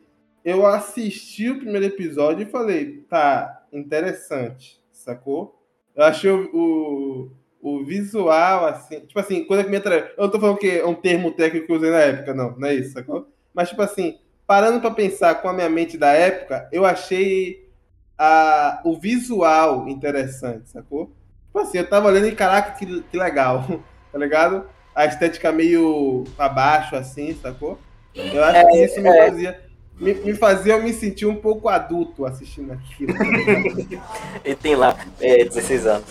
[0.45, 5.61] eu assisti o primeiro episódio e falei, tá, interessante, sacou?
[5.95, 9.01] Eu achei o, o, o visual, assim.
[9.01, 9.77] Tipo assim, coisa que me.
[9.77, 12.57] Eu não tô falando que é um termo técnico que eu usei na época, não,
[12.57, 13.29] não é isso, sacou?
[13.53, 17.69] Mas, tipo assim, parando pra pensar com a minha mente da época, eu achei
[18.19, 21.13] a, o visual interessante, sacou?
[21.47, 23.65] Tipo assim, eu tava olhando e caraca, que, que legal,
[24.11, 24.67] tá ligado?
[24.95, 27.79] A estética meio abaixo, assim, sacou?
[28.15, 29.29] Eu acho que isso me é.
[29.29, 29.64] fazia.
[29.99, 33.15] Me, me fazia eu me sentir um pouco adulto assistindo aquilo.
[34.45, 36.07] Ele tem lá é, 16 anos.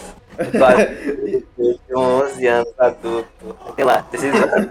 [1.57, 3.55] Tem 11 anos, adulto.
[3.75, 4.67] Tem lá, 16 anos.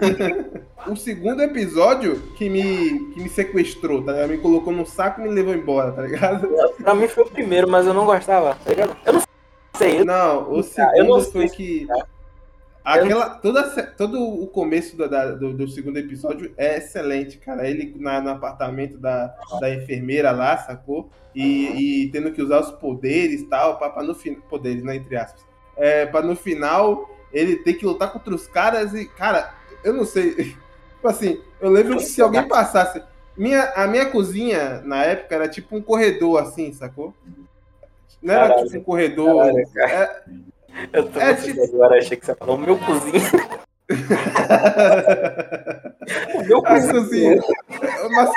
[0.87, 4.29] o segundo episódio que me, que me sequestrou, tá ligado?
[4.31, 6.47] Me colocou no saco e me levou embora, tá ligado?
[6.81, 8.97] Pra mim foi o primeiro, mas eu não gostava, tá ligado?
[9.05, 9.21] Eu não
[9.77, 11.63] sei, eu Não, o eu segundo não foi sei que.
[11.83, 12.12] explicar.
[12.83, 13.63] Aquela, toda,
[13.97, 17.67] todo o começo do, da- do, do segundo episódio é excelente, cara.
[17.69, 21.09] Ele na, no apartamento da, da enfermeira lá, sacou?
[21.33, 24.41] E, e tendo que usar os poderes e tal, pra, pra no final.
[24.49, 24.95] Poderes, né?
[24.97, 25.45] Entre aspas.
[25.77, 29.05] É, pra no final ele ter que lutar contra os caras e.
[29.05, 29.53] Cara,
[29.83, 30.55] eu não sei.
[31.03, 33.01] Tipo assim, eu lembro que se alguém passasse.
[33.35, 37.13] Minha, a minha cozinha, na época, era tipo um corredor, assim, sacou?
[38.21, 38.67] Não era Caralho.
[38.67, 39.37] tipo um corredor.
[39.37, 39.91] Caralho, cara.
[39.91, 40.23] é-
[40.91, 43.21] Eu tô É, pensando agora, achei que você falou meu cozinho.
[46.35, 46.93] o meu A cozinho.
[46.93, 47.41] cozinha.
[48.11, 48.29] Mas,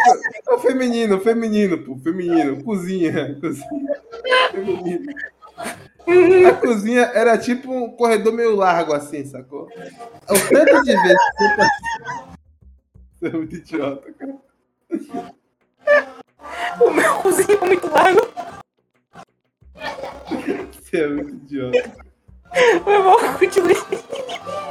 [0.48, 1.96] é feminino, feminino, pô.
[1.98, 2.62] Feminino.
[2.62, 3.38] Cozinha.
[3.40, 3.68] Cozinha.
[4.52, 5.12] Feminino.
[6.48, 9.64] A cozinha era tipo um corredor meio largo, assim, sacou?
[9.64, 12.28] O tanto de vezes que você passa-
[13.18, 14.36] Você é muito idiota, cara.
[16.80, 18.20] O meu cozinho é muito largo.
[20.72, 22.05] Você é muito idiota.
[22.84, 23.74] Foi mal, continue.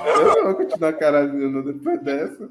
[0.06, 2.50] Eu não vou continuar caralho depois dessa.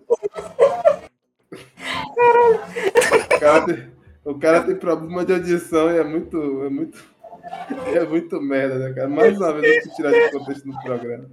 [2.16, 3.91] O cara, tem,
[4.24, 6.64] o cara tem problema de audição e é muito.
[6.64, 7.14] É muito.
[7.95, 9.09] É muito merda, né, cara?
[9.09, 11.26] Mais uma vez eu fui tirar de contexto no programa.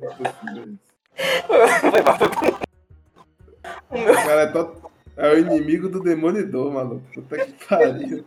[3.89, 4.75] O meu cara é, to-
[5.17, 7.03] é o inimigo do demolidor, maluco.
[7.13, 8.25] Puta que pariu.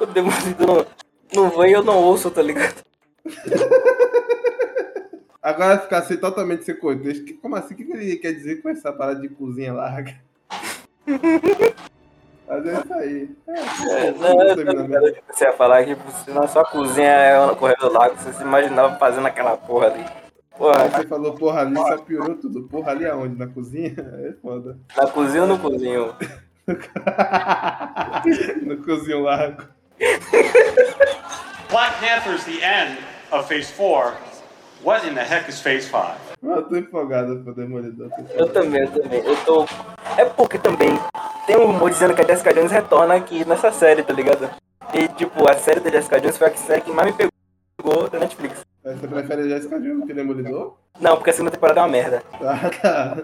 [0.00, 0.86] o demolidor
[1.34, 2.82] não, não vem, eu não ouço, tá ligado?
[5.42, 7.24] Agora ficar assim totalmente sem contexto.
[7.24, 7.74] que- Como assim?
[7.74, 10.14] O que que ele quer dizer com essa parada de cozinha larga?
[12.46, 13.30] Mas é isso aí.
[13.46, 17.92] É, É, não, eu você ia falar que se na sua cozinha é um corredor
[17.92, 20.04] largo, você se imaginava fazendo aquela porra ali.
[20.58, 22.64] Porra, Aí você falou porra ali, só piorou tudo.
[22.64, 23.38] Porra ali aonde?
[23.38, 23.94] Na cozinha?
[24.28, 24.76] É foda.
[24.96, 26.14] na cozinha ou no cozinho?
[28.62, 29.62] no cozinho largo.
[31.70, 32.98] Black Panther's the end
[33.32, 34.14] of Phase 4.
[34.82, 36.14] What in the heck is Phase 5?
[36.42, 38.10] Eu tô empolgado pro Demolidor.
[38.34, 39.20] Eu também, eu também.
[39.24, 39.66] Eu tô.
[40.16, 40.98] É porque também
[41.46, 44.48] tem um rumor dizendo que a Jessica Jones retorna aqui nessa série, tá ligado?
[44.94, 47.30] E tipo, a série da Jessica Jones foi a série que mais me
[47.78, 48.64] pegou da Netflix.
[48.82, 50.76] Mas Você prefere a Jessica Jones que Demolidor?
[50.98, 52.22] Não, porque a segunda temporada é uma merda.
[52.40, 53.16] Ah, tá.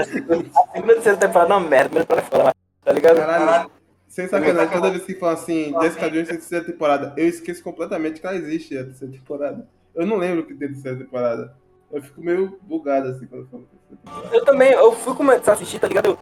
[0.00, 2.54] A segunda, a segunda e terceira temporada é uma merda, a primeira temporada é foda,
[2.84, 3.16] tá ligado?
[3.16, 3.70] Caralho.
[4.18, 8.20] Sem sacanagem, toda vez que falam assim, Jessica Jones tem terceira temporada, eu esqueço completamente
[8.20, 9.68] que ela existe a terceira temporada.
[9.94, 11.54] Eu não lembro que tem terceira temporada.
[11.88, 14.36] Eu fico meio bugado assim quando eu falo terceira temporada.
[14.36, 16.06] Eu também, eu fui começar a assistir, tá ligado?
[16.06, 16.18] Eu,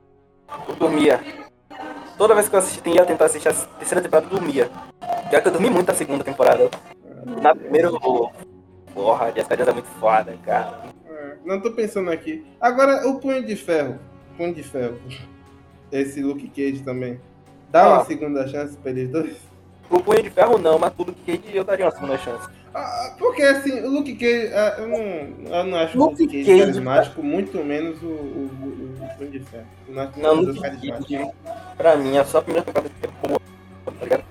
[0.69, 1.25] eu dormia.
[2.19, 4.71] Toda vez que eu assisti, ia tentar assistir a terceira temporada, eu dormia.
[5.33, 6.69] Já que eu dormi muito na segunda temporada.
[7.41, 8.31] Na primeira, eu.
[8.93, 10.83] Porra, Jessica Jones é muito foda, cara.
[11.09, 12.45] É, não tô pensando aqui.
[12.61, 13.99] Agora, o Punho de Ferro.
[14.37, 14.99] Punho de Ferro.
[15.91, 17.19] Esse Luke Cage também.
[17.77, 18.05] Dá uma Ah.
[18.07, 19.37] segunda chance pra eles dois?
[19.89, 22.49] Pro Punho de Ferro não, mas tudo que eu daria uma segunda chance.
[22.75, 26.27] Ah, porque assim, o Luke Cage, ah, eu não, eu não acho Luke o Luke
[26.27, 29.65] Cage, Cage, carismático, muito menos o, o, o, o Punho de Ferro.
[29.89, 30.61] Não Não, os Luke.
[30.91, 31.31] Cage,
[31.77, 33.41] pra mim, é só a primeira temporada que é boa,
[33.85, 34.25] tá ligado?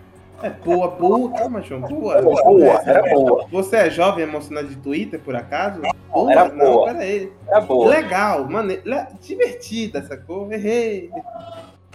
[0.43, 2.21] É boa, boa, calma, João, boa.
[2.21, 3.47] Boa, boa, era boa.
[3.49, 5.81] Você é jovem emocionado de Twitter, por acaso?
[6.11, 6.85] Boa, era não, boa.
[6.87, 7.31] pera aí.
[7.47, 7.87] Era boa.
[7.89, 8.79] Legal, mane...
[8.83, 10.51] le- divertida, sacou?
[10.51, 11.09] Errei.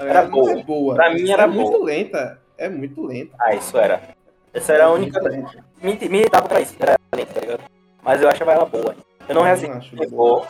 [0.00, 0.52] Era Não boa.
[0.52, 0.94] É boa.
[0.94, 1.62] Pra mim era é boa.
[1.70, 2.38] muito lenta.
[2.58, 3.34] É muito lenta.
[3.40, 4.00] Ah, isso era.
[4.52, 5.20] Essa era a única.
[5.82, 7.60] Me, me irritava pra isso, era lenta, tá ligado?
[8.02, 8.94] Mas eu achava ela boa.
[9.28, 10.46] Eu não não boa.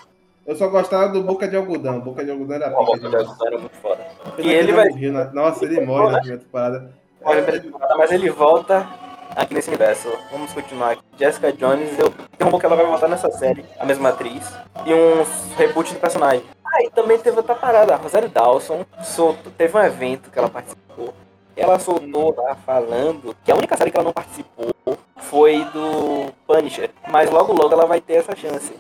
[0.47, 2.01] Eu só gostava do Boca de Algodão.
[2.01, 3.07] Boca de Algodão era pica Boca de.
[3.17, 4.07] Algodão era muito foda.
[4.39, 4.89] E ele não vai.
[4.89, 6.91] morreu na- Nossa, ele morre na primeira temporada.
[7.23, 8.89] Olha, primeira temporada, Mas ele volta
[9.37, 10.09] aqui nesse universo.
[10.33, 11.03] Vamos continuar aqui.
[11.19, 14.51] Jessica Jones, eu tenho um pouco que ela vai voltar nessa série, a mesma atriz.
[14.87, 15.25] E um
[15.57, 16.43] reboot do personagem.
[16.83, 17.95] E também teve outra parada.
[17.95, 21.15] A Rosário Dawson soltou, teve um evento que ela participou.
[21.57, 24.75] Ela soltou lá falando que a única série que ela não participou
[25.17, 26.91] foi do Punisher.
[27.09, 28.73] Mas logo logo ela vai ter essa chance.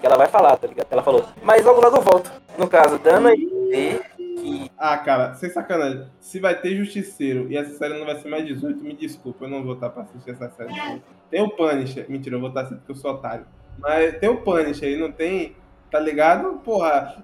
[0.00, 0.86] Que ela vai falar, tá ligado?
[0.90, 1.24] Ela falou.
[1.42, 2.30] Mas logo logo eu volto.
[2.56, 6.06] No caso, dando a entender que Ah, cara, sem sacanagem.
[6.20, 9.48] Se vai ter Justiceiro e essa série não vai ser mais 18, me desculpa, eu
[9.48, 11.02] não vou estar pra assistir essa série.
[11.30, 12.06] Tem o Punisher.
[12.08, 13.46] Mentira, eu vou estar assistindo porque eu sou otário.
[13.78, 15.56] Mas tem o Punisher e não tem.
[15.90, 16.60] Tá ligado?
[16.64, 17.16] Porra.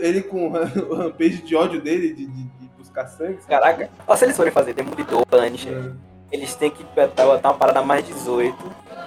[0.00, 0.46] Ele com
[0.90, 3.38] o rampage de ódio dele, de, de, de buscar sangue.
[3.40, 3.46] sabe?
[3.48, 5.90] Caraca, ó, se eles forem fazer Demolidor, Punisher, É.
[6.36, 8.56] eles têm que botar uma parada mais 18.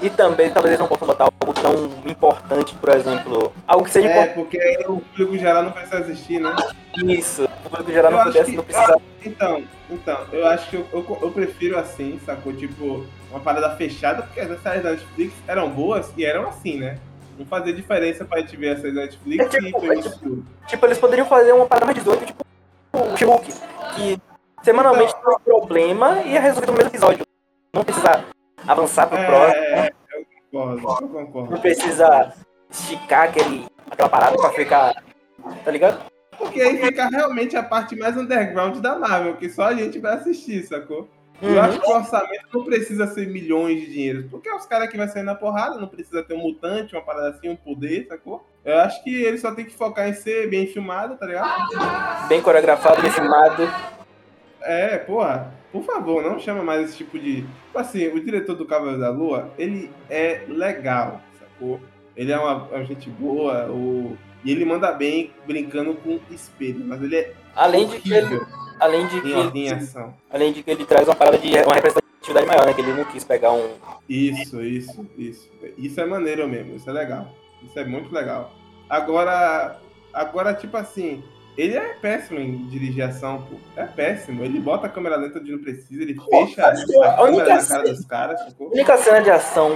[0.02, 4.08] E também, talvez eles não possam botar algo tão importante, por exemplo, algo que seja
[4.10, 6.50] É, porque aí o público geral não precisa assistir, né?
[6.52, 7.20] importante.
[7.20, 7.44] Isso.
[7.66, 8.98] O público geral Eu não pudesse, que- não precisa.
[9.24, 12.52] Então, então, eu acho que eu, eu, eu prefiro assim, sacou?
[12.52, 16.98] Tipo, uma parada fechada, porque as séries da Netflix eram boas e eram assim, né?
[17.42, 20.46] Não fazia diferença pra gente ver essas Netflix É tipo, e foi é escuro.
[20.68, 22.46] Tipo, eles poderiam fazer uma parada mais 18, tipo
[22.94, 23.52] o She-Hulk,
[23.96, 24.22] que
[24.62, 27.26] semanalmente tem um problema e é resolvido no mesmo episódio.
[27.74, 28.26] Não precisa
[28.68, 31.52] avançar pro próximo, É, eu concordo, eu concordo.
[31.52, 32.34] não precisa
[32.70, 34.94] esticar aquele, aquela parada pra ficar.
[35.66, 36.00] Tá ligado?
[36.38, 40.14] Porque aí fica realmente a parte mais underground da Marvel, que só a gente vai
[40.16, 41.10] assistir, sacou?
[41.42, 41.60] Eu Uhum.
[41.62, 44.98] acho que o orçamento não precisa ser milhões de dinheiros, porque é os caras que
[44.98, 48.46] vai sair na porrada, não precisa ter um mutante, uma parada assim, um poder, sacou?
[48.64, 52.28] Eu acho que ele só tem que focar em ser bem filmado, tá ligado?
[52.28, 53.68] Bem coreografado, bem filmado.
[54.62, 57.42] É, porra, por favor, não chama mais esse tipo de.
[57.42, 61.80] Tipo assim, o diretor do Cavaleiro da Lua, ele é legal, sacou?
[62.16, 64.16] Ele é uma, uma gente boa, o...
[64.44, 68.48] e ele manda bem brincando com espelho, mas ele é Além de que ele, horrível
[68.82, 70.14] além de que em, ele, ação.
[70.30, 72.74] além de que ele traz uma parada de uma representatividade maior, né?
[72.74, 73.70] Que ele não quis pegar um.
[74.10, 75.50] Isso, isso, isso.
[75.78, 77.28] Isso é maneiro mesmo, isso é legal.
[77.64, 78.52] Isso é muito legal.
[78.90, 79.80] Agora,
[80.14, 81.24] agora tipo assim,
[81.58, 83.56] ele é péssimo em dirigir ação, pô.
[83.76, 84.44] É péssimo.
[84.44, 87.62] Ele bota a câmera lenta onde não precisa, ele fecha a, a câmera na cara
[87.62, 89.72] cena- dos caras, A única cena de ação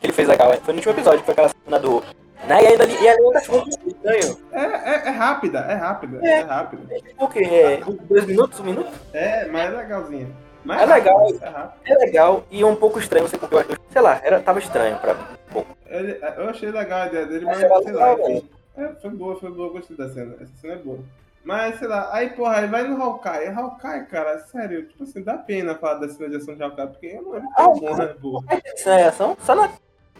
[0.00, 2.02] que ele fez legal foi no último episódio, foi aquela cena do.
[2.48, 2.62] Né?
[2.62, 4.38] E ainda e ainda ficou muito estranho.
[4.52, 6.82] É, é, é rápida, é rápida, é, rápida.
[7.18, 7.40] O que?
[7.44, 8.92] É, dois minutos, um minuto?
[9.12, 10.28] É, mas é legalzinha.
[10.64, 11.18] Mas É legal.
[11.20, 11.44] rápido,
[11.84, 11.92] É.
[11.92, 13.70] É legal e um pouco estranho, não sei porque eu acho.
[13.90, 15.24] Sei lá, era, tava estranho pra mim.
[15.50, 15.76] pouco.
[15.86, 18.48] Ele- eu achei legal a ideia dele, Mas mas sei lá, legal, enfim.
[18.76, 20.34] É, foi boa, foi boa, gostei da cena.
[20.40, 20.98] Essa cena é boa.
[21.44, 23.48] Mas, sei lá, aí, porra, aí vai no Hawkeye.
[23.48, 27.14] Hawkeye, cara, sério, tipo assim, dá pena falar da cena de ação de Hawkeye, porque
[27.14, 28.46] não lembro Ah, bom, né, porra.
[28.76, 29.36] Cena de ação?
[29.40, 29.70] Só na.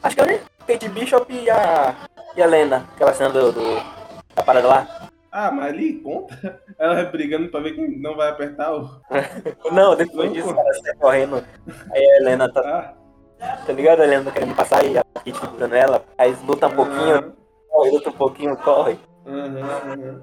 [0.03, 1.95] Acho que era Kate Bishop e a.
[2.37, 3.53] E a Lena, aquela cena do.
[3.53, 3.63] do
[4.35, 5.09] da parada lá.
[5.33, 6.61] Ah, mas ali conta.
[6.79, 8.89] Ela brigando pra ver quem não vai apertar o.
[9.73, 11.45] Não, depois Não, disso, ela sai correndo.
[11.93, 12.95] Aí a Helena tá.
[13.41, 14.01] Ah, Tá ligado?
[14.01, 16.05] A Helena querendo passar e a Kate segurando ela.
[16.17, 17.33] Aí lutam um pouquinho,
[17.71, 18.99] corre, luta um pouquinho, corre.
[19.27, 20.23] aham, aham.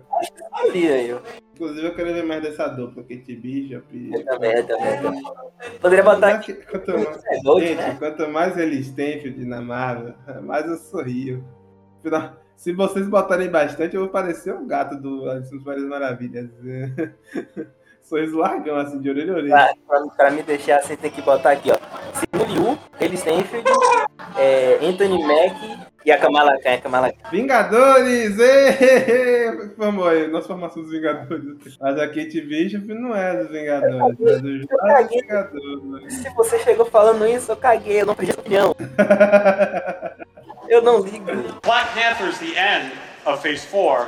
[0.52, 1.20] Ali aí, ó.
[1.54, 4.14] Inclusive, eu quero ver mais dessa dupla, Kate Bishop e.
[4.16, 5.24] Eu também, eu também, eu também.
[5.80, 6.54] Poderia botar aqui.
[6.54, 7.96] Quanto mais, É gente, né?
[8.00, 11.44] quanto mais eles têm Field na Marvel, mais eu sorrio.
[12.56, 16.50] Se vocês botarem bastante, eu vou parecer o gato do Alice nas Várias Maravilhas.
[18.04, 19.76] Sorriso largão, assim, de orelha a orelha.
[19.88, 21.78] Pra, pra, me deixar assim, tem que botar aqui, ó.
[22.20, 23.70] Simu Liu, Haley Stanfield,
[24.38, 26.74] é, Anthony Mack e a Kamala Khan.
[26.74, 27.30] A Kamala Khan.
[27.32, 28.36] Vingadores!
[29.78, 31.78] Formou aí, nossa formação dos Vingadores.
[31.80, 34.42] Mas a Kate Bishop não é dos Vingadores, é dos
[35.10, 36.14] Vingadores.
[36.14, 38.76] Se você chegou falando isso, eu caguei, eu não perdi a opinião.
[40.74, 41.26] Eu não ligo.
[41.62, 42.94] Black Panther's the end
[43.28, 44.08] of Phase 4.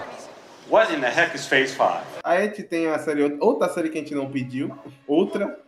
[0.68, 2.02] What in the heck is Phase 5?
[2.24, 4.76] Aí a gente tem uma série, outra série que a gente não pediu,
[5.08, 5.60] outra,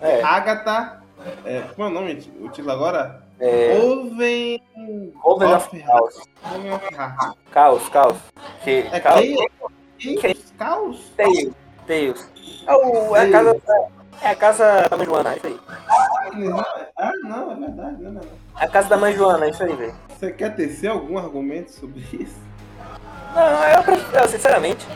[0.00, 1.02] É, Agatha,
[1.44, 3.20] é, como é o nome, o título agora?
[3.40, 4.62] é, Oven...
[5.24, 6.22] Oven of Chaos.
[6.54, 7.34] Oven of Chaos.
[7.50, 8.16] Caos, caos.
[8.62, 9.24] Que, É caos.
[9.98, 10.52] Chaos?
[10.56, 11.12] Caos?
[11.16, 11.52] Tails.
[11.84, 12.30] Tails.
[12.64, 13.60] É, o, é a casa.
[14.22, 15.60] É a casa da mãe Joana, é isso aí.
[16.96, 18.47] Ah, não, é verdade, não, não, não.
[18.60, 19.94] É a casa da mãe Joana, é isso aí, velho.
[20.08, 22.36] Você quer tecer algum argumento sobre isso?
[23.34, 24.86] Não, eu prefiro, sinceramente.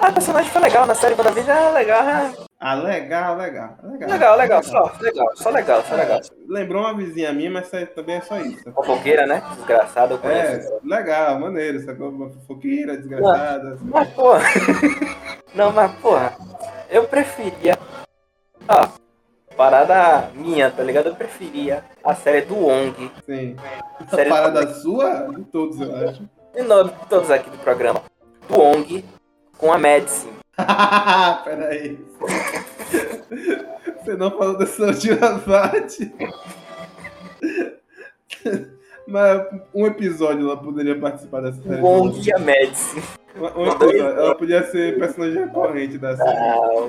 [0.00, 4.10] Ah, o personagem foi legal na série WandaVision, é legal, é Ah, legal, legal, legal.
[4.10, 6.20] legal, legal, só, legal, só legal, só legal.
[6.48, 8.72] Lembrou uma vizinha minha, mas também é só isso.
[8.72, 9.42] Fofoqueira, né?
[9.56, 10.68] Desgraçado, eu conheço.
[10.72, 12.08] É, legal, maneiro, sacou?
[12.08, 13.74] Uma fofoqueira, desgraçada.
[13.74, 13.84] assim.
[13.84, 14.40] Mas, porra.
[15.54, 16.32] Não, mas, porra.
[16.90, 17.78] Eu preferia.
[18.68, 18.88] Ó,
[19.56, 21.06] parada minha, tá ligado?
[21.06, 23.10] Eu preferia a série do Wong.
[23.24, 23.56] Sim.
[24.10, 26.28] Série A parada sua, de todos, eu acho.
[26.54, 28.02] De nome de todos aqui do programa.
[28.48, 29.04] Do Wong
[29.58, 30.32] com a Medicine.
[31.44, 31.98] Peraí.
[34.02, 36.12] Você não falou dessa última parte.
[39.06, 39.42] Mas
[39.74, 41.80] um episódio ela poderia participar dessa série.
[41.80, 43.02] O Wong e a Medicine.
[43.36, 44.00] Um um episódio.
[44.00, 46.30] Ela podia ser personagem recorrente da série.
[46.38, 46.88] Ah,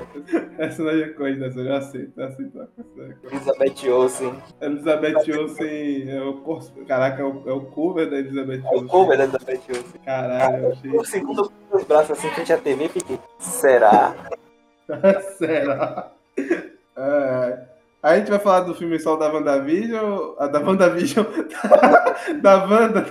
[0.56, 2.56] Personagem recorrente da série, eu aceito, eu aceito.
[2.56, 3.18] eu aceito.
[3.32, 4.34] Elizabeth Olsen.
[4.60, 6.60] Elizabeth Olsen é o.
[6.86, 8.88] Caraca, é o, é o cover da Elizabeth É o Olsen.
[8.88, 10.00] cover da Elizabeth Olsen.
[10.04, 10.90] Caralho, eu achei.
[10.96, 13.18] O segundo, os braços assim frente à TV e fiquei.
[13.40, 14.14] Será?
[15.38, 16.12] Será?
[16.96, 17.58] É,
[18.02, 20.34] a gente vai falar do filme só da WandaVision.
[20.38, 21.26] A da WandaVision.
[22.40, 23.04] da Wanda.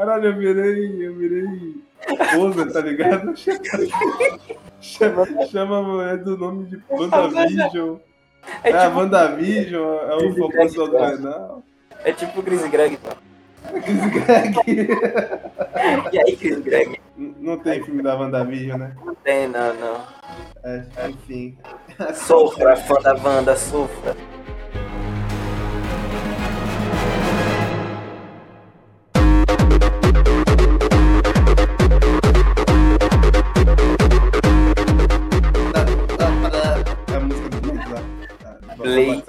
[0.00, 1.06] Caralho, eu virei.
[1.06, 1.74] Eu virei.
[2.32, 3.34] Poser, tá ligado?
[4.80, 7.98] Chama, chama a mulher do nome de WandaVision.
[8.64, 11.62] É É, a tipo, WandaVision, é o foco Greg, do canal.
[12.02, 13.10] é tipo o Chris Greg, pô.
[13.82, 14.88] Chris Greg.
[16.12, 16.98] E aí, Chris Greg?
[17.14, 18.96] Não tem filme da WandaVision, né?
[19.04, 20.00] Não tem, não, não.
[20.64, 21.58] É, enfim.
[22.14, 24.16] Sofra, fã da Wanda, sofra.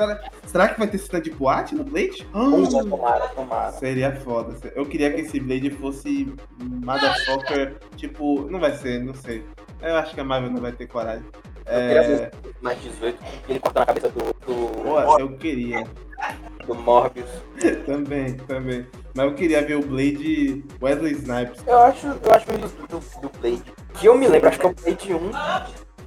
[0.01, 2.27] Será, será que vai ter cena de boate no Blade?
[2.33, 2.49] Ah,
[2.81, 3.71] tomara, tomara.
[3.73, 4.55] seria foda.
[4.75, 9.45] Eu queria que esse Blade fosse motherfucker, tipo, não vai ser, não sei.
[9.81, 11.25] Eu acho que a Marvel não vai ter coragem.
[11.65, 13.17] Eu queria É, mais 18,
[13.47, 15.83] ele cortando a cabeça do, do, pô, eu queria.
[16.65, 17.29] do Morbius.
[17.85, 18.87] Também, também.
[19.15, 21.61] Mas eu queria ver o Blade Wesley Snipes.
[21.67, 23.63] Eu acho, eu acho do, do, do Blade.
[23.93, 25.31] Que eu me lembro, acho que é o Blade 1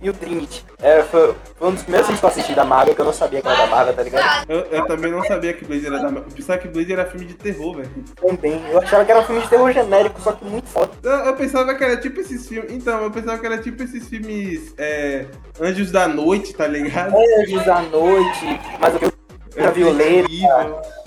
[0.05, 0.65] e o Trinity.
[0.83, 3.13] É, foi, foi um dos primeiros filmes que eu assisti da Marvel, que eu não
[3.13, 4.45] sabia que era da Marvel, tá ligado?
[4.51, 6.25] Eu, eu também não sabia que Blade era da Marvel.
[6.29, 7.91] Eu pensava que Blade era filme de terror, velho.
[8.21, 8.63] Também.
[8.71, 10.91] Eu achava que era um filme de terror genérico, só que muito foda.
[11.03, 12.71] Eu, eu pensava que era tipo esses filmes.
[12.71, 14.75] Então, eu pensava que era tipo esses filmes.
[14.77, 15.25] É,
[15.61, 17.15] Anjos da Noite, tá ligado?
[17.41, 19.13] Anjos da Noite, mas eu
[19.57, 20.29] Ultravioleta.
[20.29, 21.04] Resi-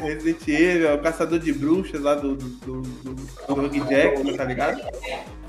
[0.00, 4.80] Resident Evil, o Caçador de Bruxas lá do, do, do, do, Hugh Jackman, tá ligado?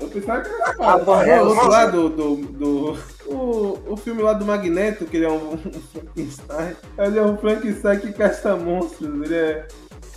[0.00, 0.96] Eu pensava que era Ah.
[0.98, 2.08] Van É, o outro lá do.
[2.08, 6.76] do, do o, o filme lá do Magneto, que ele é um, um Frankenstein.
[6.98, 9.22] Ele é um Frankenstein que caça monstros.
[9.22, 9.66] Ele é.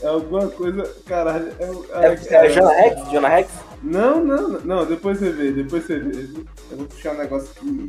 [0.02, 0.84] É alguma coisa.
[1.06, 1.54] Caralho.
[1.60, 2.54] É, o- É, é caralho.
[2.54, 3.12] Jonah Rex?
[3.12, 3.50] Jonah Rex?
[3.82, 6.30] Não, não, não, não, depois você vê, depois você vê.
[6.72, 7.88] Eu vou puxar um negócio que.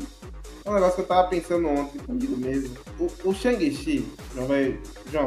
[0.64, 2.74] É um negócio que eu tava pensando ontem comigo mesmo.
[2.98, 4.78] O, o Shang-Chi, João, vai.
[5.12, 5.26] João,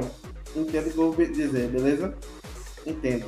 [0.62, 2.14] entendo o que eu vou dizer, beleza?
[2.86, 3.26] Entendo.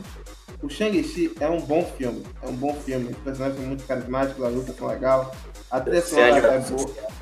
[0.62, 2.26] O Shang-Chi é um bom filme.
[2.42, 3.12] É um bom filme.
[3.12, 5.34] Os personagens são muito carismáticos, a luta são legal.
[5.72, 7.20] A trilha sonora é é boa.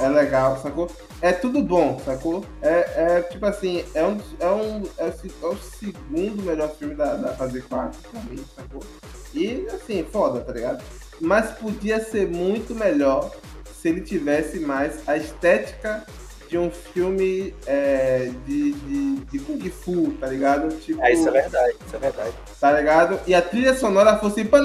[0.00, 0.90] É legal, sacou?
[1.20, 2.44] É tudo bom, sacou?
[2.62, 6.94] É, é tipo assim, é um, é um é o, é o segundo melhor filme
[6.94, 8.82] da, da fase 4 pra mim, sacou?
[9.32, 10.84] E assim, foda, tá ligado?
[11.20, 13.34] Mas podia ser muito melhor
[13.80, 16.04] se ele tivesse mais a estética
[16.54, 20.68] de um filme é, de, de, de Kung Fu, tá ligado?
[20.76, 22.30] Tipo, É, isso é verdade, isso é verdade.
[22.60, 23.18] tá ligado?
[23.26, 24.44] E a trilha sonora fosse.
[24.44, 24.62] pam,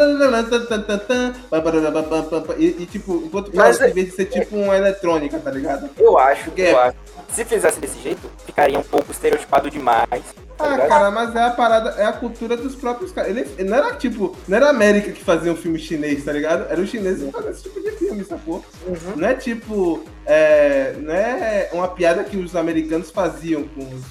[2.60, 5.50] E, e, tipo, enquanto Mas fala, é- em vez de ser tipo uma eletrônica, tá
[5.50, 5.90] ligado?
[5.98, 6.96] Eu acho, Que eu acho.
[7.32, 10.24] Se fizesse desse jeito, ficaria um pouco estereotipado demais.
[10.60, 10.90] Tá Ah, ligado?
[10.90, 13.30] cara, mas é a parada, é a cultura dos próprios caras.
[13.32, 16.32] Ele, ele não era tipo, não era a América que fazia um filme chinês, tá
[16.32, 16.70] ligado?
[16.70, 18.64] Era os chineses que faziam esse tipo de filme, sacou?
[18.86, 19.16] Uhum.
[19.16, 24.04] Não é tipo, é, não é uma piada que os americanos faziam com os.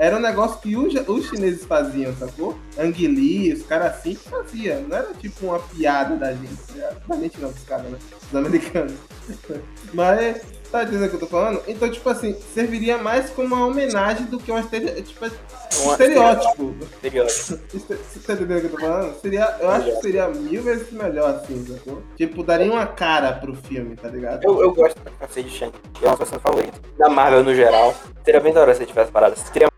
[0.00, 2.56] Era um negócio que os, os chineses faziam, sacou?
[2.78, 4.82] Ang Lee, os caras assim que faziam.
[4.82, 6.54] Não era tipo uma piada da gente.
[6.78, 6.92] tá?
[7.08, 7.98] Da gente não, dos caras, né?
[8.30, 8.92] Dos americanos.
[9.92, 11.62] Mas, tá entendendo o que eu tô falando?
[11.66, 15.02] Então, tipo assim, serviria mais como uma homenagem do que uma estere...
[15.02, 15.24] tipo,
[15.82, 16.74] Uma- estereótipo.
[16.82, 17.58] Estereótipo.
[17.74, 19.14] Este- Você tá entendendo o que eu tô falando?
[19.20, 22.02] Seria, eu acho que seria mil vezes melhor assim, sacou?
[22.16, 24.44] Tipo, daria uma cara pro filme, tá ligado?
[24.44, 25.72] Eu, eu gosto da cacete de Shang,
[26.02, 26.78] é uma pessoa favorita.
[26.98, 27.94] Da Marvel no geral.
[28.24, 29.38] Seria bem da hora se tivesse paradas.
[29.52, 29.68] Seria,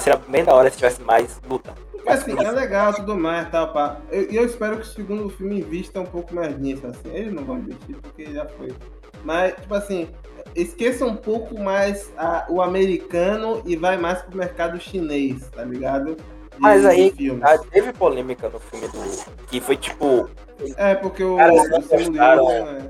[0.00, 1.72] seria bem da hora se tivesse mais luta.
[1.92, 3.98] Porque assim, é legal, tudo mais, tal, pá.
[4.10, 7.14] E eu, eu espero que o segundo filme invista um pouco mais nisso, assim.
[7.14, 8.72] Eles não vão investir porque já foi.
[9.24, 10.08] Mas, tipo assim,
[10.54, 16.14] esqueça um pouco mais a- o americano e vai mais pro mercado chinês, tá ligado?
[16.16, 17.12] De Mas aí,
[17.42, 19.46] ah, teve polêmica no filme do.
[19.46, 20.28] Que foi tipo.
[20.76, 22.88] É, porque o, Cara, o eles não Simu Liu gostaram, não é-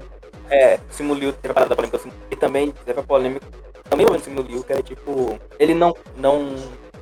[0.50, 3.46] É, Simu Liu teve a parada da polêmica Liu, E também teve a polêmica.
[3.88, 5.38] Também o Simu Liu, que era tipo.
[5.58, 6.54] Ele não, não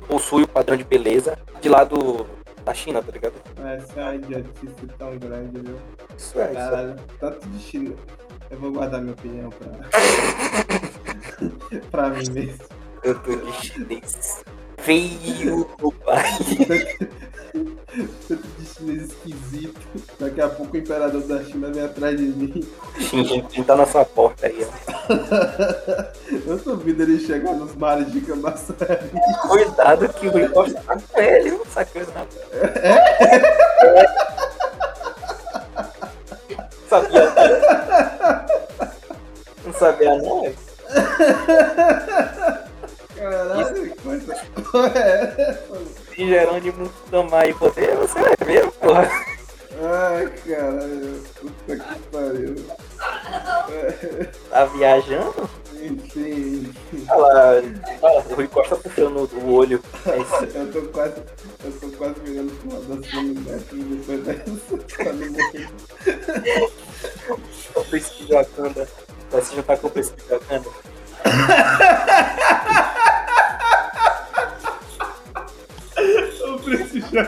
[0.07, 2.25] possui o padrão de beleza de lá do,
[2.63, 3.33] da China, tá ligado?
[3.65, 5.75] Essa idiotice tão grande, viu?
[6.17, 6.53] Isso é, isso.
[6.53, 7.95] Caralho, tanto de China.
[8.51, 9.69] Eu vou guardar minha opinião pra.
[11.89, 12.65] pra mim mesmo.
[13.01, 14.43] Eu tô de chinês.
[14.83, 16.97] Veio do país.
[18.27, 19.79] Tanto de chinês esquisito.
[20.19, 22.67] Daqui a pouco o imperador da China vem atrás de mim.
[22.99, 24.91] Xi Jinping tá na sua porta aí, ó.
[26.45, 29.09] Eu duvido ele chegar nos mares de Camaçari.
[29.47, 32.25] Cuidado que o encosta tá com ele, sacando na
[36.91, 37.35] Sabia não?
[39.65, 40.45] Não sabia não?
[40.45, 40.53] é?
[43.15, 44.35] Caralho, que coisa.
[44.93, 45.57] É.
[46.13, 49.09] Se Jerônimo tomar e poder, você vai ver, porra.
[49.81, 51.23] Ai, caralho.
[51.39, 52.55] Puta que pariu.
[54.49, 55.49] Tá viajando?
[55.81, 56.73] Enfim.
[57.09, 57.51] Olha lá,
[58.01, 59.81] olha, o Rui Costa puxando o olho.
[60.05, 60.17] É.
[60.59, 61.23] Eu tô quase.
[61.63, 64.43] Eu tô quase virando pro lado da Semineto depois dessa.
[67.73, 67.79] Tá.
[67.79, 68.87] O príncipe de Wakanda.
[69.29, 70.69] Vai se juntar com o príncipe de Wakanda.
[76.43, 77.27] O já.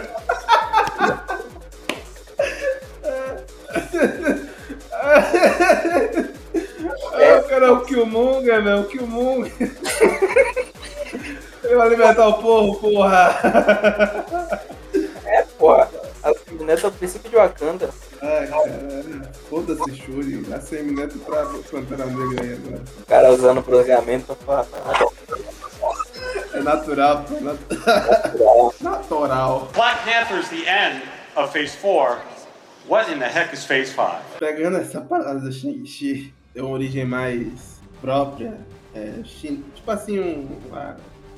[7.13, 8.81] Ah, o cara é o Killmonger, velho.
[8.81, 9.53] O Killmonger.
[11.63, 13.39] Ele vai libertar o povo, porra.
[15.25, 15.89] É, porra.
[16.23, 17.89] A Semineto é o príncipe de Wakanda.
[18.21, 19.21] Ai, caralho.
[19.49, 20.45] Foda-se, Shuri.
[20.53, 22.81] A Semineto pra Pantera Negra aí agora.
[23.01, 24.65] O cara usando bronzeamento pra
[26.53, 27.35] É natural, pô.
[27.41, 29.67] nat- Natural.
[29.75, 31.01] Black Panther's the end
[31.35, 32.17] of Phase 4.
[32.87, 34.21] What in the heck is Phase 5?
[34.39, 38.57] Pegando essa parada do Shang-Chi, tem uma origem mais própria.
[38.95, 40.47] É, chin- tipo assim, um.
[40.75, 40.95] A,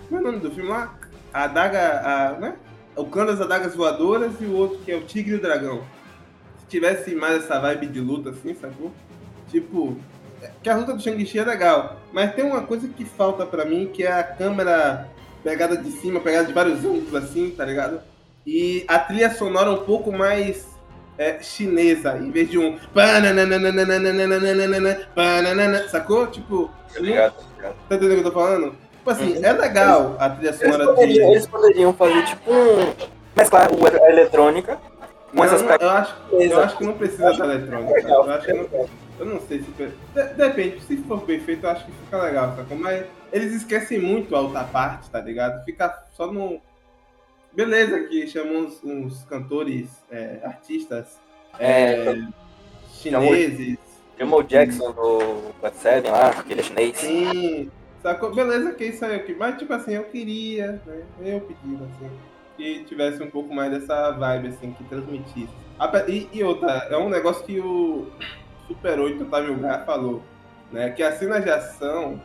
[0.08, 0.96] como é o nome do filme lá?
[1.34, 2.02] A adaga.
[2.04, 2.56] A, né?
[2.96, 5.84] O clã das adagas voadoras e o outro que é o Tigre e o Dragão.
[6.60, 8.92] Se tivesse mais essa vibe de luta assim, sacou?
[9.50, 9.98] Tipo.
[10.42, 12.00] É, que a luta do Shang-Chi é legal.
[12.14, 15.10] Mas tem uma coisa que falta para mim, que é a câmera
[15.44, 18.02] pegada de cima, pegada de vários ângulos assim, tá ligado?
[18.46, 20.68] E a trilha sonora um pouco mais
[21.18, 22.78] é, chinesa, em vez de um
[25.90, 26.28] sacou?
[26.28, 26.72] Tipo,
[27.90, 28.76] tá entendendo o que eu tô falando?
[29.06, 31.36] Tipo assim, é legal a trilha Eles sonora poderiam, de.
[31.36, 32.94] eles poderiam fazer tipo um.
[33.38, 34.80] Mesclar o- a eletrônica
[35.36, 35.94] com essas Não, eu, peças.
[35.96, 38.02] acho, eu acho que não precisa da eletrônica.
[38.02, 38.10] tá?
[38.10, 38.90] Eu acho que não.
[39.20, 39.70] Eu não sei se.
[39.72, 42.78] de- Depende, se for bem feito, eu acho que fica legal, sacou?
[42.78, 45.64] Mas eles esquecem muito a outra parte, tá ligado?
[45.66, 46.60] Fica só no.
[47.54, 51.20] Beleza, que chamam uns, cantores, é, artistas
[51.60, 52.28] É, é,
[52.92, 53.78] chineses.
[54.18, 56.98] Chamou o Jackson do Black Seven lá, aquele chinês.
[56.98, 57.70] Sim,
[58.06, 58.34] sacou?
[58.34, 59.16] Beleza, que isso aí.
[59.16, 59.34] aqui.
[59.34, 61.04] Mas, tipo assim, eu queria, né?
[61.20, 62.10] Eu pedi, assim,
[62.56, 65.50] que tivesse um pouco mais dessa vibe, assim, que transmitisse.
[66.08, 68.08] E, e outra, é um negócio que o
[68.68, 70.22] Super 8 Otávio Gar falou,
[70.72, 70.92] né?
[70.92, 72.22] Que as cenas de ação,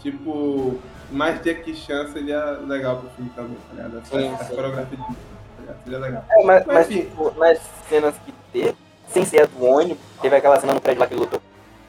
[0.00, 0.78] tipo,
[1.12, 3.98] mais Jack Chan seria legal pro filme também, tá ligado?
[3.98, 4.54] Essa, sim.
[4.56, 6.24] coreografia de tá seria legal.
[6.30, 8.76] É, mas, Mas, mas tipo, nas cenas que teve,
[9.08, 11.40] sem ser a do ônibus, teve aquela cena no prédio lá que lutou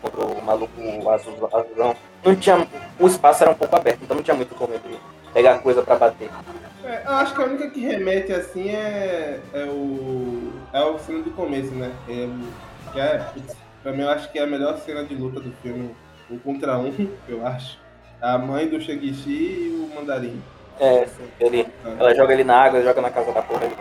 [0.01, 1.95] contra o maluco azul, azulão.
[2.23, 2.67] Não tinha.
[2.99, 4.99] O espaço era um pouco aberto, então não tinha muito como ele
[5.33, 6.29] pegar coisa pra bater.
[6.83, 10.51] É, eu acho que a única que remete assim é, é o.
[10.73, 11.91] É o cena do começo, né?
[12.07, 13.25] É, o- que é,
[13.81, 15.95] pra mim eu acho que é a melhor cena de luta do filme,
[16.29, 16.93] um contra um,
[17.27, 17.79] eu acho.
[18.21, 20.41] A mãe do Shang-Chi e o Mandarim.
[20.79, 21.67] É, assim, ele,
[21.99, 23.65] ela joga ele na água, joga na casa da porra.
[23.65, 23.75] Ele...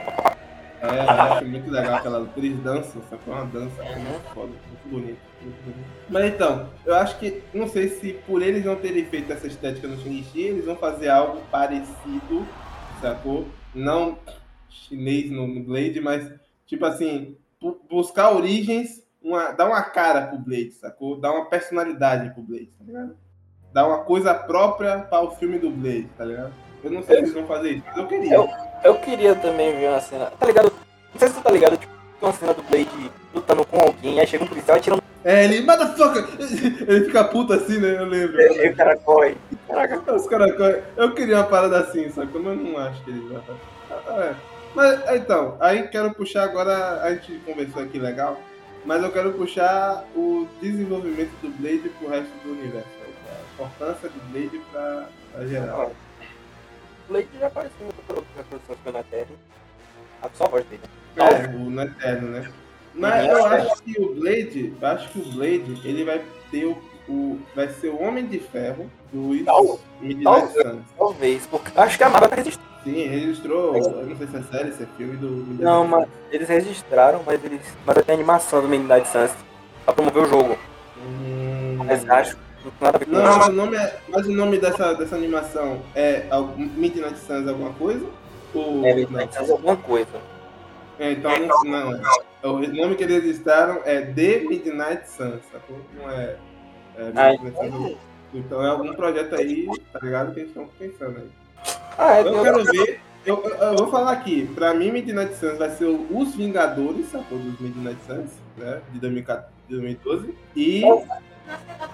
[0.83, 2.39] É, acho muito legal aquela luta.
[2.39, 5.19] Eles dançam, só que é uma dança muito foda, muito bonito.
[6.09, 9.87] Mas então, eu acho que, não sei se por eles não terem feito essa estética
[9.87, 12.47] no Shang-Chi, eles vão fazer algo parecido,
[13.01, 13.47] sacou?
[13.75, 14.19] Não
[14.69, 16.33] chinês no, Blade, mas,
[16.67, 21.21] tipo assim, bu- buscar origens, uma, dar uma cara pro Blade, sacou?
[21.21, 23.17] Dar uma personalidade pro Blade, tá ligado?
[23.73, 26.53] Dar uma coisa própria para o filme do Blade, tá ligado?
[26.83, 28.35] Eu não sei se eles vão fazer isso, mas eu queria.
[28.35, 28.49] Eu-
[28.83, 30.33] Eu queria também ver uma cena.
[30.39, 30.73] Tá ligado?
[31.13, 31.93] Não sei se tu tá ligado, tipo,
[32.23, 35.01] uma cena do Blade lutando com alguém, aí chega um policial e tira um.
[35.23, 36.25] É, ele, motherfucker!
[36.89, 37.97] Ele fica puto assim, né?
[37.99, 38.39] Eu lembro.
[38.41, 39.37] Aí o cara corre.
[39.69, 40.83] Caraca, Os caras correm.
[40.97, 44.23] Eu queria uma parada assim, só que eu não acho que eles vão fazer.
[44.23, 44.35] É.
[44.75, 48.41] Mas, então, aí quero puxar agora, a gente conversou aqui legal,
[48.87, 52.89] mas eu quero puxar o desenvolvimento do Blade pro resto do universo.
[53.29, 55.05] A importância do Blade pra,
[55.35, 55.93] pra geral.
[57.11, 59.27] O Blade já apareceu em outra pro- na produção que na Terra.
[60.23, 60.83] A só a voz dele.
[61.17, 62.51] É, o no Eterno, né?
[62.95, 66.79] Mas eu acho que o Blade, acho que o Blade, ele vai ter o.
[67.09, 69.81] o- vai ser o Homem de Ferro do Tal-
[70.23, 70.53] talvez.
[70.67, 70.83] Suns.
[70.97, 72.71] Talvez, porque acho que a Marvel tá registrando.
[72.85, 75.29] Sim, registrou, eu não sei se é série, se é filme do
[75.63, 77.61] Não, mas eles registraram, mas eles.
[77.85, 79.33] Mas ter animação do Midnight Suns
[79.85, 80.57] pra promover o jogo.
[80.97, 82.37] Hum, Mas acho
[83.07, 86.27] não mas o nome, é, mas o nome dessa, dessa animação é
[86.57, 88.07] Midnight Suns alguma coisa?
[88.55, 88.95] Ou É?
[88.95, 90.21] Midnight Suns é alguma coisa.
[90.99, 91.31] É, então
[91.65, 92.55] não, não.
[92.55, 95.41] O nome que eles registraram é The Midnight Suns?
[95.97, 96.37] Não é.
[96.97, 97.97] é Ah, Midnight Suns.
[98.35, 100.33] Então é algum projeto aí, tá ligado?
[100.35, 101.29] Que eles estão pensando aí.
[101.99, 103.01] Ah, é, Eu quero ver.
[103.27, 107.39] Eu, eu- vou falar aqui, pra mim Midnight Suns vai ser os Vingadores, sacou?
[107.39, 108.81] Dos Midnight Suns, né?
[108.93, 110.35] De 2014, de 2012.
[110.57, 110.83] E,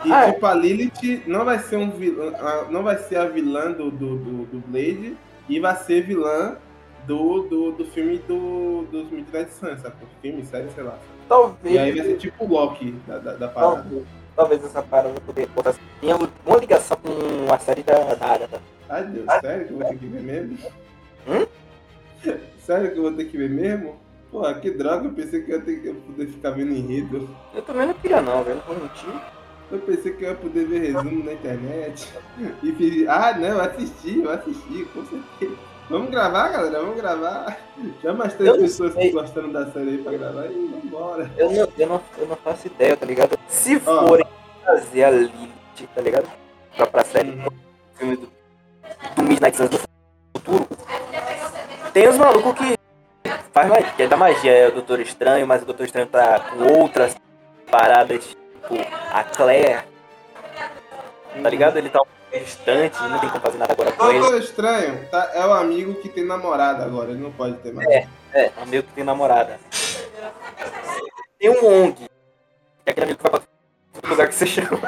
[0.05, 0.33] e Ah, é.
[0.33, 2.33] tipo, a Lilith não vai ser um vilã,
[2.71, 5.17] não vai ser a vilã do, do, do, do Blade
[5.49, 6.57] e vai ser vilã
[7.07, 9.95] do, do, do filme do, dos Midnight Suns, sabe?
[10.21, 10.99] Filme, série, sei lá.
[11.29, 11.75] Talvez.
[11.75, 13.83] E aí vai ser tipo o Loki da, da, da parada.
[13.83, 14.05] talvez,
[14.35, 15.75] talvez essa parada poder botar.
[16.01, 18.61] Tem alguma ligação com a série da, da Agatha.
[18.89, 20.59] Ai, Deus, sério que eu vou ter que ver mesmo?
[21.29, 21.47] Hum?
[22.59, 23.97] Sério que eu vou ter que ver mesmo?
[24.31, 27.29] Pô, que droga, eu pensei que eu ia ter que poder ficar vendo enredo.
[27.55, 28.57] Eu também não queria não, velho.
[28.57, 29.09] Não vou mentir.
[29.71, 32.09] Eu pensei que eu ia poder ver resumo na internet.
[32.63, 35.57] E fiz, ah, não, eu assisti, eu assisti, com certeza.
[35.91, 37.59] Vamos gravar, galera, vamos gravar.
[38.03, 41.31] Chama as três Eu pessoas que gostando da série aí pra gravar e vambora.
[41.37, 43.39] Eu não, eu não, eu não faço ideia, tá ligado?
[43.49, 44.07] Se Ó.
[44.09, 44.27] forem
[44.65, 46.29] trazer a Lilith, tá ligado?
[46.77, 47.47] Pra, pra série, Uhum.
[47.97, 48.29] filme do,
[49.17, 49.79] do Midnight Suns do
[50.37, 50.67] futuro.
[51.93, 52.77] Tem os malucos que
[53.53, 56.41] faz magia, que é da magia, é o Doutor Estranho, mas o Doutor Estranho tá
[56.41, 57.17] com outras
[57.71, 58.37] paradas,
[58.69, 59.85] tipo a Claire.
[61.43, 61.77] Tá ligado?
[61.77, 64.19] Ele tá um pouco distante, não tem como fazer nada agora com ele.
[64.19, 67.89] Doutor Estranho tá, é o amigo que tem namorada agora, ele não pode ter mais.
[67.89, 68.09] É.
[68.33, 69.59] É, amigo que tem namorada.
[71.39, 72.07] Tem um ONG,
[72.85, 73.41] é aquele amigo que vai
[74.01, 74.81] pra lugar que você chama.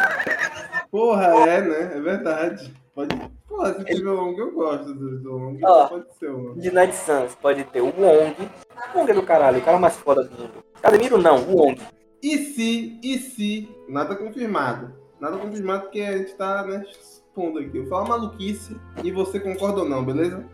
[0.90, 1.92] Porra, é, né?
[1.94, 2.74] É verdade.
[2.94, 3.16] Pode.
[3.46, 5.60] Porra, se tiver o ONG, eu gosto do, do ONG.
[5.64, 5.88] Ó.
[5.88, 6.60] Pode ser o ONG.
[6.60, 8.50] Midnight Suns pode ter o Wong.
[8.94, 10.64] O Wong é do caralho, o cara mais foda do mundo.
[10.82, 11.80] Casemiro não, o Wong.
[12.22, 14.92] E se, e se, nada confirmado.
[15.20, 17.76] Nada confirmado porque a gente tá, né, expondo aqui.
[17.76, 20.44] Eu falo uma maluquice e você concorda ou não, beleza?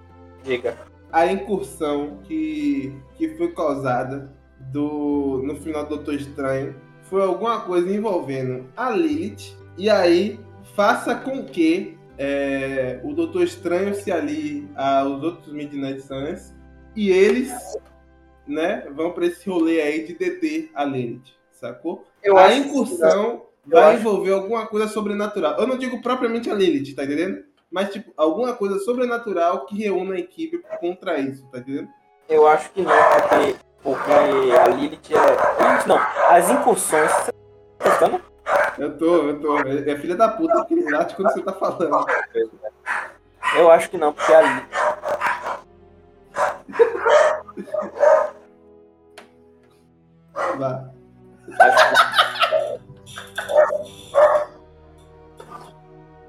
[0.43, 0.77] Diga.
[1.12, 4.35] A incursão que, que foi causada
[4.73, 9.57] do, no final do Doutor Estranho foi alguma coisa envolvendo a Lilith.
[9.77, 10.41] E aí,
[10.74, 16.55] faça com que é, o Doutor Estranho se alie aos outros Midnight Suns
[16.95, 17.53] e eles,
[18.47, 22.05] né, vão pra esse rolê aí de deter a Lilith, sacou?
[22.22, 25.59] Eu a incursão vai envolver alguma coisa sobrenatural.
[25.59, 27.44] Eu não digo propriamente a Lilith, tá entendendo?
[27.70, 31.89] Mas, tipo, alguma coisa sobrenatural que reúna a equipe contra isso, tá entendendo?
[32.28, 35.70] Eu acho que não, porque, porque a Lilith é.
[35.70, 35.98] Lilith não,
[36.28, 37.10] as incursões.
[37.10, 37.32] Você
[37.78, 38.22] tá escutando?
[38.78, 39.59] Eu tô, eu tô.
[39.59, 42.06] É é filha da puta que late quando você tá falando.
[43.56, 44.68] Eu acho que não, porque a Lilith.
[50.59, 50.93] Vá.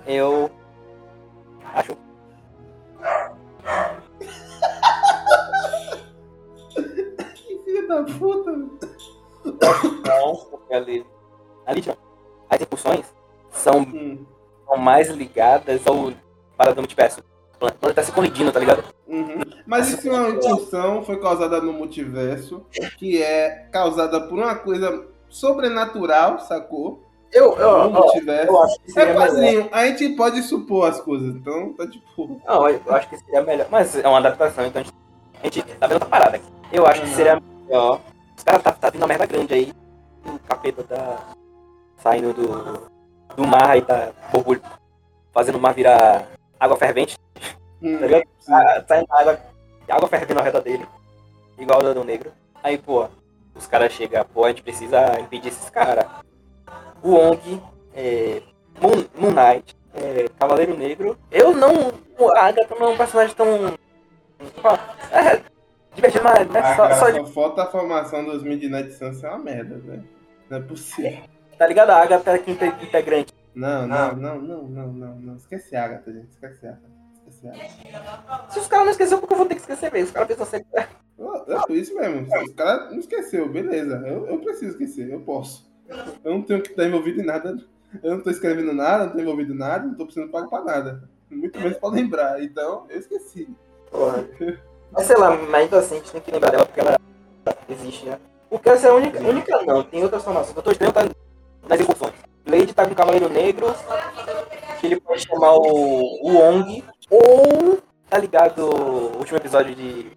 [0.08, 0.52] Eu.
[1.74, 1.98] Acho.
[7.36, 8.52] Que filha da puta.
[10.06, 11.08] Não, porque a Lilith.
[11.66, 11.98] A Lilith não.
[12.50, 13.06] As incursões
[13.50, 14.26] são Hum,
[14.68, 16.12] são mais ligadas ao
[16.56, 17.24] parada do multiverso.
[17.58, 18.84] Planeta tá se colidindo, tá ligado?
[19.08, 19.42] uhum.
[19.66, 22.64] Mas isso é uma incursão, foi causada no multiverso,
[22.98, 27.04] que é causada por uma coisa sobrenatural, sacou?
[27.32, 28.48] Eu, No multiverso.
[28.52, 32.40] eu acho que É seria quadrinho, a gente pode supor as coisas, então tá tipo.
[32.48, 33.68] Não, eu acho que seria melhor.
[33.70, 34.96] Mas é uma adaptação, então a gente,
[35.42, 36.46] a gente tá vendo outra parada aqui.
[36.72, 38.00] Eu acho que seria melhor.
[38.38, 39.74] Os caras tá, tá vindo uma merda grande aí.
[40.26, 41.20] O capeta tá
[41.98, 42.90] saindo do,
[43.36, 44.12] do mar e tá
[45.34, 46.26] fazendo o mar virar
[46.60, 47.18] água fervente.
[47.82, 48.24] Hum, Tá ligado?
[48.50, 49.40] Ah, saindo água,
[49.90, 50.88] água fervendo ao redor dele.
[51.58, 52.32] Igual o do Negro.
[52.64, 53.08] Aí, pô,
[53.56, 56.06] os caras chegam, pô, a gente precisa impedir esses caras.
[57.02, 57.62] O Ong,
[57.94, 58.42] é,
[58.82, 61.18] Moon, Moon Knight, é, Cavaleiro Negro.
[61.32, 61.94] Eu não.
[62.36, 63.74] A Agatha não é um personagem tão.
[65.12, 65.42] É,
[65.96, 69.38] divertido, mas né, Ah, só, cara, só falta a formação dos Midnight Suns ser uma
[69.38, 70.04] merda, velho.
[70.50, 71.24] Não é possível.
[71.58, 71.92] Tá ligado?
[71.92, 73.34] A Agatha é quinta integrante.
[73.56, 75.36] Não, não, não, não, não, não, não.
[75.38, 76.30] Esquece a Agatha, gente.
[76.30, 76.90] Esquece a Agatha.
[77.28, 78.54] Esquece a Agatha.
[78.54, 80.08] Se os caras não esqueceram, porque eu vou ter que esquecer mesmo.
[80.08, 80.68] Os caras pensam sempre.
[81.48, 82.28] É por isso mesmo.
[82.44, 84.04] Os caras não esqueceu, beleza.
[84.06, 85.72] Eu, eu preciso esquecer, eu posso.
[86.24, 87.58] Eu não tenho que estar envolvido em nada.
[88.04, 90.64] Eu não tô escrevendo nada, não tô envolvido em nada, não tô precisando pagar pra
[90.64, 91.10] nada.
[91.30, 92.44] Muito menos pra lembrar.
[92.44, 93.48] Então, eu esqueci.
[93.90, 94.28] Porra.
[94.92, 96.98] Mas sei lá, mas então assim, a gente tem que lembrar dela porque ela
[97.70, 98.20] existe, né?
[98.50, 100.52] Porque essa é a única, única não, tem outras formações.
[100.52, 101.04] O Doutor Estranho tá
[101.68, 102.14] nas incursões.
[102.46, 103.74] Lady tá com o Cavaleiro Negro,
[104.80, 110.12] que ele pode chamar o, o Wong, ou tá ligado o último episódio de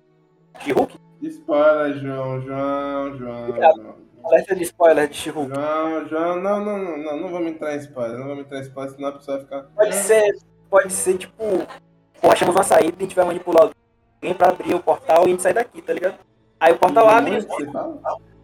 [0.61, 0.95] She-Hulk?
[1.23, 3.77] Spoiler, João, João, João, Obrigado.
[3.77, 3.95] João.
[4.25, 5.55] Alerta de spoiler de She-Hulk.
[5.55, 8.63] João, João, não, não, não, não, não vamos entrar em spoiler, não vamos entrar em
[8.63, 9.63] spoiler, senão a pessoa vai ficar.
[9.75, 10.39] Pode ser,
[10.69, 11.67] pode ser tipo,
[12.21, 13.71] pô, achamos uma saída e a gente vai manipular
[14.21, 16.19] alguém pra abrir o portal e a gente sai daqui, tá ligado?
[16.61, 17.39] Aí o portal abre?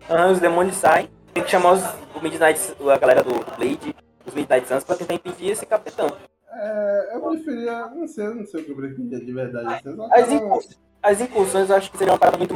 [0.08, 1.08] Aham, os demônios saem.
[1.34, 1.82] Tem que chamar os,
[2.14, 3.94] o Midnight, a galera do Blade,
[4.24, 6.06] os Midnight Suns, pra tentar impedir esse capitão.
[6.52, 7.86] É, eu preferia.
[7.88, 9.66] Não sei, não sei o que eu preferia de verdade.
[9.74, 12.54] assim, As, quero- incurs- as incursões eu acho que seria uma parada muito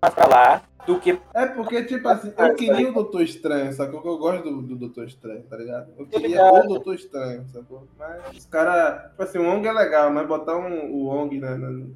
[0.00, 1.18] mais pra lá do que.
[1.34, 4.00] É porque, tipo assim, eu queria o Doutor Estranho, sacou?
[4.00, 5.92] Que eu gosto do, do Doutor Estranho, tá ligado?
[5.98, 7.86] Eu queria o Doutor Estranho, sacou?
[7.98, 11.54] Mas os caras, tipo assim, o Wong é legal, mas botar um, o Wong né,
[11.56, 11.94] no- nos,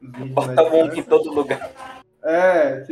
[0.00, 1.70] nos vídeos Bota o Wong em todo lugar.
[2.24, 2.82] É,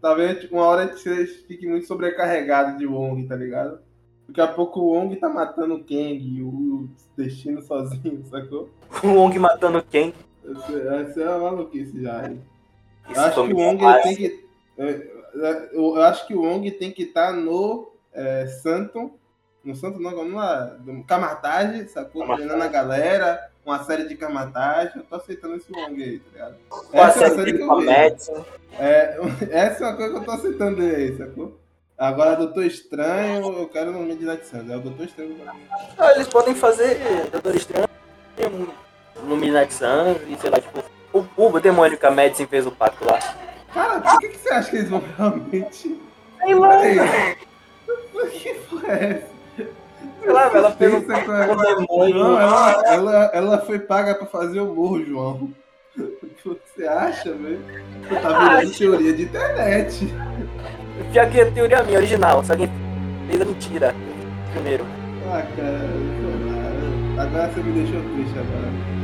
[0.00, 3.80] talvez uma hora você fique muito sobrecarregado de Wong, tá ligado?
[4.28, 8.68] Daqui a pouco o Wong tá matando o Kang e o Destino sozinho, sacou?
[9.02, 10.14] O Wong matando quem?
[10.48, 12.28] Essa essa é uma maluquice já.
[12.28, 12.40] hein?
[13.06, 14.44] Eu Isso acho que o Wong tem que.
[14.78, 19.12] é, é, Eu acho que o Wong tem que estar no é, Santo.
[19.64, 20.76] No Santo não, numa.
[20.84, 22.22] no Camartage, sacou?
[22.22, 22.48] Camartage.
[22.48, 24.92] Treinando a galera, uma série de Camartage.
[24.96, 26.56] Eu tô aceitando esse Wong aí, tá ligado?
[26.68, 27.64] Com a Essa é a série de.
[27.64, 28.44] Madison.
[28.78, 29.18] É,
[29.50, 31.58] essa é uma coisa que eu tô aceitando aí, sacou?
[31.98, 34.70] Agora, Doutor Estranho, eu quero no Midnight Suns.
[34.70, 35.34] É o Doutor Estranho.
[35.34, 35.56] que eu quero.
[35.98, 36.98] Ah, eles podem fazer
[37.32, 37.88] Doutor Estranho
[39.24, 40.84] no Midnight Suns e sei lá, tipo.
[41.12, 43.18] O, o demônio que a Madison fez o pacto lá.
[43.72, 45.98] Cara, por que, que você acha que eles vão realmente.
[46.38, 47.36] Sei lá, Peraí.
[48.30, 48.48] Que
[48.86, 49.35] é essa?
[50.20, 52.14] Sei lá, ela fez um Pensa pacto com a- com o demônio.
[52.24, 55.50] Não, ela, ela, ela foi paga pra fazer o morro, João.
[56.44, 57.60] Você acha, velho?
[58.08, 58.78] Você tá virando Acho.
[58.78, 60.14] teoria de internet.
[61.12, 62.70] Já que a teoria minha original, só quem
[63.28, 63.94] fez a mentira
[64.52, 64.84] primeiro.
[65.28, 68.95] Ah, cara, agora você me deixou triste agora.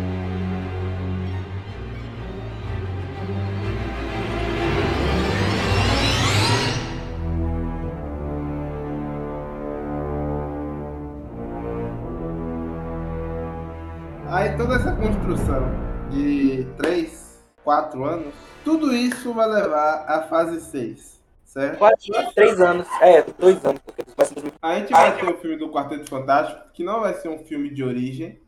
[14.53, 15.63] Aí toda essa construção
[16.11, 21.79] de 3, 4 anos, tudo isso vai levar à fase 6, certo?
[21.79, 21.95] Quase
[22.35, 22.87] três anos.
[23.01, 24.53] É, dois anos, porque vai ser 2000.
[24.61, 27.71] A gente vai ter o filme do Quarteto Fantástico, que não vai ser um filme
[27.73, 28.43] de origem,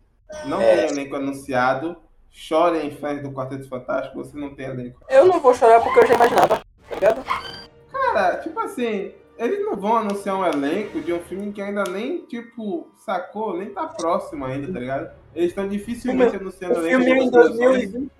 [0.44, 0.76] não É.
[0.88, 1.96] tem elenco anunciado.
[2.30, 5.00] Chorem, fãs do Quarteto Fantástico, você não tem elenco.
[5.08, 7.24] Eu não vou chorar porque eu já imaginava, tá ligado?
[7.90, 12.26] Cara, tipo assim, eles não vão anunciar um elenco de um filme que ainda nem,
[12.26, 15.23] tipo, sacou, nem tá próximo ainda, tá ligado?
[15.34, 17.58] Eles estão dificilmente anunciando O filme é em de produções.
[17.90, 18.10] 2020,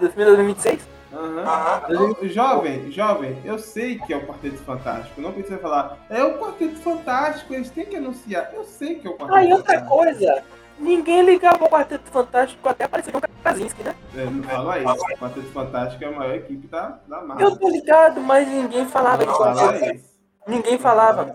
[0.00, 0.88] 2026?
[1.14, 2.16] Aham.
[2.22, 5.20] Ô, Jovem, jovem, eu sei que é o Quarteto Fantástico.
[5.20, 8.50] Não precisa falar, é o Quarteto Fantástico, eles têm que anunciar.
[8.54, 9.96] Eu sei que é o Quarteto Ah, e outra Fantástico.
[9.98, 10.42] coisa,
[10.78, 13.94] ninguém ligava ao Quarteto Fantástico até aparecer um Krasinski, né?
[14.16, 15.04] É, não fala isso.
[15.04, 17.48] O Quarteto Fantástico é a maior equipe da, da Marvel.
[17.50, 19.94] Eu tô ligado, mas ninguém falava Não de fala Quarteto.
[19.96, 20.12] isso.
[20.48, 21.34] Ninguém falava.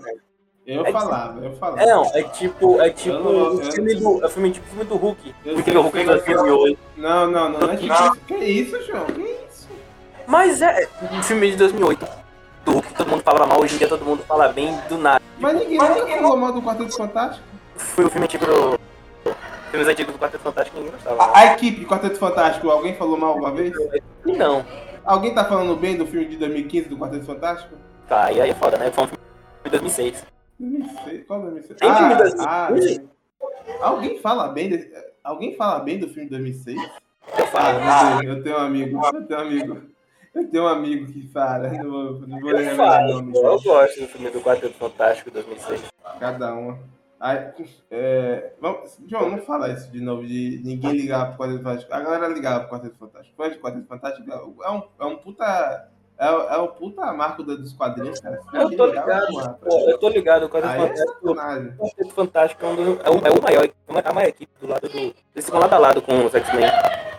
[0.67, 1.81] Eu É falava, eu falava.
[1.81, 4.65] É, não, é tipo, é tipo Eu não- o filme do, é o filme tipo
[4.65, 5.35] o filme do Hulk.
[5.55, 6.79] Porque o Hulk vai 2008.
[6.97, 7.95] Não, não, não, não é tipo Não.
[8.13, 8.21] isso.
[8.27, 9.05] Que isso, João?
[9.05, 9.69] Que isso?
[10.27, 12.05] Mas é um filme de 2008.
[12.65, 15.21] Do Hulk todo mundo falava mal, hoje em dia todo mundo fala bem do nada.
[15.39, 17.47] Mas ninguém nunca falou mal do Quarteto Fantástico.
[17.77, 18.77] Foi o filme tipo do...
[19.71, 21.23] Filmes antigos do Quarteto Fantástico ninguém gostava.
[21.23, 23.71] A, a equipe de Quarteto Fantástico, alguém falou mal uma vez?
[24.25, 24.65] Não.
[25.05, 27.73] Alguém tá falando bem do filme de 2015 do Quarteto Fantástico?
[28.09, 28.91] Tá, e aí é foda, né?
[28.91, 29.23] Foi um filme
[29.63, 30.25] de 2006.
[30.59, 31.25] 2006?
[31.27, 31.79] Qual 2006?
[31.79, 32.45] Tem filme ah, 2006?
[32.47, 33.09] ah, tem.
[33.81, 34.91] Alguém fala bem de...
[35.23, 36.77] Alguém fala bem do filme de 2006?
[36.77, 38.19] Eu Ah, falo.
[38.19, 39.81] sei, eu tenho um amigo, eu tenho um amigo.
[40.33, 43.13] Eu tenho um amigo que fala, não vou, não vou Eu falo.
[43.21, 43.37] nome.
[43.37, 45.91] Eu gosto do filme do Quarteto Fantástico 2006.
[46.19, 46.79] Cada uma.
[47.19, 47.51] Aí,
[47.89, 51.93] é, vamos, João, não fala isso de novo, de ninguém ligar pro Quarteto Fantástico.
[51.93, 53.35] A galera ligava pro Quarteto Fantástico.
[53.35, 55.89] Fã de Quarteto Fantástico é um, é um puta.
[56.19, 58.39] É, é o puta marco dos quadrinhos, cara.
[58.53, 59.27] Eu tô ligado.
[59.59, 61.75] Pô, eu tô ligado, o Quarteto é Fantástico.
[61.77, 63.71] O Quarteto Fantástico é, um do- é o, é o maior, é
[64.09, 64.97] a maior equipe do lado do.
[64.97, 66.67] Eles ficam lado a lado com os X-Men.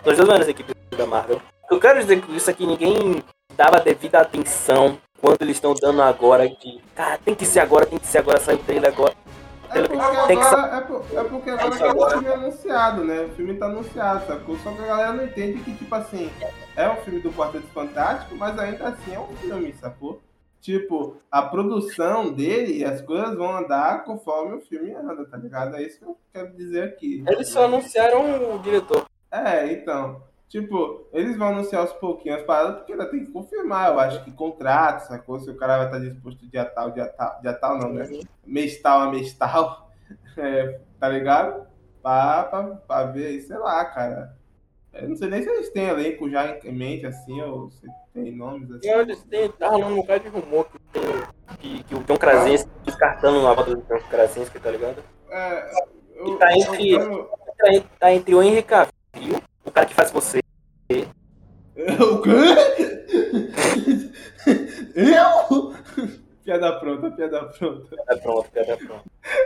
[0.03, 1.41] São as duas maiores equipes da Marvel.
[1.71, 3.23] Eu quero dizer que isso aqui ninguém
[3.55, 6.81] dava devida atenção quando eles estão dando agora que.
[6.95, 9.13] Cara, tem que ser agora, tem que ser agora, sai o trailer agora.
[9.71, 9.95] É porque
[10.33, 13.21] agora, é, por- é porque agora que que o filme é anunciado, né?
[13.21, 14.57] O filme tá anunciado, sacou?
[14.57, 16.31] Só que a galera não entende que, tipo assim,
[16.75, 20.21] é um filme do Quarteto Fantástico, mas ainda assim é um filme, sacou?
[20.61, 25.75] Tipo, a produção dele e as coisas vão andar conforme o filme anda, tá ligado?
[25.75, 27.23] É isso que eu quero dizer aqui.
[27.27, 29.05] Eles só anunciaram o diretor.
[29.31, 30.21] É, então.
[30.49, 34.23] Tipo, eles vão anunciar aos pouquinhos as paradas, porque ainda tem que confirmar, eu acho
[34.23, 35.39] que contrato, sacou?
[35.39, 38.09] Se o cara vai estar disposto dia tal, dia tal, dia tal não, né?
[38.45, 39.91] Mês tal a mês tal,
[40.35, 41.67] é, tá ligado?
[42.01, 44.35] Pra, pra, pra ver, sei lá, cara.
[44.91, 48.35] Eu não sei nem se eles têm elenco já em mente, assim, ou se tem
[48.35, 48.87] nomes assim.
[48.87, 51.03] E eles têm, tá rolando um bocado de rumor que tem,
[51.59, 55.03] que, que o John Krasinski descartando a volta do John Krasinski, tá ligado?
[55.29, 55.71] É,
[56.15, 58.89] eu, E tá entre- eu quero- Tá en- Tá entre o Henry Cavill,
[59.65, 60.38] o cara que faz você,
[61.99, 62.29] O quê?
[64.95, 65.73] Eu?
[66.43, 67.95] Piada pronta, piada pronta.
[68.23, 69.03] pronto, cara, tá pronto.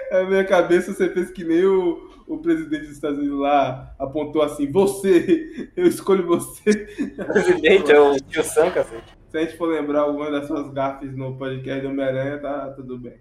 [0.09, 4.41] Na minha cabeça você fez que nem o, o presidente dos Estados Unidos lá apontou
[4.41, 6.87] assim, você, eu escolho você.
[7.19, 9.03] O presidente é o tio Sam, cacete.
[9.29, 12.97] Se a gente for lembrar alguma das suas gafes no podcast do Homem-Aranha, tá tudo
[12.97, 13.19] bem.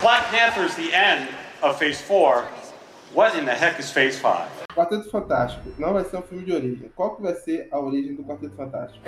[0.00, 1.28] Black Panther's the end
[1.62, 2.44] of Phase 4.
[3.14, 4.59] What in the heck is Phase 5?
[4.74, 6.90] Quarteto Fantástico não vai ser um filme de origem.
[6.94, 9.04] Qual que vai ser a origem do Quarteto Fantástico?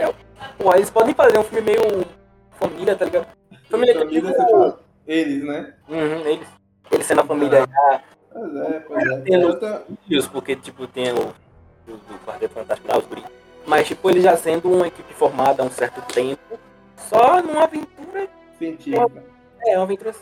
[0.59, 2.05] Pô, eles podem fazer um filme meio
[2.53, 3.27] família, tá ligado?
[3.71, 4.33] Família que Família, tipo...
[4.33, 5.75] você fala, Eles, né?
[5.89, 6.49] Uhum, eles,
[6.91, 8.03] eles sendo a família já,
[8.33, 9.21] Pois é, pois é.
[9.21, 11.17] Tem Eu tô- filhos, porque tipo tem o
[11.87, 13.05] do, do Quarteto Fantástico lá, os.
[13.67, 16.59] Mas tipo, ele já sendo uma equipe formada há um certo tempo,
[16.97, 18.29] só numa aventura,
[18.59, 19.23] Científica.
[19.67, 20.13] é, uma aventura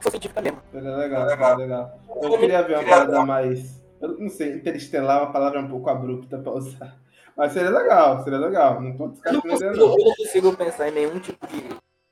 [0.00, 0.58] científica mesmo.
[0.70, 1.98] Seria legal, seria legal.
[2.22, 3.81] Eu queria ver uma parada mais.
[4.02, 6.96] Eu não sei, interestelar é uma palavra um pouco abrupta pra usar.
[7.36, 8.80] Mas seria legal, seria legal.
[8.82, 9.98] Não tô Eu não, descartando a ideia, consigo, não.
[9.98, 11.64] eu não consigo pensar em nenhum tipo de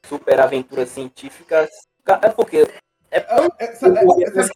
[0.06, 1.68] super aventura científica.
[2.22, 2.66] É porque
[3.10, 3.18] É,
[3.58, 4.50] essa- é- essa-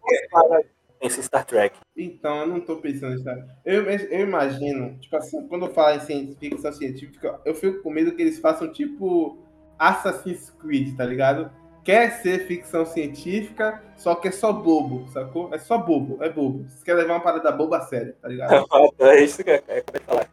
[1.01, 1.77] esse Star Trek.
[1.97, 3.28] Então, eu não tô pensando nisso.
[3.65, 7.90] Eu, eu imagino, tipo assim, quando eu falo em ciência- ficção científica, eu fico com
[7.90, 9.39] medo que eles façam tipo
[9.78, 11.51] Assassin's Creed, tá ligado?
[11.85, 15.55] Quer ser ficção científica, só que é só bobo, sacou?
[15.55, 16.65] É só bobo, é bobo.
[16.66, 18.66] Você quer levar uma parada boba a sério, tá ligado?
[18.98, 20.27] É isso que eu acabei de falar.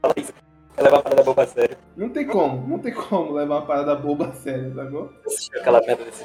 [0.00, 0.32] Fala isso.
[0.74, 1.76] Quer levar a parada boba a sério.
[1.94, 5.12] Não tem como, não tem como levar uma parada boba a sério, sacou?
[5.26, 6.24] Assistiu aquela merda desse.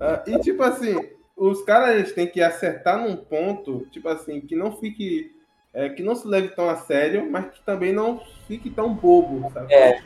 [0.00, 0.96] Ah, e tipo assim,
[1.36, 5.34] os caras têm que acertar num ponto, tipo assim, que não fique.
[5.74, 9.50] é, que não se leve tão a sério, mas que também não fique tão bobo,
[9.52, 9.74] sabe?
[9.74, 10.00] É.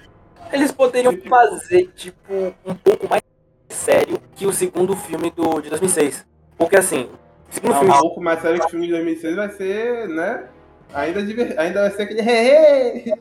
[0.53, 2.33] Eles poderiam fazer, tipo,
[2.67, 3.20] um pouco mais
[3.81, 6.27] sério que o segundo filme do, de 2006.
[6.57, 7.09] Porque assim,
[7.51, 7.99] o segundo Não, filme.
[7.99, 10.45] pouco mais sério que o filme de 2006 vai ser, né?
[10.93, 13.15] Ainda, diver- ainda vai ser aquele!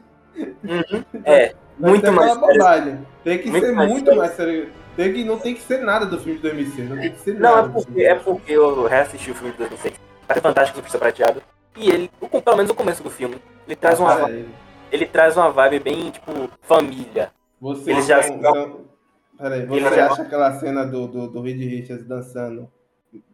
[0.64, 3.00] Uhum, é, Vai muito mais bobagem.
[3.24, 4.70] Tem que Muito ser mais muito mais sério.
[4.96, 6.90] Tem que, não tem que ser nada do filme de 2006.
[6.90, 7.60] Não tem que ser Não, nada.
[7.60, 9.96] é do porque, é porque eu reassisti o filme de 2006.
[10.28, 11.42] Até Fantástico Surfista Prateado.
[11.78, 12.12] E ele,
[12.44, 14.46] pelo menos o começo do filme, ele traz uma, Pera aí.
[14.92, 17.32] ele traz uma vibe bem, tipo, família.
[17.62, 18.80] Vocês Eles já são- são-
[19.40, 22.70] Peraí, você acha aquela cena do, do, do Reed Richards dançando,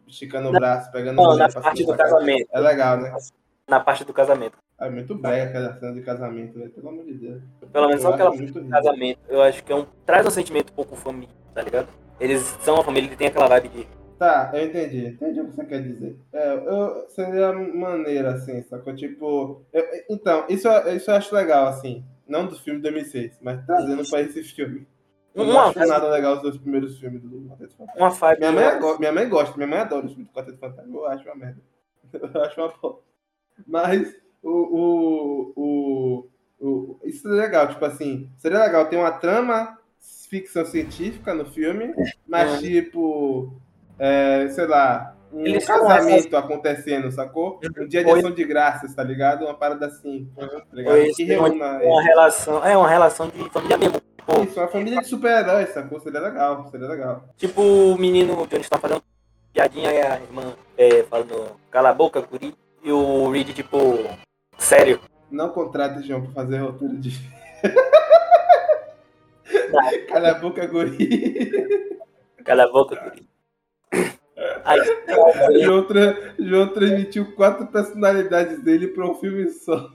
[0.06, 2.48] esticando o braço, pegando Não, mulher na parte do casamento.
[2.52, 3.14] É legal, né?
[3.68, 4.56] Na parte do casamento.
[4.78, 6.68] É muito brega aquela cena de casamento, né?
[6.68, 7.42] Pelo amor de Deus.
[7.72, 9.18] Pelo menos Eu só aquela parte do casamento.
[9.28, 11.88] Eu acho que é um, traz um sentimento um pouco família, tá ligado?
[12.20, 13.88] Eles são uma família que tem aquela vibe de.
[14.18, 15.08] Tá, eu entendi.
[15.08, 16.16] Entendi o que você quer dizer.
[16.32, 18.94] É, eu, seria maneira, assim, sacou?
[18.94, 19.62] Tipo.
[19.72, 22.04] eu- então, isso, eu- isso eu acho legal, assim.
[22.28, 24.86] Não do filme de 2006, mas trazendo pra esse filme.
[25.36, 28.02] Eu não Uma, acho nada legal os dois primeiros filmes do Quarteto Fantástico.
[28.02, 28.38] uma vibe.
[28.40, 30.96] Minha mãe, go- minha mãe gosta, minha mãe adora os filmes do Quarteto Fantástico.
[30.96, 31.60] Eu acho uma merda.
[32.34, 33.02] Eu acho uma bosta.
[33.66, 36.26] Mas o, o, o,
[36.66, 39.78] o- Isso seria legal, tipo assim, seria legal ter uma trama
[40.28, 41.94] ficção científica no filme,
[42.26, 42.58] mas Uhum.
[42.60, 43.52] tipo.
[43.98, 45.12] é, sei lá.
[45.32, 47.60] Um Eles casamento acontecendo, sacou?
[47.78, 49.44] Um dia de ação de graças, tá ligado?
[49.44, 50.30] Uma parada assim.
[50.36, 50.96] Tá ligado?
[51.14, 51.78] Que reúna.
[51.82, 52.64] Uma relação.
[52.64, 54.00] É uma relação de família mesmo.
[54.26, 56.00] Tipo, Isso, uma família de super-heróis, sacou?
[56.00, 57.28] Seria legal, seria legal.
[57.36, 59.02] tipo o menino o Johnny está fazendo
[59.52, 62.52] piadinha e a irmã é, falando cala a boca, guri.
[62.82, 63.78] E o Reed, tipo,
[64.58, 65.00] sério.
[65.30, 67.10] Não contrate João pra fazer roteiro de.
[70.08, 71.68] Cala a boca, guri.
[72.44, 73.28] Cala a boca, guri.
[74.64, 74.80] Aí,
[75.62, 76.34] João, tra...
[76.38, 79.90] João transmitiu quatro personalidades dele pra um filme só.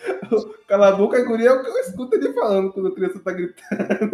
[0.66, 3.32] Cala a boca, guri é o que eu escuto ele falando quando a criança tá
[3.32, 4.10] gritando.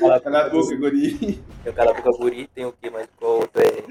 [0.00, 1.42] cala, Cala a boca, guri.
[1.64, 2.46] eu cala a boca, guri.
[2.48, 3.08] Tem o que mais?
[3.16, 3.84] Qual outro é?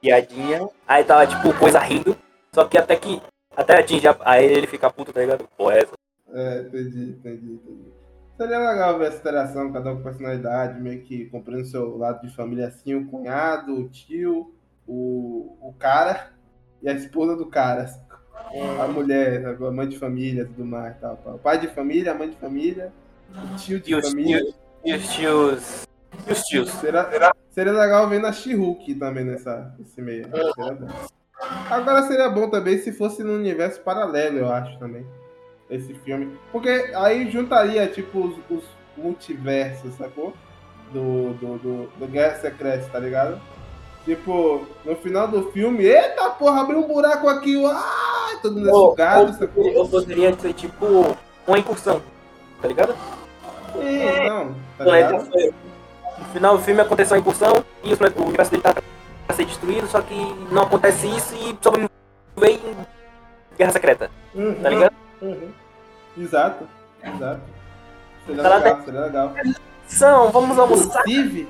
[0.00, 0.68] Piadinha.
[0.86, 2.16] Aí tava, tipo, coisa rindo.
[2.52, 3.20] Só que até que.
[3.56, 4.16] Até atingir a...
[4.20, 5.48] Aí ele fica puto, tá ligado?
[5.56, 5.92] Pô, essa.
[6.32, 7.92] É, entendi, entendi, entendi.
[8.36, 12.34] Seria legal ver essa interação, cada um com personalidade, meio que comprando seu lado de
[12.34, 14.52] família assim, o cunhado, o tio,
[14.88, 16.32] o, o cara
[16.82, 17.86] e a esposa do cara.
[18.80, 21.34] A mulher, a mãe de família, tudo mais, tal, tal.
[21.34, 22.92] O pai de família, a mãe de família,
[23.32, 24.38] o tio de E família.
[24.40, 24.54] tios.
[24.84, 25.86] E os tios.
[26.28, 26.70] E os tios.
[26.70, 30.28] Seria, seria legal ver na She-Hulk também nessa, nesse meio.
[30.30, 30.88] Seria bom.
[31.70, 35.04] Agora seria bom também se fosse no universo paralelo, eu acho também.
[35.68, 36.38] Esse filme.
[36.52, 38.64] Porque aí juntaria, tipo, os, os
[38.96, 40.34] multiversos, sacou?
[40.92, 43.40] Do, do, do, do Guerra Secreta, tá ligado?
[44.04, 48.72] Tipo, no final do filme, eita porra, abriu um buraco aqui, ah, todo mundo é
[48.72, 49.66] Ou- sugado, ou- sacou?
[49.66, 51.16] Eu poderia ser, tipo,
[51.46, 52.02] uma incursão.
[52.60, 52.94] Tá ligado?
[53.72, 55.52] Sim, não, tá Não, é, ligado?
[56.18, 58.74] No final do filme aconteceu uma incursão e o universo dele tá
[59.26, 60.14] pra ser destruído, só que
[60.50, 61.88] não acontece isso e sobrevive
[62.42, 64.54] em Guerra Secreta, Uhum.
[64.62, 64.94] tá ligado?
[65.22, 65.48] Uhum.
[66.18, 66.68] Exato,
[67.02, 67.40] exato.
[68.26, 69.32] Seria Tá legal, seria legal.
[69.86, 71.00] São, vamos almoçar.
[71.00, 71.48] Inclusive,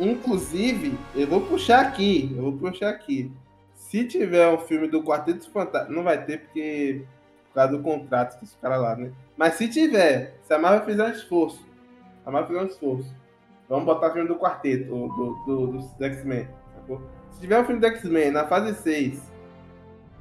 [0.00, 3.30] inclusive, eu vou puxar aqui, eu vou puxar aqui.
[3.74, 7.04] Se tiver um filme do Quarteto Fantástico, não vai ter porque
[7.48, 9.12] Por causa do contrato dos caras lá, né?
[9.36, 11.66] Mas se tiver, se a Marvel fizer um esforço,
[12.24, 13.14] a Marvel fizer um esforço,
[13.68, 17.02] vamos botar filme do quarteto, do, do, dos X-Men, sacou?
[17.32, 19.20] Se tiver um filme do X-Men na fase 6,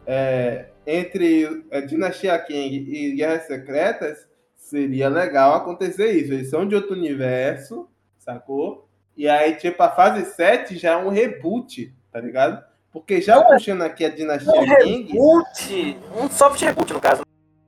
[0.08, 6.34] é, entre é, Dinastia King e Guerras Secretas, seria legal acontecer isso.
[6.34, 7.88] Eles são de outro universo,
[8.18, 8.89] sacou?
[9.20, 12.64] E aí, tipo, a fase 7 já é um reboot, tá ligado?
[12.90, 15.12] Porque já puxando aqui a Dinastia Um King.
[15.12, 15.98] reboot.
[16.22, 17.24] Um soft reboot, no caso.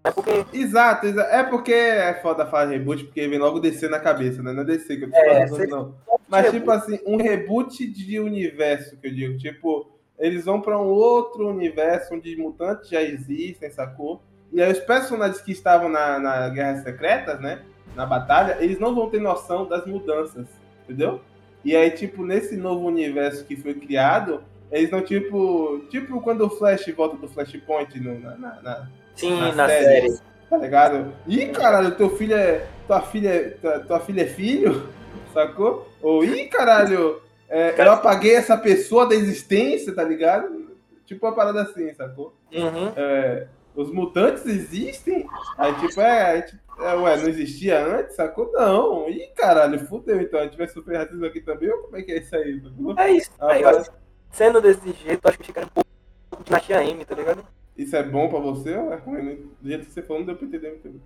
[0.05, 0.45] É porque.
[0.53, 4.53] Exato, exa- é porque é foda falar reboot, porque vem logo descer na cabeça, né?
[4.53, 5.95] Não é descer que eu tô É, falando, não.
[6.29, 9.37] Mas, tipo assim, um reboot de universo, que eu digo.
[9.37, 14.21] Tipo, eles vão pra um outro universo onde mutantes já existem, sacou?
[14.53, 17.61] E aí os personagens que estavam na, na Guerras Secretas, né?
[17.93, 20.47] Na batalha, eles não vão ter noção das mudanças,
[20.85, 21.19] entendeu?
[21.63, 25.79] E aí, tipo, nesse novo universo que foi criado, eles não, tipo.
[25.89, 30.09] Tipo quando o Flash volta do Flashpoint no, na- na- na, Sim, Na na, série.
[30.09, 30.19] série.
[30.49, 31.13] Tá ligado?
[31.27, 32.65] Ih, caralho, teu filho é.
[32.87, 33.49] Tua filha é.
[33.51, 34.87] Tua, tua filha é filho?
[35.33, 35.87] Sacou?
[36.01, 40.71] Ou ih, caralho, é, eu apaguei essa pessoa da existência, tá ligado?
[41.05, 42.33] Tipo uma parada assim, sacou?
[42.53, 42.91] Uhum.
[42.95, 45.25] É, os mutantes existem?
[45.57, 48.51] Aí tipo, é, a gente- é, ué, não existia antes, sacou?
[48.51, 49.09] Não.
[49.09, 50.39] Ih, caralho, fudeu então.
[50.39, 52.61] A gente vai sofrer racismo aqui também, ou como é que é isso aí?
[52.61, 52.95] sacou?
[52.99, 53.31] É isso.
[53.39, 53.83] Ah, Aí, ó,
[54.31, 57.45] sendo desse jeito, acho que fica um pouco de Nastia M, tá ligado?
[57.77, 59.49] Isso é bom pra você ou é ruim?
[59.61, 61.01] Do jeito que você falou, não deu pra entender muito bem.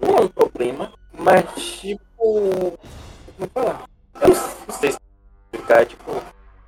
[0.00, 1.98] Não é um problema, mas tipo.
[2.16, 2.78] Como
[3.40, 3.84] é falar?
[4.22, 4.34] Eu não,
[4.68, 4.90] não sei
[5.52, 6.10] explicar, tipo.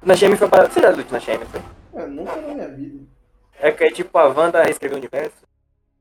[0.02, 0.70] Nastia M foi uma parada.
[0.72, 1.60] Você já leu de Nastia M, foi?
[1.94, 3.04] É, nunca na minha vida.
[3.60, 5.36] É que é tipo a Wanda reescreveu o universo.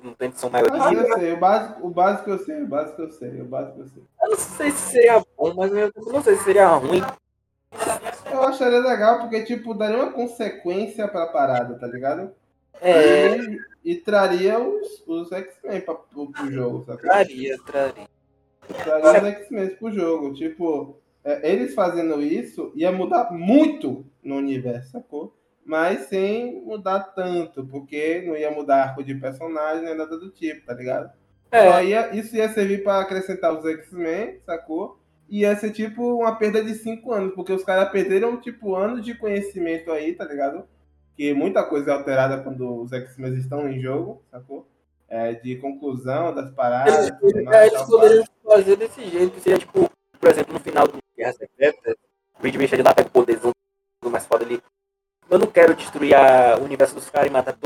[0.04, 1.10] Não tem Ah, sim, maiores.
[1.10, 1.34] eu sei.
[1.34, 4.04] O básico, o básico eu sei, o básico eu sei, o básico eu sei.
[4.22, 7.02] Eu não sei se seria bom, mas eu não sei se seria ruim.
[8.32, 12.32] Eu acharia legal porque, tipo, daria uma consequência pra parada, tá ligado?
[12.82, 17.02] É, E, e traria os, os X-Men pra- pro, pro jogo, sabe?
[17.02, 18.08] traria, traria.
[18.84, 20.34] Traria os X-Men pro jogo.
[20.34, 25.34] Tipo, é, eles fazendo isso ia mudar muito no universo, sacou?
[25.66, 30.66] Mas sem mudar tanto, porque não ia mudar arco de personagem nem nada do tipo,
[30.66, 31.12] tá ligado?
[31.52, 35.00] É, ia, isso ia servir pra acrescentar os X-Men, sacou?
[35.30, 39.04] E ia ser tipo uma perda de 5 anos, porque os caras perderam tipo anos
[39.04, 40.64] de conhecimento aí, tá ligado?
[41.16, 44.68] Que muita coisa é alterada quando os X-Men estão em jogo, sacou?
[45.10, 47.10] É, de conclusão das paradas.
[47.10, 49.90] é, mais, eles poderiam fazer desse jeito, seria tipo,
[50.20, 51.98] por exemplo, no final do Guerra Secreta,
[52.40, 53.52] o Reed Richard lá pega o poderzão
[54.10, 54.62] mais foda ali.
[55.32, 57.58] Eu não quero destruir a- o universo dos caras e matar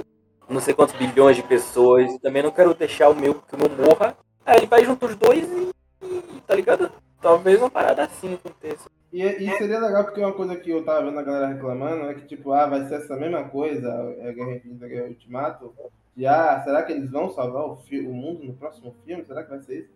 [0.48, 2.12] não sei quantos bilhões de pessoas.
[2.14, 4.16] E também não quero deixar o meu que o meu morra.
[4.46, 5.72] Aí ele vai junto os dois e,
[6.06, 6.92] e, tá ligado?
[7.20, 8.88] Talvez uma parada assim aconteça.
[9.12, 12.14] E, e seria legal porque uma coisa que eu tava vendo a galera reclamando é
[12.14, 13.90] que, tipo, ah, vai ser essa mesma coisa,
[14.20, 15.74] é Guerra Infinita, Guerra Ultimato,
[16.16, 19.26] de, ah, será que eles vão salvar o, o mundo no próximo filme?
[19.26, 19.96] Será que vai ser isso?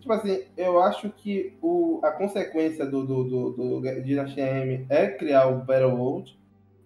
[0.00, 3.50] Tipo assim, eu acho que o, a consequência do, do, do,
[3.80, 6.38] do Dinastia M é criar o Battleworld,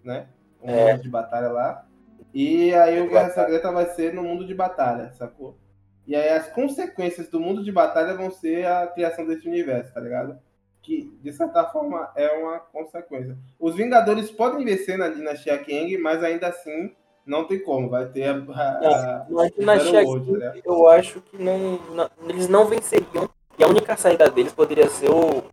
[0.03, 0.27] né?
[0.61, 0.91] Um É.
[0.93, 1.85] mundo de batalha lá.
[2.33, 5.57] E aí o Guerra Secreta vai ser no mundo de batalha, sacou?
[6.07, 9.99] E aí as consequências do mundo de batalha vão ser a criação desse universo, tá
[9.99, 10.37] ligado?
[10.81, 13.37] Que, de certa forma, é uma consequência.
[13.59, 16.95] Os Vingadores podem vencer na Dinastia Kang, mas ainda assim
[17.25, 17.87] não tem como.
[17.89, 18.33] Vai ter a.
[18.33, 20.61] a, Mas o na Battleworld, Shaq, tá ligado?
[20.65, 23.29] eu acho que não, não- eles não venceriam.
[23.59, 25.43] E a única saída deles poderia ser o.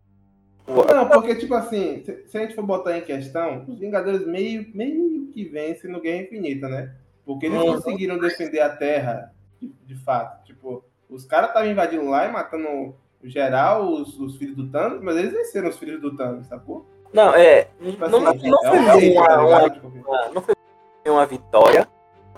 [0.68, 4.66] Não, porque, tipo assim, se, se a gente for botar em questão, os Vingadores meio,
[4.74, 6.92] meio que vencem no Guerra Infinita, né?
[7.24, 7.74] Porque eles Uhum.
[7.74, 10.44] conseguiram defender a Terra, de, de fato.
[10.44, 15.16] Tipo, os caras estavam invadindo lá e matando geral, os, os filhos do Thanos, mas
[15.16, 16.86] eles venceram os filhos do Thanos, sacou?
[17.12, 17.68] Não, é.
[17.82, 18.78] Tipo Não, assim, não é foi
[19.08, 19.70] um uma, tá uma-?
[19.70, 20.54] Tipo, uma- não foi
[21.06, 21.88] uma vitória.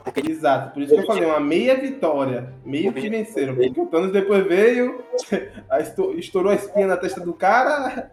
[0.03, 2.55] Porque Exato, por isso que eu falei, uma meia vitória.
[2.65, 3.55] Meio que venceram.
[3.55, 5.05] Porque o Thanos depois veio,
[6.17, 8.13] estourou a espinha na testa do cara.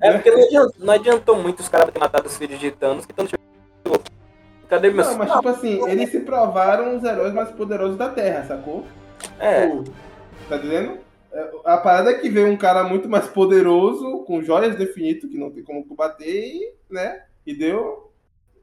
[0.00, 3.06] É porque não adiantou, não adiantou muito os caras terem matado os filhos de Thanos,
[3.06, 4.02] que Thanos chegou.
[4.68, 5.06] Cadê meus.
[5.06, 8.84] Não, mas tipo assim, eles se provaram os heróis mais poderosos da Terra, sacou?
[9.38, 9.84] É, Tipo,
[10.48, 10.98] Tá dizendo?
[11.32, 15.28] É, A parada é que veio um cara muito mais poderoso, com joias do infinito,
[15.28, 17.22] que não tem como combater, e, né?
[17.46, 18.10] E deu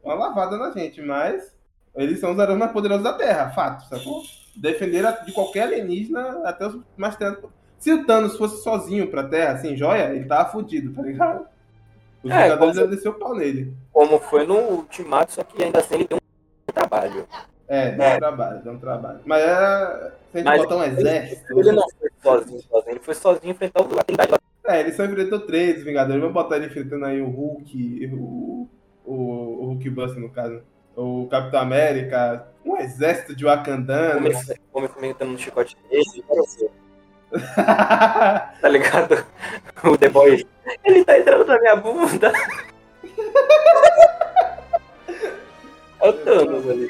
[0.04, 1.02] uma lavada na gente.
[1.02, 1.56] Mas
[1.96, 4.22] eles são os heróis mais poderosos da Terra, fato, sacou?
[4.56, 7.18] Defenderam de qualquer alienígena até os mais.
[7.80, 11.46] Se o Thanos fosse sozinho pra Terra, sem joia, ele tava fudido, tá ligado?
[12.22, 13.74] Os É, Vingadores iam descer o pau nele.
[13.94, 17.26] como foi no Ultimato, só que ainda assim ele deu um trabalho.
[17.68, 19.20] É, deu um trabalho, deu um trabalho.
[19.26, 20.14] Mas era.
[20.32, 21.60] Se a gente Mas botar um exército.
[21.60, 22.92] Ele não foi sozinho, sozinho.
[22.92, 24.34] Ele foi sozinho enfrentar o- Trindade.
[24.68, 26.20] É, ele só enfrentou três Vingadores.
[26.20, 28.68] Vamos botar ele enfrentando aí o Hulk, o,
[29.06, 30.62] o, o Hulk Buster, no caso.
[30.96, 32.46] O Capitão América.
[32.66, 34.36] um exército de wakandanos.
[34.36, 36.02] Homem, homem comentando no chicote ver.
[38.62, 39.26] Tá ligado?
[39.84, 40.46] O The Boy.
[40.84, 42.34] Ele tá entrando na minha bunda.
[46.02, 46.90] É o Thanos ali.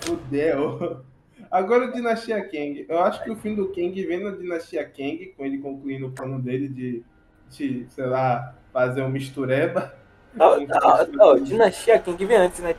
[0.00, 1.04] Fudeu.
[1.50, 2.84] Agora o Dinastia Kang.
[2.88, 6.10] Eu acho que o fim do Kang vem na Dinastia Kang, com ele concluindo o
[6.10, 7.04] plano dele de,
[7.50, 9.94] de sei lá, fazer um mistureba.
[10.34, 12.74] Não, não, não, Dinastia King vem antes, né?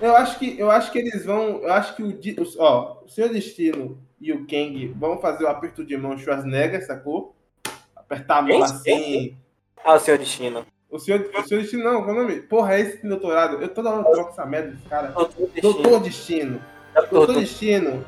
[0.00, 1.62] Eu acho que, eu acho que eles vão.
[1.62, 2.18] Eu acho que o,
[2.58, 7.34] ó, o Senhor Destino e o Kang vão fazer o aperto de mão Schwarzenegger, sacou?
[7.96, 8.62] Apertar a mão Quem?
[8.62, 9.36] assim.
[9.84, 10.64] Ah, o Senhor Destino.
[10.88, 12.40] O senhor, o senhor Destino, não, qual é o nome?
[12.42, 13.62] Porra, é esse doutorado.
[13.62, 15.08] Eu toda hora troco essa merda desse cara.
[15.08, 15.62] Doutor Destino.
[15.62, 16.62] Doutor Destino.
[17.10, 18.04] Doutor Destino.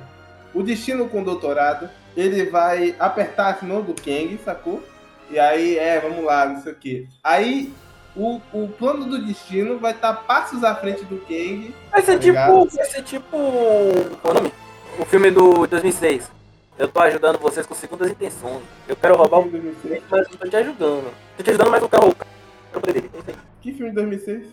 [0.54, 4.82] O Destino com doutorado, ele vai apertar a mão do Kang, sacou?
[5.30, 7.06] E aí, é, vamos lá, não sei o quê.
[7.24, 7.72] Aí,
[8.14, 11.74] o, o plano do Destino vai estar passos à frente do Kang.
[11.90, 12.76] Vai ser Tá tipo.
[12.76, 13.30] Vai ser tipo.
[14.20, 14.52] Qual é o nome?
[14.98, 16.30] O filme do 2006.
[16.78, 18.62] Eu tô ajudando vocês com segundas intenções.
[18.88, 19.50] Eu quero roubar o
[20.10, 21.12] mas eu tô te ajudando.
[21.36, 22.26] Tô te ajudando, mas eu quero roubar
[22.74, 23.10] o dele.
[23.14, 23.36] É aí.
[23.60, 24.46] Que filme de 2006?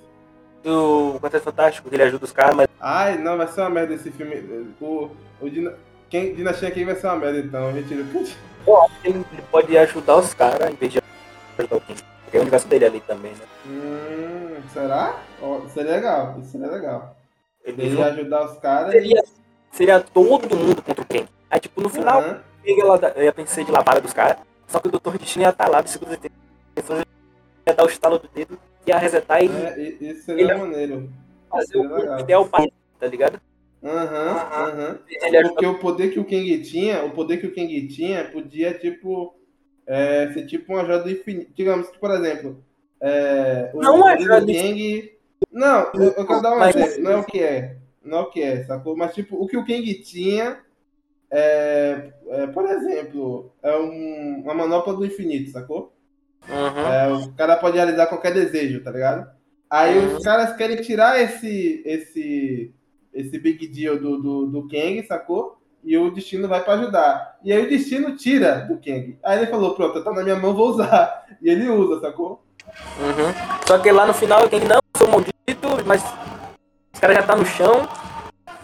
[0.64, 2.68] Do Quarteto Fantástico, que ele ajuda os caras, mas.
[2.80, 4.36] Ai, não, vai ser uma merda esse filme.
[4.80, 5.10] O,
[5.42, 5.74] o Dina,
[6.10, 7.72] quem, Dinastia Kang vai ser uma merda, então.
[7.72, 8.38] Retiro o que eu disse.
[8.64, 11.02] Pô, ele, pode ajudar os caras em vez de
[11.58, 12.00] ajudar o King.
[12.24, 13.46] Porque é o universo dele ali também, né?
[13.66, 15.20] Hum, será?
[15.42, 17.18] Ó, Isso seria legal, isso seria legal.
[17.66, 18.92] Ele Ele ia ajudar os caras.
[18.92, 19.24] seria,
[19.82, 21.28] seria todo mundo contra o King.
[21.50, 22.44] Aí, tipo, no final, Aham.
[22.64, 24.38] King ela ia pensar de lavada dos caras.
[24.68, 25.18] Só que o Dr.
[25.18, 27.04] Destino ia estar lá, de segundas intenções,
[27.68, 29.80] ia dar o estalo do dedo, ia resetar e É,
[30.12, 31.10] isso seria Ele- maneiro.
[31.50, 33.42] fazer o ideal ele, tá ligado?
[33.84, 35.00] Aham, aham.
[35.10, 38.24] Ele ajuda Porque o poder que o Kang tinha, o poder que o Kang tinha
[38.26, 39.36] podia, tipo,
[39.88, 41.52] é, ser tipo uma joia do infinito.
[41.56, 42.64] Digamos que, por exemplo,
[43.02, 45.12] é, o Não é joia do Kang.
[45.52, 47.04] Não, eu, eu quero dar um exemplo.
[47.04, 47.76] Não é o que é.
[48.04, 48.96] Não é o que é, sacou?
[48.98, 50.60] Mas, tipo, o que o Kang tinha
[51.30, 55.94] é, é, por exemplo, é um- uma manopla do infinito, sacou?
[56.50, 56.88] Uhum.
[56.92, 59.30] É, o cara pode realizar qualquer desejo, tá ligado?
[59.70, 60.18] Aí Uhum.
[60.18, 62.74] os caras querem tirar esse esse
[63.14, 65.58] esse big deal do, do, do Kang, sacou?
[65.84, 67.38] E o destino vai pra ajudar.
[67.44, 69.18] E aí o destino tira do Kang.
[69.24, 71.26] Aí ele falou, pronto, tá na minha mão, vou usar.
[71.42, 72.44] E ele usa, sacou?
[73.00, 73.34] Uhum.
[73.68, 75.34] Só que lá no final, quem não, sou maldito,
[75.88, 76.04] mas
[77.02, 77.88] os caras já tá no chão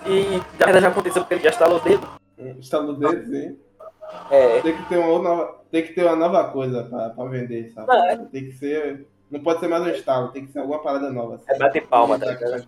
[0.06, 2.08] e já, já aconteceu porque ele já estalou o dedo.
[2.60, 3.60] Estalo deles, hein?
[4.30, 7.72] É, Tem que ter uma nova, tem que ter uma nova coisa pra, pra vender,
[7.74, 7.88] sabe?
[7.88, 9.08] Não, é- Tem que ser.
[9.32, 11.36] Não pode ser mais um estalo, tem que ser alguma parada nova.
[11.36, 11.46] assim.
[11.50, 12.68] é bater palma, tá ligado?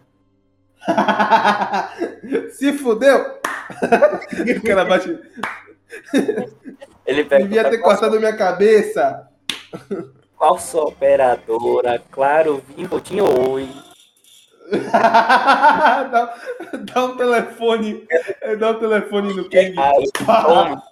[2.51, 3.19] Se fudeu!
[4.57, 5.19] o cara bate.
[7.05, 9.27] Ele pega Devia ter cortado minha cabeça.
[10.37, 13.69] falsa operadora, claro, vivo, tinha oi.
[16.11, 16.35] dá,
[16.93, 18.07] dá um telefone.
[18.41, 19.75] é, Dá um telefone no Kang.
[19.77, 20.83] Aí, toma.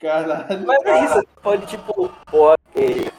[0.00, 0.66] Caralho.
[0.66, 3.10] Mas é isso, pode tipo, pô, é,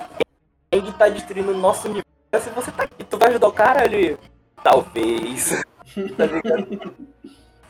[0.71, 2.03] quem tá destruindo o nosso universo
[2.33, 3.85] e você tá aqui, tu vai ajudar o cara?
[3.85, 4.17] Ele,
[4.61, 5.63] talvez,
[6.17, 6.93] tá ligado?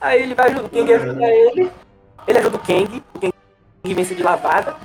[0.02, 1.72] Aí ele vai ajudar, o Kang ajuda ele,
[2.28, 4.76] ele ajuda o Kang, o Kang vence de lavada,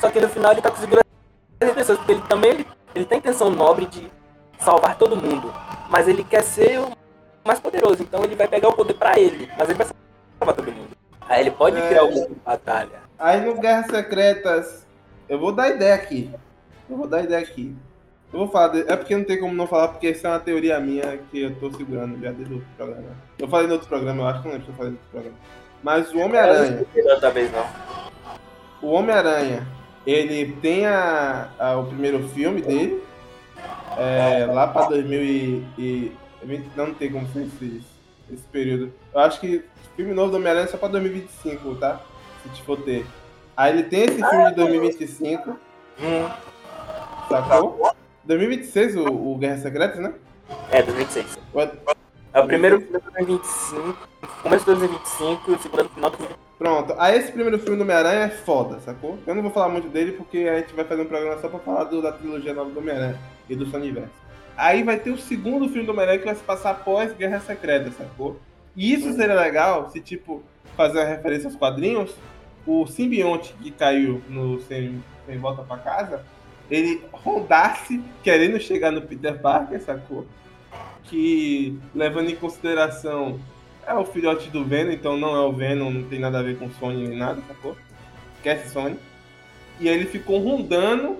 [0.00, 1.00] só que no final ele tá conseguindo
[1.60, 4.10] as intenções, porque ele também, ele, ele tem intenção nobre de
[4.58, 5.52] salvar todo mundo,
[5.90, 6.88] mas ele quer ser o
[7.44, 9.86] mais poderoso, então ele vai pegar o poder pra ele, mas ele vai
[10.38, 10.88] salvar todo mundo.
[11.28, 11.88] Aí ele pode É.
[11.88, 13.02] criar alguma batalha.
[13.18, 14.84] Aí no Guerras Secretas.
[15.28, 16.30] Eu vou dar ideia aqui.
[16.90, 17.74] Eu vou dar ideia aqui.
[18.32, 18.68] Eu vou falar.
[18.68, 21.40] de- É porque não tem como não falar, porque isso é uma teoria minha que
[21.42, 23.08] eu tô segurando já desde outro programa.
[23.38, 25.10] Eu falei no outro programa, eu acho que não lembro se eu falei no outro
[25.10, 25.36] programa.
[25.82, 26.86] Mas o Homem-Aranha.
[27.32, 27.66] Vez não.
[28.82, 29.66] O Homem-Aranha,
[30.06, 33.02] ele tem a, a- o primeiro filme dele,
[33.98, 36.12] é, lá pra 2000 e, e-
[36.76, 37.82] Não tem como ser esse,
[38.32, 38.92] esse período.
[39.14, 39.64] Eu acho que
[39.96, 42.00] filme novo do Homem-Aranha é só pra 2025, tá?
[42.42, 43.06] Se te for ter.
[43.56, 45.50] Aí ele tem esse filme de 2025,
[46.00, 46.28] Hum,
[47.28, 47.92] sacou?
[48.24, 50.12] 2026 o, o Guerra Secretas, né?
[50.70, 51.38] é, 2026.
[52.34, 54.08] É- o primeiro filme de 2025,
[54.42, 56.38] começo de 2025 e o segundo final de 2025.
[56.58, 59.18] Pronto, aí esse primeiro filme do Homem-Aranha é foda, sacou?
[59.26, 61.58] Eu não vou falar muito dele porque a gente vai fazer um programa só pra
[61.60, 64.10] falar do- da trilogia nova do Homem-Aranha e do Soniverse.
[64.56, 67.90] Aí vai ter o segundo filme do Homem-Aranha que vai se passar após Guerra Secreta,
[67.90, 68.36] sacou?
[68.76, 70.42] E isso seria legal se, tipo,
[70.76, 72.14] fazer uma referência aos quadrinhos,
[72.66, 76.24] o simbionte que caiu no Sem, Sem Volta Pra Casa,
[76.70, 80.24] ele rondasse querendo chegar no Peter Parker, sacou?
[81.04, 83.38] Que, levando em consideração
[83.86, 86.58] é o filhote do Venom, então não é o Venom, não tem nada a ver
[86.58, 87.76] com Sony nem nada, sacou?
[88.36, 88.96] Esquece Sony.
[89.78, 91.18] E ele ficou rondando,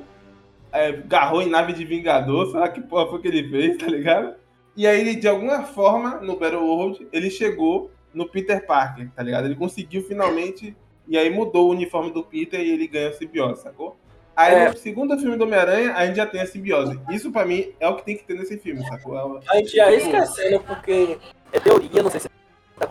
[0.73, 3.87] é, agarrou em nave de Vingador, sei lá que porra foi que ele fez, tá
[3.87, 4.35] ligado?
[4.77, 9.23] E aí, ele, de alguma forma, no Battle World, ele chegou no Peter Parker, tá
[9.23, 9.45] ligado?
[9.45, 10.77] Ele conseguiu finalmente.
[11.07, 13.97] E aí mudou o uniforme do Peter e ele ganha a simbiose, sacou?
[14.37, 14.69] Aí É.
[14.71, 16.99] no segundo filme do Homem-Aranha, a gente já tem a simbiose.
[17.11, 19.17] Isso pra mim é o que tem que ter nesse filme, sacou?
[19.17, 21.19] É o- A gente já ia esquecendo porque
[21.53, 22.35] é teoria, não sei se tá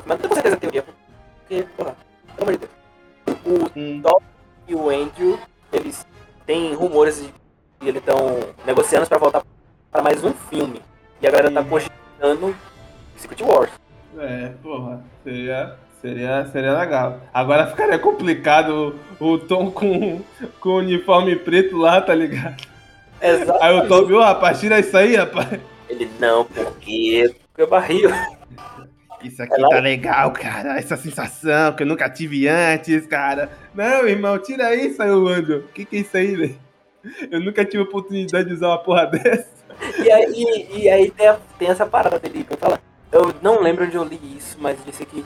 [0.06, 0.86] mas não tenho certeza que é teoria,
[1.40, 1.96] porque, porra,
[2.38, 2.72] pelo amor de Deus.
[3.46, 4.02] O Hum.
[4.68, 5.38] e o Andrew,
[5.74, 6.08] eles
[6.46, 7.28] têm rumores de
[7.82, 9.44] que eles estão negociando pra voltar
[9.92, 10.82] pra mais um filme.
[11.22, 11.66] E a galera tá Hum.
[11.70, 12.56] cogitando
[13.18, 13.70] Secret Wars.
[14.18, 17.20] É, porra, seria, seria, seria legal.
[17.34, 20.22] Agora ficaria complicado o, o Tom com,
[20.60, 22.62] com o uniforme preto lá, tá ligado?
[23.22, 23.64] Exato.
[23.64, 25.60] Aí o Toby, ô rapaz, tira isso aí, rapaz.
[25.90, 27.34] Ele, não, porque...
[27.54, 28.10] Porque barril.
[29.24, 30.78] Isso aqui tá legal, cara.
[30.78, 33.50] Essa sensação que eu nunca tive antes, cara.
[33.74, 35.60] Não, irmão, tira isso aí, o Andrew.
[35.60, 36.60] O que, que é isso aí, velho?
[37.32, 39.48] Eu nunca tive oportunidade de usar uma porra dessa.
[39.98, 42.78] E aí, e aí tem, a- tem essa parada dele que eu falo.
[43.12, 45.24] Eu não lembro onde eu li isso, mas disse que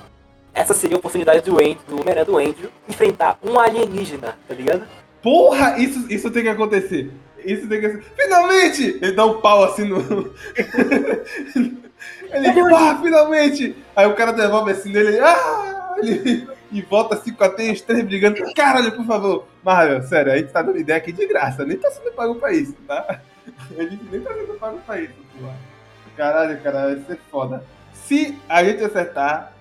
[0.58, 4.88] essa seria a oportunidade do Andrew, do Homem-Aranha do Andrew, enfrentar um alienígena, tá ligado?
[5.22, 7.12] Porra, isso, isso tem que acontecer.
[7.46, 8.12] Isso tem que acontecer.
[8.16, 8.98] Finalmente!
[9.00, 10.00] Ele dá um pau assim no.
[12.34, 13.76] ele, pá, finalmente!
[13.96, 15.94] Aí o cara devolve assim nele, ah!
[15.98, 18.38] Ele, e volta assim com a teia os três brigando.
[18.56, 19.46] Caralho, por favor.
[19.64, 21.64] Marvel, sério, a gente tá dando ideia aqui de graça.
[21.64, 23.22] Nem tá sendo pago pra isso, tá?
[23.78, 25.14] A gente nem tá sendo pago pra isso.
[25.40, 25.56] porra.
[26.16, 27.64] Caralho, cara, vai ser foda.
[27.94, 29.54] Se a gente acertar,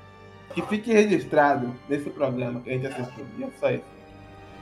[0.56, 3.26] que fique registrado nesse programa que a gente acertou.
[3.38, 3.84] E é só isso.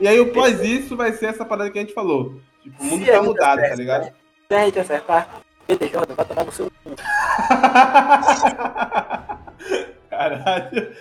[0.00, 2.34] E aí, após isso, vai ser essa parada que a gente falou.
[2.64, 4.12] Tipo, o mundo Se tá mudado, tá acerta, ligado?
[4.48, 6.90] Se a gente acertar, BT Jordan vai tomar no seu cu.
[10.10, 10.92] Caralho.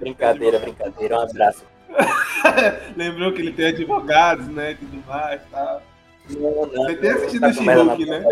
[0.00, 1.16] Brincadeira, brincadeira.
[1.16, 1.64] Um abraço.
[2.94, 4.72] Lembrou que ele tem advogados, né?
[4.72, 5.82] E tudo mais e tal.
[6.28, 6.84] Não, não.
[6.84, 8.22] Você tem assistido Tá o She-Hulk, né?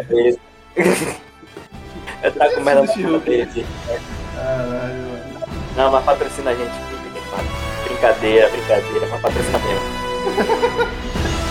[2.23, 3.67] Eu tá com merda na dele.
[4.35, 5.15] Caralho.
[5.77, 6.73] Não, mas patrocina a gente.
[7.85, 11.35] Brincadeira, brincadeira, mas patrocina mesmo.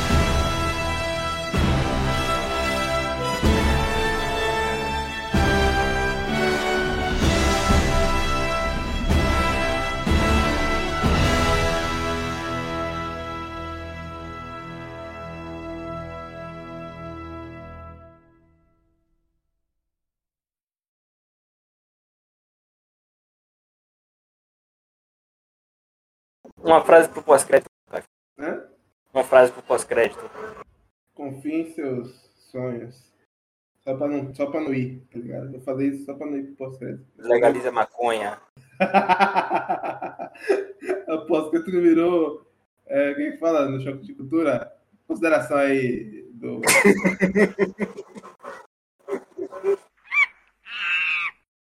[26.64, 27.70] Uma frase pro pós-crédito.
[28.40, 28.64] Hã?
[29.14, 30.32] Uma frase pro pós-crédito.
[31.14, 32.10] Confie em seus
[32.52, 33.12] sonhos.
[33.84, 35.52] Só pra, não, só pra não ir, tá ligado?
[35.52, 37.06] Vou fazer isso só pra não ir pro pós-crédito.
[37.18, 38.40] Legaliza maconha.
[41.10, 42.50] Aposto que tu não virou.
[42.86, 44.74] É, quem que fala no choque de cultura?
[45.06, 46.62] Consideração aí do.